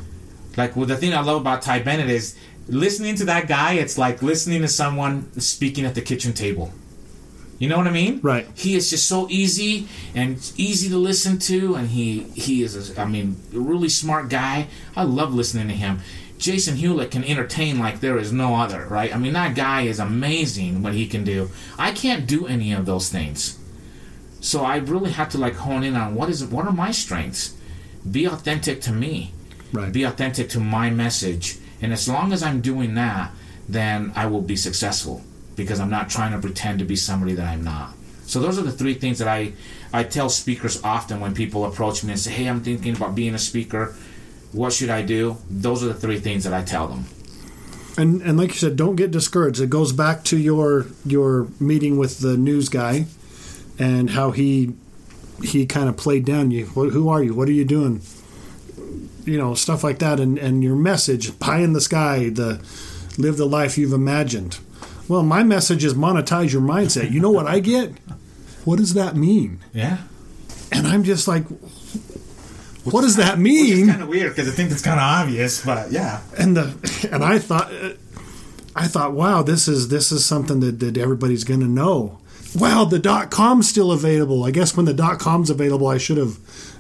Like, 0.55 0.75
well, 0.75 0.85
the 0.85 0.95
thing 0.95 1.13
I 1.13 1.21
love 1.21 1.41
about 1.41 1.61
Ty 1.61 1.79
Bennett 1.79 2.09
is 2.09 2.37
listening 2.67 3.15
to 3.15 3.25
that 3.25 3.47
guy, 3.47 3.73
it's 3.73 3.97
like 3.97 4.21
listening 4.21 4.61
to 4.61 4.67
someone 4.67 5.31
speaking 5.39 5.85
at 5.85 5.95
the 5.95 6.01
kitchen 6.01 6.33
table. 6.33 6.71
You 7.59 7.67
know 7.69 7.77
what 7.77 7.87
I 7.87 7.91
mean? 7.91 8.19
Right. 8.21 8.47
He 8.55 8.75
is 8.75 8.89
just 8.89 9.07
so 9.07 9.27
easy 9.29 9.87
and 10.13 10.35
easy 10.57 10.89
to 10.89 10.97
listen 10.97 11.39
to, 11.39 11.75
and 11.75 11.89
he 11.89 12.21
he 12.35 12.61
is, 12.61 12.97
a, 12.97 13.01
I 13.01 13.05
mean, 13.05 13.37
a 13.53 13.59
really 13.59 13.89
smart 13.89 14.29
guy. 14.29 14.67
I 14.95 15.03
love 15.03 15.33
listening 15.33 15.67
to 15.69 15.73
him. 15.73 15.99
Jason 16.37 16.75
Hewlett 16.75 17.09
can 17.09 17.23
entertain 17.23 17.79
like 17.79 17.99
there 17.99 18.19
is 18.19 18.31
no 18.31 18.55
other, 18.55 18.85
right? 18.85 19.13
I 19.13 19.17
mean, 19.17 19.33
that 19.33 19.55
guy 19.55 19.81
is 19.81 19.97
amazing 19.99 20.83
what 20.83 20.93
he 20.93 21.07
can 21.07 21.23
do. 21.23 21.49
I 21.79 21.91
can't 21.91 22.27
do 22.27 22.45
any 22.45 22.73
of 22.73 22.85
those 22.85 23.09
things, 23.09 23.57
so 24.39 24.63
I 24.63 24.77
really 24.77 25.11
have 25.13 25.29
to 25.29 25.39
like 25.39 25.55
hone 25.55 25.83
in 25.83 25.95
on 25.95 26.13
what 26.13 26.29
is 26.29 26.45
what 26.45 26.67
are 26.67 26.71
my 26.71 26.91
strengths. 26.91 27.55
Be 28.09 28.25
authentic 28.25 28.81
to 28.81 28.91
me 28.93 29.33
Right. 29.73 29.91
be 29.91 30.03
authentic 30.03 30.47
to 30.49 30.59
my 30.59 30.89
message 30.91 31.57
and 31.81 31.93
as 31.93 32.07
long 32.07 32.33
as 32.33 32.41
i'm 32.43 32.61
doing 32.61 32.95
that 32.95 33.31
then 33.69 34.11
i 34.15 34.25
will 34.25 34.41
be 34.41 34.55
successful 34.55 35.21
because 35.55 35.79
i'm 35.79 35.89
not 35.89 36.09
trying 36.09 36.31
to 36.31 36.39
pretend 36.39 36.79
to 36.79 36.85
be 36.85 36.95
somebody 36.95 37.33
that 37.33 37.45
i'm 37.47 37.63
not 37.63 37.93
so 38.25 38.39
those 38.39 38.59
are 38.59 38.63
the 38.63 38.71
three 38.71 38.93
things 38.93 39.19
that 39.19 39.27
i 39.27 39.51
i 39.93 40.03
tell 40.03 40.29
speakers 40.29 40.81
often 40.83 41.19
when 41.19 41.33
people 41.33 41.65
approach 41.65 42.03
me 42.03 42.11
and 42.11 42.19
say 42.19 42.31
hey 42.31 42.47
i'm 42.47 42.61
thinking 42.61 42.95
about 42.95 43.15
being 43.15 43.33
a 43.33 43.39
speaker 43.39 43.95
what 44.51 44.71
should 44.73 44.89
i 44.89 45.01
do 45.01 45.37
those 45.49 45.83
are 45.83 45.87
the 45.87 45.93
three 45.93 46.19
things 46.19 46.43
that 46.43 46.53
i 46.53 46.63
tell 46.63 46.87
them 46.87 47.05
And 47.97 48.21
and 48.21 48.37
like 48.37 48.49
you 48.49 48.59
said, 48.59 48.75
don't 48.75 48.95
get 48.95 49.09
discouraged. 49.09 49.59
It 49.59 49.71
goes 49.71 49.91
back 49.91 50.23
to 50.25 50.37
your 50.37 50.85
your 51.03 51.47
meeting 51.59 51.97
with 51.97 52.19
the 52.19 52.37
news 52.37 52.69
guy, 52.69 53.07
and 53.79 54.11
how 54.11 54.29
he 54.31 54.73
he 55.41 55.65
kind 55.65 55.89
of 55.89 55.97
played 55.97 56.23
down 56.23 56.51
you. 56.51 56.65
Who 56.67 57.09
are 57.09 57.23
you? 57.23 57.33
What 57.33 57.49
are 57.49 57.57
you 57.57 57.65
doing? 57.65 58.01
You 59.27 59.37
know 59.37 59.53
stuff 59.53 59.83
like 59.83 59.99
that, 59.99 60.19
and 60.19 60.37
and 60.37 60.63
your 60.63 60.75
message 60.75 61.37
pie 61.39 61.59
in 61.59 61.73
the 61.73 61.81
sky, 61.81 62.29
the 62.29 62.63
live 63.17 63.37
the 63.37 63.45
life 63.45 63.77
you've 63.77 63.93
imagined. 63.93 64.59
Well, 65.07 65.23
my 65.23 65.43
message 65.43 65.83
is 65.83 65.93
monetize 65.93 66.51
your 66.51 66.61
mindset. 66.61 67.11
You 67.11 67.19
know 67.19 67.31
what 67.31 67.47
I 67.47 67.59
get? 67.59 67.93
What 68.65 68.77
does 68.77 68.93
that 68.95 69.15
mean? 69.15 69.59
Yeah. 69.73 69.99
And 70.71 70.85
I'm 70.85 71.03
just 71.03 71.27
like, 71.27 71.45
what 72.83 73.01
does 73.01 73.15
that 73.15 73.39
mean? 73.39 73.87
kind 73.87 74.01
of 74.01 74.09
weird 74.09 74.35
because 74.35 74.49
I 74.49 74.51
think 74.51 74.71
it's 74.71 74.81
kind 74.81 74.99
of 74.99 75.03
obvious, 75.03 75.63
but 75.63 75.77
uh, 75.77 75.87
yeah. 75.89 76.21
and 76.37 76.57
the 76.57 77.09
and 77.11 77.23
I 77.23 77.39
thought 77.39 77.71
I 78.75 78.87
thought 78.87 79.13
wow 79.13 79.43
this 79.43 79.67
is 79.67 79.87
this 79.87 80.11
is 80.11 80.25
something 80.25 80.59
that, 80.59 80.79
that 80.79 80.97
everybody's 80.97 81.43
going 81.43 81.61
to 81.61 81.67
know. 81.67 82.19
Wow, 82.55 82.85
the 82.85 82.99
dot 82.99 83.29
com's 83.29 83.69
still 83.69 83.91
available. 83.91 84.43
I 84.43 84.51
guess 84.51 84.75
when 84.75 84.85
the 84.85 84.93
dot 84.93 85.19
com's 85.19 85.49
available, 85.49 85.87
I 85.87 85.97
should 85.97 86.17
have 86.17 86.37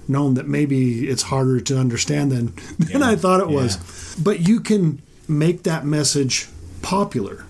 known 0.09 0.35
that 0.35 0.47
maybe 0.47 1.07
it's 1.09 1.23
harder 1.23 1.59
to 1.61 1.77
understand 1.77 2.31
than 2.31 2.53
than 2.79 3.01
Yeah, 3.01 3.09
I 3.09 3.15
thought 3.15 3.41
it 3.41 3.49
yeah. 3.49 3.55
was. 3.55 4.15
But 4.21 4.47
you 4.47 4.59
can 4.59 5.01
make 5.27 5.63
that 5.63 5.85
message 5.85 6.47
popular. 6.81 7.45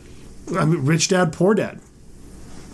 I 0.57 0.65
mean, 0.65 0.85
Rich 0.85 1.09
Dad 1.09 1.33
Poor 1.33 1.53
Dad. 1.53 1.79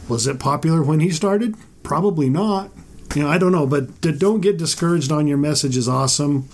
Was 0.08 0.28
it 0.28 0.40
popular 0.40 0.84
when 0.84 1.00
he 1.00 1.12
started? 1.12 1.56
Probably 1.82 2.30
not. 2.30 2.72
You 3.16 3.24
know, 3.24 3.30
I 3.30 3.38
don't 3.38 3.52
know, 3.52 3.68
but 3.68 4.02
don't 4.02 4.42
get 4.42 4.58
discouraged 4.58 5.12
on 5.12 5.28
your 5.28 5.38
message 5.38 5.78
is 5.78 5.88
awesome. 5.88 6.50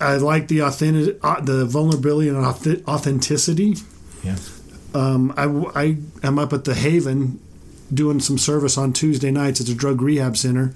I 0.00 0.16
like 0.16 0.48
the 0.48 0.60
authentic, 0.60 1.18
uh, 1.22 1.40
the 1.40 1.64
vulnerability 1.66 2.28
and 2.28 2.38
authenticity. 2.88 3.76
Yeah. 4.24 4.36
Um, 4.94 5.32
I, 5.36 5.44
I 5.80 5.96
am 6.26 6.38
up 6.38 6.52
at 6.52 6.64
the 6.64 6.74
Haven 6.74 7.38
doing 7.92 8.20
some 8.20 8.38
service 8.38 8.76
on 8.78 8.92
Tuesday 8.92 9.30
nights. 9.30 9.60
It's 9.60 9.70
a 9.70 9.74
drug 9.74 10.00
rehab 10.02 10.36
center, 10.36 10.74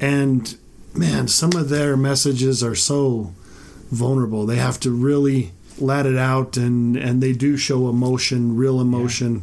and 0.00 0.56
man, 0.94 1.28
some 1.28 1.52
of 1.54 1.68
their 1.68 1.96
messages 1.96 2.62
are 2.62 2.74
so 2.74 3.32
vulnerable. 3.90 4.46
They 4.46 4.56
have 4.56 4.80
to 4.80 4.90
really 4.90 5.52
let 5.78 6.06
it 6.06 6.16
out, 6.16 6.56
and 6.56 6.96
and 6.96 7.22
they 7.22 7.32
do 7.32 7.56
show 7.56 7.88
emotion, 7.88 8.56
real 8.56 8.80
emotion. 8.80 9.40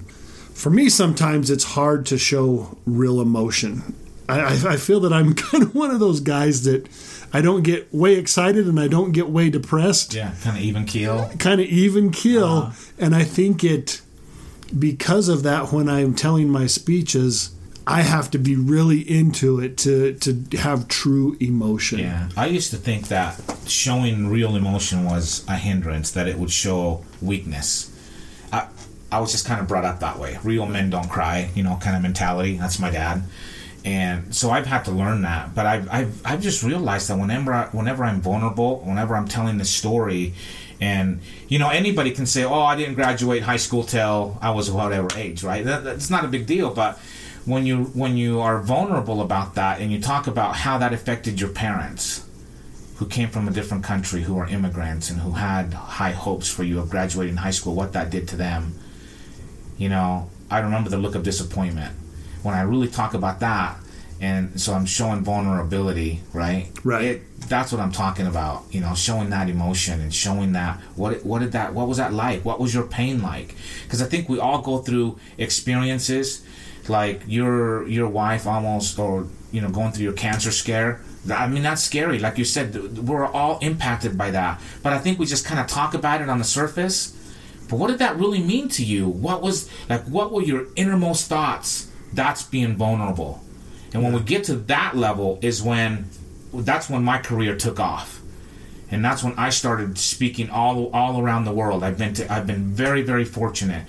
For 0.54 0.70
me, 0.70 0.90
sometimes 0.90 1.50
it's 1.52 1.64
hard 1.64 2.06
to 2.08 2.18
show 2.18 2.78
real 2.86 3.22
emotion. 3.22 3.94
I, 4.30 4.40
I, 4.42 4.52
I 4.74 4.78
feel 4.78 5.00
that 5.02 5.14
I'm 5.14 5.34
kind 5.46 5.64
of 5.64 5.76
one 5.76 5.92
of 5.92 6.00
those 6.00 6.20
guys 6.20 6.64
that 6.64 6.90
I 7.34 7.42
don't 7.42 7.64
get 7.64 7.94
way 7.94 8.16
excited 8.16 8.68
and 8.68 8.80
I 8.80 8.88
don't 8.88 9.12
get 9.12 9.30
way 9.30 9.50
depressed 9.50 10.14
Yeah. 10.14 10.34
Kind 10.44 10.58
of 10.58 10.64
even 10.64 10.86
keel. 10.86 11.30
kind 11.40 11.62
of 11.62 11.68
even 11.68 12.12
keel 12.12 12.44
Uh-huh. 12.46 12.92
and 12.98 13.16
i 13.16 13.24
think 13.24 13.64
it 13.64 14.02
because 14.78 15.30
of 15.30 15.44
that 15.44 15.72
when 15.72 15.88
i'm 15.90 16.14
telling 16.14 16.50
my 16.50 16.68
speeches 16.68 17.52
i 17.88 18.02
have 18.02 18.30
to 18.30 18.38
be 18.38 18.56
really 18.56 19.00
into 19.00 19.60
it 19.60 19.78
to 19.78 20.13
to 20.13 20.58
have 20.58 20.88
true 20.88 21.36
emotion 21.39 22.00
Yeah. 22.00 22.30
I 22.36 22.47
used 22.47 22.69
to 22.71 22.78
think 22.78 23.08
that 23.08 23.39
showing 23.65 24.28
real 24.30 24.56
emotion 24.56 25.06
was 25.06 25.43
a 25.47 25.56
hindrance, 25.56 26.12
that 26.12 26.28
it 26.28 26.38
would 26.38 26.52
show 26.52 27.04
weakness. 27.21 27.91
I, 28.52 28.67
I 29.12 29.19
was 29.19 29.32
just 29.32 29.45
kind 29.47 29.60
of 29.60 29.67
brought 29.67 29.86
up 29.86 30.00
that 30.02 30.19
way. 30.19 30.38
Real 30.43 30.65
men 30.65 30.89
don't 30.89 31.10
cry, 31.10 31.50
you 31.56 31.63
know, 31.63 31.78
kind 31.82 31.95
of 31.95 32.02
mentality. 32.02 32.58
That's 32.58 32.80
my 32.80 32.89
dad. 32.91 33.23
And 33.84 34.34
so 34.36 34.50
I've 34.52 34.65
had 34.65 34.84
to 34.86 34.91
learn 34.91 35.21
that, 35.23 35.56
but 35.56 35.65
I've, 35.65 35.88
I've, 35.91 36.21
I've 36.26 36.41
just 36.41 36.62
realized 36.63 37.08
that 37.10 37.17
whenever 37.17 37.54
I, 37.54 37.65
whenever 37.71 38.04
I'm 38.04 38.21
vulnerable, 38.21 38.80
whenever 38.86 39.15
I'm 39.15 39.28
telling 39.28 39.58
the 39.58 39.65
story, 39.65 40.34
and 40.82 41.21
you 41.47 41.58
know 41.58 41.69
anybody 41.69 42.12
can 42.12 42.26
say, 42.26 42.43
"Oh, 42.43 42.62
I 42.62 42.76
didn't 42.76 42.95
graduate 42.95 43.41
high 43.43 43.58
school 43.58 43.84
till 43.84 44.38
I 44.41 44.52
was 44.52 44.69
whatever 44.69 45.08
age," 45.15 45.43
right? 45.43 45.63
That, 45.65 45.84
that's 45.84 46.10
not 46.10 46.23
a 46.26 46.28
big 46.28 46.45
deal, 46.45 46.69
but 46.73 47.00
when 47.48 47.66
you 47.66 47.86
when 47.86 48.18
you 48.18 48.42
are 48.42 48.62
vulnerable 48.62 49.22
about 49.22 49.56
that 49.56 49.80
and 49.80 49.90
you 49.92 50.02
talk 50.02 50.28
about 50.28 50.58
how 50.58 50.78
that 50.78 50.92
affected 50.94 51.40
your 51.40 51.50
parents, 51.50 52.26
who 52.98 53.06
came 53.06 53.30
from 53.30 53.48
a 53.48 53.52
different 53.52 53.86
country, 53.86 54.24
who 54.24 54.38
are 54.38 54.48
immigrants, 54.48 55.10
and 55.10 55.22
who 55.22 55.32
had 55.32 55.74
high 55.74 56.12
hopes 56.12 56.50
for 56.50 56.64
you 56.64 56.78
of 56.78 56.90
graduating 56.90 57.38
high 57.38 57.52
school, 57.52 57.74
what 57.74 57.94
that 57.94 58.10
did 58.10 58.28
to 58.28 58.36
them. 58.36 58.74
You 59.78 59.88
know, 59.88 60.30
I 60.52 60.60
remember 60.60 60.90
the 60.90 60.98
look 60.98 61.16
of 61.16 61.24
disappointment 61.24 61.96
when 62.44 62.54
I 62.54 62.62
really 62.62 62.90
talk 62.90 63.14
about 63.14 63.40
that, 63.40 63.78
and 64.20 64.60
so 64.60 64.74
I'm 64.74 64.86
showing 64.86 65.24
vulnerability, 65.24 66.22
right? 66.34 66.70
Right. 66.84 67.04
It, 67.06 67.40
that's 67.48 67.72
what 67.72 67.80
I'm 67.80 67.94
talking 67.94 68.28
about. 68.28 68.66
You 68.72 68.82
know, 68.82 68.94
showing 68.94 69.30
that 69.30 69.48
emotion 69.48 70.02
and 70.02 70.14
showing 70.14 70.52
that 70.52 70.82
what 70.98 71.26
what 71.26 71.40
did 71.40 71.54
that 71.54 71.74
what 71.74 71.88
was 71.88 71.96
that 71.96 72.12
like? 72.12 72.44
What 72.44 72.60
was 72.60 72.74
your 72.74 72.88
pain 72.88 73.22
like? 73.22 73.56
Because 73.84 74.02
I 74.02 74.06
think 74.06 74.28
we 74.28 74.38
all 74.38 74.62
go 74.62 74.80
through 74.80 75.18
experiences 75.38 76.44
like 76.89 77.21
your 77.28 77.88
your 77.88 78.08
wife 78.08 78.47
almost 78.47 79.00
or 79.00 79.28
you 79.52 79.62
know 79.62 79.69
going 79.69 79.91
through 79.91 80.04
your 80.04 80.13
cancer 80.13 80.52
scare 80.52 81.02
i 81.32 81.47
mean 81.47 81.63
that's 81.63 81.84
scary. 81.84 82.19
Like 82.19 82.38
you 82.38 82.45
said 82.45 82.97
we're 83.08 83.26
all 83.26 83.60
impacted 83.60 84.17
by 84.17 84.32
that. 84.32 84.62
But 84.84 84.93
i 84.93 84.97
think 84.97 85.19
we 85.19 85.26
just 85.26 85.45
kind 85.45 85.60
of 85.60 85.67
talk 85.67 85.93
about 85.93 86.21
it 86.21 86.30
on 86.30 86.38
the 86.38 86.45
surface. 86.45 87.13
But 87.69 87.80
what 87.80 87.88
did 87.88 88.00
that 88.00 88.15
really 88.17 88.41
mean 88.41 88.69
to 88.69 88.84
you? 88.84 89.08
What 89.08 89.41
was 89.41 89.69
like 89.89 90.04
what 90.06 90.32
were 90.32 90.41
your 90.41 90.67
innermost 90.76 91.28
thoughts 91.28 91.89
that's 92.13 92.43
being 92.43 92.76
vulnerable? 92.76 93.43
And 93.93 94.04
when 94.04 94.13
we 94.13 94.19
get 94.21 94.43
to 94.45 94.56
that 94.56 94.95
level 94.95 95.39
is 95.41 95.62
when 95.62 96.10
that's 96.54 96.89
when 96.89 97.04
my 97.04 97.17
career 97.17 97.56
took 97.56 97.80
off. 97.80 98.21
And 98.89 99.04
that's 99.04 99.21
when 99.21 99.34
I 99.38 99.50
started 99.50 99.97
speaking 99.97 100.50
all 100.50 100.89
all 100.93 101.21
around 101.21 101.43
the 101.43 101.52
world. 101.52 101.84
I've 101.84 101.97
been 101.97 102.13
to, 102.15 102.32
I've 102.32 102.47
been 102.47 102.73
very 102.73 103.02
very 103.02 103.26
fortunate. 103.26 103.86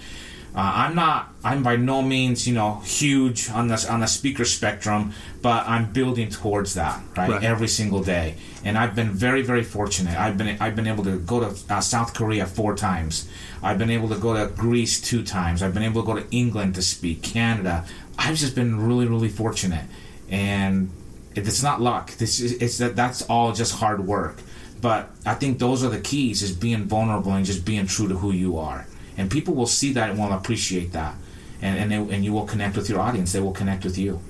Uh, 0.54 0.72
I'm 0.86 0.94
not 0.94 1.32
I'm 1.44 1.62
by 1.62 1.76
no 1.76 2.02
means 2.02 2.48
you 2.48 2.54
know 2.54 2.80
huge 2.84 3.48
on 3.50 3.68
the 3.68 3.86
on 3.88 4.00
the 4.00 4.06
speaker 4.06 4.44
spectrum, 4.44 5.12
but 5.42 5.68
I'm 5.68 5.92
building 5.92 6.30
towards 6.30 6.74
that 6.74 7.00
right, 7.16 7.30
Right. 7.30 7.42
every 7.44 7.68
single 7.68 8.02
day. 8.02 8.34
And 8.64 8.76
I've 8.76 8.94
been 8.96 9.10
very 9.10 9.42
very 9.42 9.62
fortunate. 9.62 10.18
I've 10.18 10.36
been 10.36 10.56
I've 10.60 10.74
been 10.74 10.86
able 10.88 11.04
to 11.04 11.18
go 11.18 11.38
to 11.40 11.54
uh, 11.72 11.80
South 11.80 12.12
Korea 12.14 12.44
four 12.46 12.74
times. 12.74 13.28
I've 13.62 13.78
been 13.78 13.90
able 13.90 14.08
to 14.08 14.16
go 14.16 14.34
to 14.34 14.52
Greece 14.54 15.00
two 15.00 15.22
times. 15.22 15.62
I've 15.62 15.74
been 15.74 15.82
able 15.84 16.02
to 16.02 16.06
go 16.06 16.14
to 16.18 16.26
England 16.30 16.74
to 16.76 16.82
speak, 16.82 17.22
Canada. 17.22 17.84
I've 18.18 18.36
just 18.36 18.54
been 18.56 18.80
really 18.88 19.06
really 19.06 19.28
fortunate, 19.28 19.84
and 20.28 20.90
it's 21.36 21.62
not 21.62 21.80
luck. 21.80 22.12
This 22.14 22.40
is 22.40 22.52
it's 22.54 22.78
that 22.78 22.96
that's 22.96 23.22
all 23.22 23.52
just 23.52 23.74
hard 23.76 24.04
work. 24.06 24.38
But 24.80 25.10
I 25.26 25.34
think 25.34 25.58
those 25.60 25.84
are 25.84 25.88
the 25.88 26.00
keys: 26.00 26.42
is 26.42 26.50
being 26.52 26.84
vulnerable 26.84 27.32
and 27.32 27.44
just 27.46 27.64
being 27.64 27.86
true 27.86 28.08
to 28.08 28.16
who 28.16 28.32
you 28.32 28.58
are. 28.58 28.86
And 29.18 29.30
people 29.30 29.52
will 29.54 29.66
see 29.66 29.92
that 29.92 30.10
and 30.10 30.18
will 30.18 30.32
appreciate 30.32 30.92
that, 30.92 31.14
and 31.60 31.76
and 31.78 31.90
they, 31.90 32.14
and 32.14 32.24
you 32.24 32.32
will 32.32 32.46
connect 32.46 32.76
with 32.76 32.88
your 32.88 33.00
audience. 33.00 33.32
They 33.32 33.40
will 33.40 33.52
connect 33.52 33.84
with 33.84 33.98
you. 33.98 34.20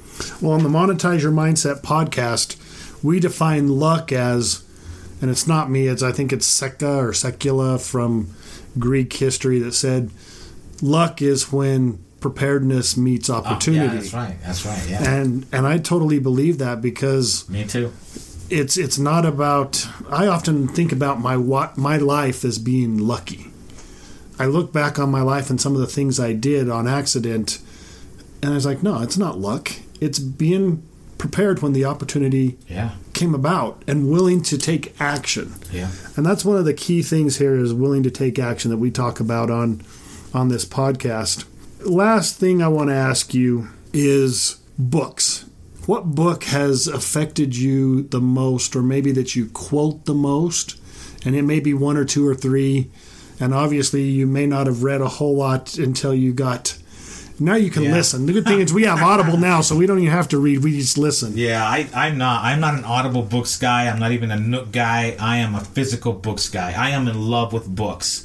well 0.42 0.52
on 0.52 0.62
the 0.64 0.68
monetize 0.68 1.22
your 1.22 1.30
mindset 1.30 1.80
podcast 1.82 2.56
we 3.04 3.20
define 3.20 3.68
luck 3.68 4.10
as 4.10 4.64
and 5.22 5.30
it's 5.30 5.46
not 5.46 5.70
me 5.70 5.86
it's 5.86 6.02
i 6.02 6.10
think 6.10 6.32
it's 6.32 6.44
seca 6.46 6.96
or 6.96 7.12
secula 7.12 7.78
from 7.78 8.26
greek 8.76 9.12
history 9.12 9.60
that 9.60 9.72
said 9.74 10.10
luck 10.82 11.22
is 11.22 11.52
when 11.52 11.98
preparedness 12.20 12.96
meets 12.96 13.30
ah, 13.30 13.36
opportunity 13.38 13.84
Oh, 13.86 13.92
yeah, 13.94 14.00
that's 14.00 14.12
right. 14.12 14.36
That's 14.44 14.66
right. 14.66 14.86
Yeah. 14.90 15.08
and 15.20 15.46
and 15.52 15.66
I 15.68 15.78
totally 15.78 16.18
believe 16.18 16.58
that 16.58 16.80
because 16.82 17.48
Me 17.48 17.64
too. 17.64 17.92
it's 18.50 18.76
it's 18.76 18.98
not 18.98 19.24
about 19.24 19.86
I 20.10 20.26
often 20.26 20.66
think 20.66 20.90
about 20.90 21.20
my 21.20 21.36
my 21.76 21.96
life 21.98 22.44
as 22.44 22.58
being 22.58 22.98
lucky. 22.98 23.47
I 24.38 24.46
look 24.46 24.72
back 24.72 24.98
on 24.98 25.10
my 25.10 25.22
life 25.22 25.50
and 25.50 25.60
some 25.60 25.74
of 25.74 25.80
the 25.80 25.86
things 25.86 26.18
I 26.20 26.32
did 26.32 26.68
on 26.70 26.86
accident 26.86 27.58
and 28.42 28.52
I 28.52 28.54
was 28.54 28.64
like, 28.66 28.82
no, 28.84 29.02
it's 29.02 29.18
not 29.18 29.38
luck. 29.38 29.72
It's 30.00 30.18
being 30.20 30.82
prepared 31.18 31.60
when 31.60 31.72
the 31.72 31.84
opportunity 31.84 32.56
Yeah. 32.68 32.92
came 33.12 33.34
about 33.34 33.82
and 33.88 34.08
willing 34.08 34.42
to 34.42 34.56
take 34.56 34.94
action. 35.00 35.54
Yeah. 35.72 35.90
And 36.16 36.24
that's 36.24 36.44
one 36.44 36.56
of 36.56 36.64
the 36.64 36.72
key 36.74 37.02
things 37.02 37.38
here 37.38 37.56
is 37.56 37.74
willing 37.74 38.04
to 38.04 38.10
take 38.12 38.38
action 38.38 38.70
that 38.70 38.76
we 38.76 38.90
talk 38.92 39.18
about 39.20 39.50
on 39.50 39.82
on 40.32 40.48
this 40.48 40.64
podcast. 40.64 41.44
Last 41.84 42.36
thing 42.38 42.62
I 42.62 42.68
want 42.68 42.90
to 42.90 42.94
ask 42.94 43.34
you 43.34 43.68
is 43.92 44.58
books. 44.78 45.46
What 45.86 46.14
book 46.14 46.44
has 46.44 46.86
affected 46.86 47.56
you 47.56 48.02
the 48.02 48.20
most 48.20 48.76
or 48.76 48.82
maybe 48.82 49.10
that 49.12 49.34
you 49.34 49.46
quote 49.46 50.04
the 50.04 50.14
most? 50.14 50.76
And 51.24 51.34
it 51.34 51.42
may 51.42 51.58
be 51.60 51.72
one 51.74 51.96
or 51.96 52.04
two 52.04 52.28
or 52.28 52.34
three. 52.34 52.90
And 53.40 53.54
obviously 53.54 54.02
you 54.02 54.26
may 54.26 54.46
not 54.46 54.66
have 54.66 54.82
read 54.82 55.00
a 55.00 55.08
whole 55.08 55.36
lot 55.36 55.78
until 55.78 56.12
you 56.14 56.32
got 56.32 56.76
now 57.40 57.54
you 57.54 57.70
can 57.70 57.84
Yeah. 57.84 57.92
listen. 57.92 58.26
The 58.26 58.32
good 58.32 58.44
thing 58.44 58.60
is 58.60 58.72
we 58.72 58.84
have 58.84 59.00
Audible 59.00 59.36
now, 59.36 59.60
so 59.60 59.76
we 59.76 59.86
don't 59.86 59.98
even 60.00 60.10
have 60.10 60.28
to 60.28 60.38
read. 60.38 60.64
We 60.64 60.76
just 60.78 60.98
listen. 60.98 61.34
Yeah, 61.36 61.64
I, 61.64 61.88
I'm 61.94 62.18
not. 62.18 62.44
I'm 62.44 62.60
not 62.60 62.74
an 62.74 62.84
Audible 62.84 63.22
books 63.22 63.56
guy. 63.56 63.86
I'm 63.88 63.98
not 63.98 64.12
even 64.12 64.30
a 64.30 64.36
Nook 64.36 64.72
guy. 64.72 65.16
I 65.20 65.36
am 65.36 65.54
a 65.54 65.60
physical 65.60 66.12
books 66.12 66.48
guy. 66.48 66.72
I 66.76 66.90
am 66.90 67.06
in 67.06 67.28
love 67.30 67.52
with 67.52 67.74
books. 67.74 68.24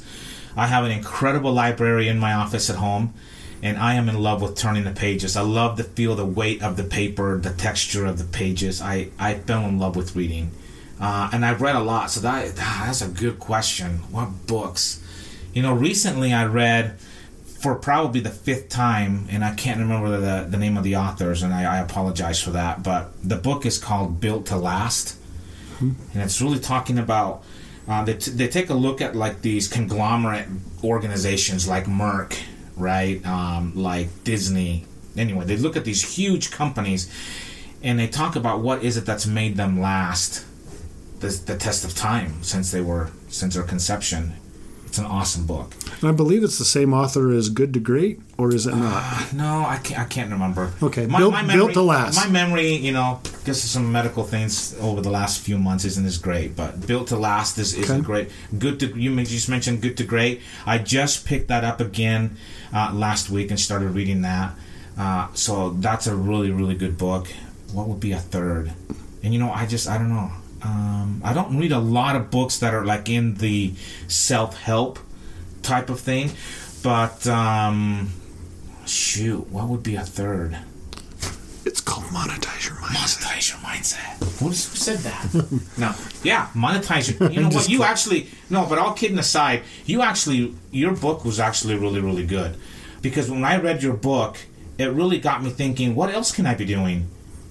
I 0.56 0.66
have 0.66 0.84
an 0.84 0.90
incredible 0.90 1.52
library 1.52 2.08
in 2.08 2.18
my 2.18 2.32
office 2.32 2.68
at 2.70 2.76
home, 2.76 3.14
and 3.62 3.76
I 3.78 3.94
am 3.94 4.08
in 4.08 4.20
love 4.20 4.42
with 4.42 4.56
turning 4.56 4.84
the 4.84 4.92
pages. 4.92 5.36
I 5.36 5.42
love 5.42 5.76
to 5.78 5.84
feel 5.84 6.14
the 6.14 6.24
weight 6.26 6.62
of 6.62 6.76
the 6.76 6.84
paper, 6.84 7.38
the 7.38 7.50
texture 7.50 8.06
of 8.06 8.18
the 8.18 8.24
pages. 8.24 8.80
I, 8.82 9.08
I 9.18 9.34
fell 9.34 9.62
in 9.66 9.78
love 9.78 9.94
with 9.96 10.16
reading, 10.16 10.50
uh, 11.00 11.30
and 11.32 11.44
I've 11.44 11.60
read 11.62 11.76
a 11.76 11.80
lot. 11.82 12.10
So 12.10 12.20
that 12.20 12.56
that's 12.56 13.00
a 13.00 13.08
good 13.08 13.38
question. 13.38 13.98
What 14.10 14.46
books? 14.48 15.00
You 15.54 15.62
know, 15.62 15.72
recently 15.72 16.32
I 16.32 16.44
read 16.46 16.98
for 17.46 17.76
probably 17.76 18.20
the 18.20 18.30
fifth 18.30 18.68
time, 18.68 19.26
and 19.30 19.42
I 19.44 19.54
can't 19.54 19.78
remember 19.80 20.20
the, 20.20 20.46
the 20.50 20.58
name 20.58 20.76
of 20.76 20.84
the 20.84 20.96
authors, 20.96 21.42
and 21.42 21.54
I, 21.54 21.76
I 21.76 21.78
apologize 21.78 22.42
for 22.42 22.50
that. 22.50 22.82
But 22.82 23.12
the 23.26 23.36
book 23.36 23.64
is 23.64 23.78
called 23.78 24.20
Built 24.20 24.46
to 24.46 24.56
Last, 24.56 25.16
and 26.12 26.22
it's 26.22 26.42
really 26.42 26.58
talking 26.58 26.98
about 26.98 27.44
uh, 27.86 28.04
they, 28.04 28.14
t- 28.14 28.30
they 28.32 28.48
take 28.48 28.70
a 28.70 28.74
look 28.74 29.00
at 29.00 29.14
like 29.14 29.42
these 29.42 29.68
conglomerate 29.68 30.48
organizations 30.82 31.68
like 31.68 31.84
Merck, 31.84 32.38
right? 32.76 33.24
Um, 33.26 33.72
like 33.76 34.24
Disney. 34.24 34.86
Anyway, 35.16 35.44
they 35.44 35.56
look 35.56 35.76
at 35.76 35.84
these 35.84 36.16
huge 36.16 36.50
companies 36.50 37.12
and 37.82 37.98
they 37.98 38.08
talk 38.08 38.34
about 38.34 38.60
what 38.60 38.82
is 38.82 38.96
it 38.96 39.04
that's 39.04 39.26
made 39.26 39.56
them 39.56 39.80
last 39.80 40.44
the, 41.20 41.28
the 41.46 41.56
test 41.56 41.84
of 41.84 41.94
time 41.94 42.42
since 42.42 42.70
they 42.72 42.80
were 42.80 43.10
since 43.28 43.54
their 43.54 43.62
conception. 43.62 44.32
It's 44.94 45.00
an 45.00 45.06
awesome 45.06 45.44
book. 45.44 45.74
And 46.02 46.08
I 46.08 46.12
believe 46.12 46.44
it's 46.44 46.56
the 46.56 46.64
same 46.64 46.94
author 46.94 47.32
as 47.32 47.48
Good 47.48 47.74
to 47.74 47.80
Great, 47.80 48.20
or 48.38 48.54
is 48.54 48.68
it 48.68 48.76
not? 48.76 49.02
Uh, 49.02 49.26
no, 49.34 49.64
I 49.66 49.78
can't, 49.82 49.98
I 50.00 50.04
can't 50.04 50.30
remember. 50.30 50.72
Okay, 50.80 51.06
built- 51.06 51.34
built 51.48 51.72
to 51.72 51.82
last. 51.82 52.14
My 52.14 52.28
memory, 52.30 52.76
you 52.76 52.92
know, 52.92 53.18
of 53.64 53.70
some 53.70 53.90
medical 53.90 54.22
things 54.22 54.72
over 54.80 55.00
the 55.00 55.10
last 55.10 55.40
few 55.40 55.58
months 55.58 55.84
isn't 55.84 56.06
as 56.06 56.16
great, 56.18 56.54
but 56.54 56.86
Built 56.86 57.08
to 57.08 57.16
Last 57.16 57.58
is, 57.58 57.74
is 57.74 57.90
Okay. 57.90 58.02
great. 58.02 58.30
Good 58.56 58.78
to 58.78 58.86
you 58.96 59.10
just 59.24 59.48
mentioned 59.48 59.82
Good 59.82 59.96
to 59.96 60.04
Great. 60.04 60.42
I 60.64 60.78
just 60.78 61.26
picked 61.26 61.48
that 61.48 61.64
up 61.64 61.80
again 61.80 62.36
uh, 62.72 62.92
last 62.94 63.30
week 63.30 63.50
and 63.50 63.58
started 63.58 63.88
reading 63.96 64.22
that. 64.22 64.54
Uh, 64.96 65.26
so 65.34 65.70
that's 65.70 66.06
a 66.06 66.14
really 66.14 66.52
really 66.52 66.76
good 66.76 66.96
book. 66.96 67.26
What 67.72 67.88
would 67.88 67.98
be 67.98 68.12
a 68.12 68.20
third? 68.20 68.70
And 69.24 69.34
you 69.34 69.40
know, 69.40 69.50
I 69.50 69.66
just 69.66 69.88
I 69.88 69.98
don't 69.98 70.10
know. 70.10 70.30
Um, 70.64 71.20
I 71.22 71.34
don't 71.34 71.58
read 71.58 71.72
a 71.72 71.78
lot 71.78 72.16
of 72.16 72.30
books 72.30 72.58
that 72.58 72.72
are 72.74 72.84
like 72.84 73.08
in 73.08 73.34
the 73.34 73.74
self 74.08 74.56
help 74.60 74.98
type 75.62 75.90
of 75.90 76.00
thing, 76.00 76.30
but 76.82 77.26
um, 77.26 78.10
shoot, 78.86 79.46
what 79.50 79.68
would 79.68 79.82
be 79.82 79.96
a 79.96 80.02
third? 80.02 80.58
It's 81.66 81.80
called 81.80 82.04
Monetize 82.04 82.66
Your 82.68 82.76
Mindset. 82.76 83.22
Monetize 83.22 83.50
your 83.50 83.58
mindset. 83.60 84.38
Who, 84.40 84.52
said 84.52 84.98
that? 84.98 85.34
no. 85.78 85.94
Yeah, 86.22 86.48
monetize 86.54 87.18
your. 87.18 87.30
You 87.30 87.42
know 87.42 87.48
what? 87.48 87.68
You 87.68 87.78
kidding. 87.78 87.90
actually 87.90 88.28
no, 88.50 88.66
but 88.66 88.78
all 88.78 88.92
kidding 88.92 89.18
aside, 89.18 89.62
you 89.86 90.02
actually 90.02 90.54
your 90.70 90.94
book 90.94 91.24
was 91.24 91.40
actually 91.40 91.76
really 91.76 92.00
really 92.00 92.26
good 92.26 92.56
because 93.02 93.30
when 93.30 93.44
I 93.44 93.58
read 93.58 93.82
your 93.82 93.94
book, 93.94 94.38
it 94.78 94.86
really 94.86 95.18
got 95.18 95.42
me 95.42 95.50
thinking, 95.50 95.94
what 95.94 96.12
else 96.12 96.32
can 96.32 96.46
I 96.46 96.54
be 96.54 96.64
doing? 96.64 97.08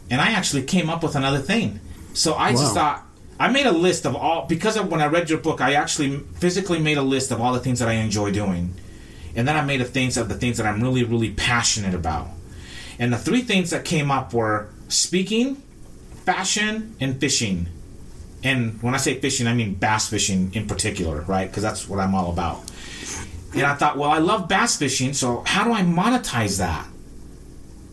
And 0.09 0.21
I 0.21 0.31
actually 0.31 0.63
came 0.63 0.89
up 0.89 1.03
with 1.03 1.15
another 1.15 1.39
thing. 1.39 1.79
So 2.13 2.35
I 2.35 2.51
just 2.51 2.73
thought 2.73 3.05
I 3.39 3.49
made 3.49 3.65
a 3.65 3.71
list 3.71 4.05
of 4.05 4.15
all 4.15 4.45
because 4.45 4.77
of 4.77 4.89
when 4.89 5.01
I 5.01 5.07
read 5.07 5.29
your 5.29 5.39
book, 5.39 5.61
I 5.61 5.73
actually 5.73 6.19
physically 6.35 6.79
made 6.79 6.97
a 6.97 7.01
list 7.01 7.31
of 7.31 7.41
all 7.41 7.53
the 7.53 7.59
things 7.59 7.79
that 7.79 7.89
I 7.89 7.93
enjoy 7.93 8.31
doing, 8.31 8.73
and 9.35 9.47
then 9.47 9.57
I 9.57 9.63
made 9.65 9.81
a 9.81 9.85
things 9.85 10.17
of 10.17 10.29
the 10.29 10.35
things 10.35 10.57
that 10.57 10.65
I'm 10.65 10.81
really 10.81 11.03
really 11.03 11.31
passionate 11.31 11.93
about. 11.95 12.27
And 12.99 13.11
the 13.11 13.17
three 13.17 13.41
things 13.41 13.71
that 13.71 13.83
came 13.83 14.11
up 14.11 14.33
were 14.33 14.69
speaking, 14.87 15.55
fashion, 16.25 16.95
and 16.99 17.19
fishing. 17.19 17.67
And 18.43 18.81
when 18.83 18.93
I 18.93 18.97
say 18.97 19.19
fishing, 19.19 19.47
I 19.47 19.53
mean 19.53 19.73
bass 19.73 20.09
fishing 20.09 20.53
in 20.53 20.67
particular, 20.67 21.21
right? 21.21 21.49
Because 21.49 21.63
that's 21.63 21.89
what 21.89 21.99
I'm 21.99 22.13
all 22.13 22.31
about. 22.31 22.61
And 23.53 23.63
I 23.63 23.75
thought, 23.75 23.97
well, 23.97 24.09
I 24.09 24.19
love 24.19 24.47
bass 24.47 24.77
fishing, 24.77 25.13
so 25.13 25.43
how 25.45 25.63
do 25.63 25.73
I 25.73 25.81
monetize 25.81 26.59
that? 26.59 26.87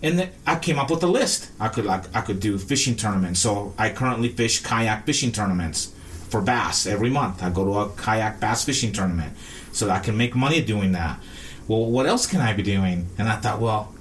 And 0.03 0.19
then 0.19 0.31
I 0.47 0.57
came 0.57 0.79
up 0.79 0.91
with 0.91 1.03
a 1.03 1.07
list. 1.07 1.51
I 1.61 1.69
could 1.69 1.85
like 1.85 2.05
I 2.17 2.23
could 2.23 2.41
do 2.41 2.59
fishing 2.59 2.97
tournaments. 2.97 3.41
So 3.41 3.75
I 3.77 3.91
currently 3.91 4.31
fish 4.31 4.63
kayak 4.63 5.05
fishing 5.05 5.33
tournaments 5.33 5.93
for 6.29 6.41
bass 6.41 6.87
every 6.87 7.11
month. 7.11 7.43
I 7.43 7.51
go 7.51 7.65
to 7.65 7.79
a 7.81 7.89
kayak 7.91 8.41
bass 8.41 8.65
fishing 8.65 8.93
tournament 8.93 9.37
so 9.73 9.87
that 9.87 9.97
I 9.97 9.99
can 10.01 10.17
make 10.17 10.35
money 10.35 10.63
doing 10.63 10.93
that. 10.93 11.21
Well, 11.69 11.85
what 11.87 12.07
else 12.07 12.27
can 12.27 12.41
I 12.41 12.53
be 12.53 12.63
doing? 12.63 13.09
And 13.19 13.29
I 13.29 13.37
thought, 13.37 13.61
well, 13.61 13.95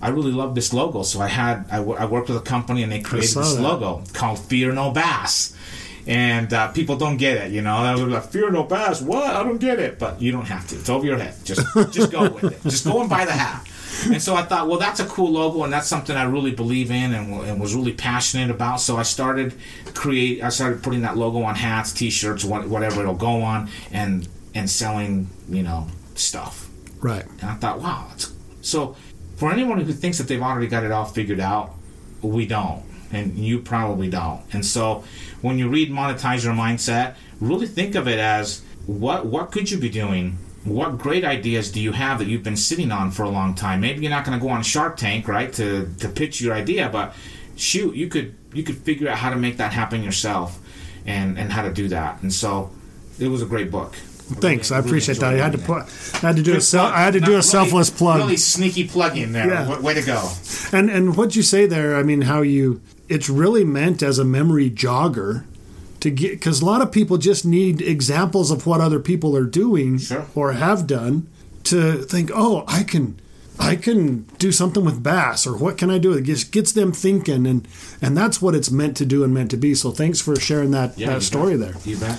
I 0.00 0.08
really 0.08 0.32
love 0.32 0.54
this 0.54 0.72
logo. 0.72 1.02
So 1.02 1.20
I 1.20 1.28
had 1.28 1.66
I, 1.70 1.80
worked 1.80 2.28
with 2.28 2.38
a 2.38 2.44
company 2.44 2.82
and 2.82 2.90
they 2.90 3.00
created 3.00 3.36
this 3.36 3.54
that. 3.54 3.62
logo 3.62 4.02
called 4.12 4.38
Fear 4.38 4.72
No 4.72 4.90
Bass. 4.90 5.56
And 6.06 6.52
uh, 6.52 6.68
people 6.72 6.96
don't 6.96 7.16
get 7.16 7.38
it, 7.38 7.52
you 7.52 7.62
know. 7.62 7.76
I 7.76 7.94
was 7.94 8.02
like, 8.02 8.24
"Fear 8.24 8.50
no 8.50 8.64
bass." 8.64 9.00
What? 9.00 9.24
I 9.24 9.42
don't 9.42 9.56
get 9.56 9.78
it. 9.78 9.98
But 9.98 10.20
you 10.20 10.32
don't 10.32 10.44
have 10.44 10.68
to. 10.68 10.76
It's 10.76 10.90
over 10.90 11.06
your 11.06 11.16
head. 11.16 11.34
Just, 11.44 11.64
just 11.92 12.12
go 12.12 12.28
with 12.28 12.44
it. 12.44 12.62
Just 12.62 12.84
go 12.84 13.00
and 13.00 13.08
buy 13.08 13.24
the 13.24 13.32
hat. 13.32 13.66
And 14.06 14.22
so 14.22 14.34
I 14.34 14.42
thought, 14.42 14.68
well, 14.68 14.78
that's 14.78 15.00
a 15.00 15.06
cool 15.06 15.32
logo, 15.32 15.64
and 15.64 15.72
that's 15.72 15.88
something 15.88 16.16
I 16.16 16.24
really 16.24 16.52
believe 16.52 16.90
in 16.90 17.14
and, 17.14 17.32
and 17.42 17.60
was 17.60 17.74
really 17.74 17.92
passionate 17.92 18.50
about. 18.50 18.80
So 18.80 18.96
I 18.96 19.02
started 19.02 19.54
create. 19.94 20.42
I 20.42 20.48
started 20.50 20.82
putting 20.82 21.02
that 21.02 21.16
logo 21.16 21.42
on 21.42 21.54
hats, 21.54 21.92
T-shirts, 21.92 22.44
what, 22.44 22.68
whatever 22.68 23.00
it'll 23.00 23.14
go 23.14 23.42
on, 23.42 23.70
and 23.90 24.28
and 24.54 24.68
selling, 24.68 25.28
you 25.48 25.62
know, 25.62 25.86
stuff. 26.14 26.68
Right. 27.00 27.24
And 27.40 27.50
I 27.50 27.54
thought, 27.54 27.80
wow. 27.80 28.06
That's... 28.10 28.32
So 28.62 28.96
for 29.36 29.52
anyone 29.52 29.80
who 29.80 29.92
thinks 29.92 30.18
that 30.18 30.28
they've 30.28 30.42
already 30.42 30.68
got 30.68 30.84
it 30.84 30.92
all 30.92 31.04
figured 31.04 31.40
out, 31.40 31.74
we 32.22 32.46
don't. 32.46 32.82
And 33.12 33.36
you 33.36 33.60
probably 33.60 34.08
don't. 34.08 34.42
And 34.52 34.64
so 34.64 35.04
when 35.42 35.58
you 35.58 35.68
read 35.68 35.90
Monetize 35.90 36.44
Your 36.44 36.54
Mindset, 36.54 37.14
really 37.40 37.66
think 37.66 37.94
of 37.94 38.08
it 38.08 38.18
as 38.18 38.62
what 38.86 39.26
what 39.26 39.50
could 39.52 39.70
you 39.70 39.78
be 39.78 39.88
doing? 39.88 40.38
What 40.64 40.96
great 40.96 41.24
ideas 41.24 41.70
do 41.70 41.80
you 41.80 41.92
have 41.92 42.18
that 42.20 42.26
you've 42.28 42.42
been 42.42 42.56
sitting 42.56 42.90
on 42.90 43.10
for 43.10 43.22
a 43.22 43.28
long 43.28 43.54
time? 43.54 43.80
Maybe 43.80 44.00
you're 44.00 44.10
not 44.10 44.24
going 44.24 44.38
to 44.38 44.42
go 44.42 44.50
on 44.50 44.62
Shark 44.62 44.96
Tank, 44.96 45.28
right, 45.28 45.52
to, 45.54 45.88
to 46.00 46.08
pitch 46.08 46.40
your 46.40 46.54
idea, 46.54 46.88
but 46.88 47.14
shoot, 47.56 47.94
you 47.94 48.08
could 48.08 48.34
you 48.54 48.62
could 48.62 48.78
figure 48.78 49.08
out 49.08 49.18
how 49.18 49.30
to 49.30 49.36
make 49.36 49.56
that 49.58 49.72
happen 49.72 50.02
yourself 50.02 50.58
and, 51.06 51.38
and 51.38 51.52
how 51.52 51.62
to 51.62 51.72
do 51.72 51.88
that. 51.88 52.22
And 52.22 52.32
so 52.32 52.70
it 53.18 53.28
was 53.28 53.42
a 53.42 53.46
great 53.46 53.70
book. 53.70 53.94
Thanks, 53.94 54.70
I 54.70 54.76
really 54.78 54.88
appreciate 54.88 55.18
that. 55.18 55.34
I 55.34 55.36
had 55.36 55.52
to 55.52 55.58
put, 55.58 55.82
I 56.14 56.28
had 56.28 56.36
to 56.36 56.42
do 56.42 56.52
a 56.52 56.54
Good 56.54 56.62
self, 56.62 56.88
plug. 56.90 56.98
I 56.98 57.04
had 57.04 57.12
to 57.14 57.20
do 57.20 57.26
a 57.26 57.28
really- 57.30 57.42
selfless 57.42 57.90
plug. 57.90 58.18
Really 58.18 58.36
sneaky 58.38 58.88
plug 58.88 59.18
in 59.18 59.32
there. 59.32 59.48
Yeah. 59.48 59.68
Way, 59.68 59.78
way 59.80 59.94
to 59.94 60.02
go. 60.02 60.30
And 60.72 60.88
and 60.88 61.16
what 61.16 61.36
you 61.36 61.42
say 61.42 61.66
there, 61.66 61.96
I 61.96 62.02
mean, 62.02 62.22
how 62.22 62.40
you 62.40 62.80
it's 63.08 63.28
really 63.28 63.64
meant 63.64 64.02
as 64.02 64.18
a 64.18 64.24
memory 64.24 64.70
jogger 64.70 65.44
to 66.04 66.10
get 66.10 66.30
because 66.32 66.60
a 66.62 66.64
lot 66.64 66.80
of 66.82 66.92
people 66.92 67.16
just 67.18 67.44
need 67.44 67.80
examples 67.82 68.50
of 68.50 68.66
what 68.66 68.80
other 68.80 69.00
people 69.00 69.34
are 69.36 69.44
doing 69.46 69.98
Sure. 69.98 70.26
or 70.34 70.52
have 70.52 70.86
done 70.86 71.26
to 71.64 72.02
think, 72.02 72.30
oh, 72.34 72.62
I 72.68 72.82
can. 72.84 73.16
I 73.56 73.76
can 73.76 74.24
do 74.40 74.50
something 74.50 74.84
with 74.84 75.00
bass, 75.00 75.46
or 75.46 75.56
what 75.56 75.78
can 75.78 75.88
I 75.88 75.98
do? 75.98 76.12
It 76.12 76.22
just 76.24 76.50
gets 76.50 76.72
them 76.72 76.90
thinking, 76.90 77.46
and 77.46 77.68
and 78.02 78.16
that's 78.16 78.42
what 78.42 78.52
it's 78.52 78.68
meant 78.68 78.96
to 78.96 79.06
do 79.06 79.22
and 79.22 79.32
meant 79.32 79.52
to 79.52 79.56
be. 79.56 79.76
So 79.76 79.92
thanks 79.92 80.20
for 80.20 80.34
sharing 80.34 80.72
that 80.72 80.98
Yeah, 80.98 81.10
that 81.14 81.22
story 81.22 81.56
bet. 81.56 81.74
there. 81.74 81.82
You 81.84 81.96
bet. 81.96 82.18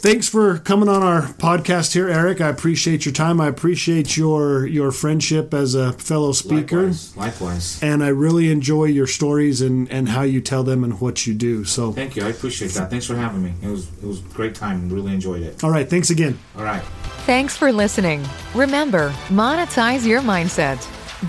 Thanks 0.00 0.28
for 0.28 0.58
coming 0.58 0.88
on 0.88 1.02
our 1.02 1.22
podcast 1.22 1.92
here, 1.92 2.08
Eric. 2.08 2.40
I 2.40 2.48
appreciate 2.48 3.04
your 3.04 3.12
time. 3.12 3.40
I 3.40 3.48
appreciate 3.48 4.16
your 4.16 4.66
your 4.66 4.92
friendship 4.92 5.52
as 5.52 5.74
a 5.74 5.92
fellow 5.94 6.32
speaker. 6.32 6.82
Likewise. 6.86 7.16
Likewise. 7.16 7.82
and 7.82 8.04
I 8.04 8.08
really 8.08 8.50
enjoy 8.50 8.84
your 8.84 9.08
stories 9.08 9.60
and, 9.60 9.90
and 9.90 10.08
how 10.08 10.22
you 10.22 10.40
tell 10.40 10.62
them 10.62 10.84
and 10.84 11.00
what 11.00 11.26
you 11.26 11.34
do. 11.34 11.64
So, 11.64 11.92
Thank 11.92 12.14
you. 12.16 12.24
I 12.24 12.28
appreciate 12.28 12.70
that. 12.72 12.90
Thanks 12.90 13.06
for 13.06 13.16
having 13.16 13.42
me. 13.42 13.54
It 13.62 13.68
was 13.68 13.88
it 14.02 14.04
was 14.06 14.20
a 14.20 14.28
great 14.34 14.54
time. 14.54 14.88
Really 14.88 15.12
enjoyed 15.12 15.42
it. 15.42 15.64
all 15.64 15.70
right, 15.70 15.88
thanks 15.88 16.10
again. 16.10 16.38
All 16.56 16.62
right. 16.64 16.82
Thanks 17.26 17.56
for 17.56 17.72
listening. 17.72 18.24
Remember, 18.54 19.10
monetize 19.28 20.06
your 20.06 20.22
mindset. 20.22 20.78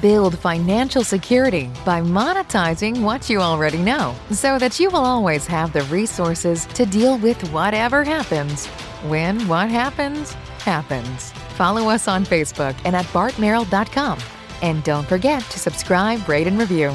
Build 0.01 0.37
financial 0.37 1.03
security 1.03 1.67
by 1.83 1.99
monetizing 1.99 3.01
what 3.01 3.27
you 3.27 3.39
already 3.39 3.79
know 3.79 4.15
so 4.29 4.59
that 4.59 4.79
you 4.79 4.87
will 4.91 5.03
always 5.03 5.47
have 5.47 5.73
the 5.73 5.81
resources 5.83 6.67
to 6.67 6.85
deal 6.85 7.17
with 7.17 7.41
whatever 7.51 8.03
happens 8.03 8.67
when 9.07 9.47
what 9.47 9.67
happens, 9.67 10.33
happens. 10.63 11.31
Follow 11.57 11.89
us 11.89 12.07
on 12.07 12.23
Facebook 12.23 12.75
and 12.85 12.95
at 12.95 13.05
bartmerrill.com. 13.05 14.19
And 14.61 14.83
don't 14.83 15.07
forget 15.07 15.41
to 15.41 15.57
subscribe, 15.57 16.29
rate, 16.29 16.45
and 16.45 16.59
review. 16.59 16.93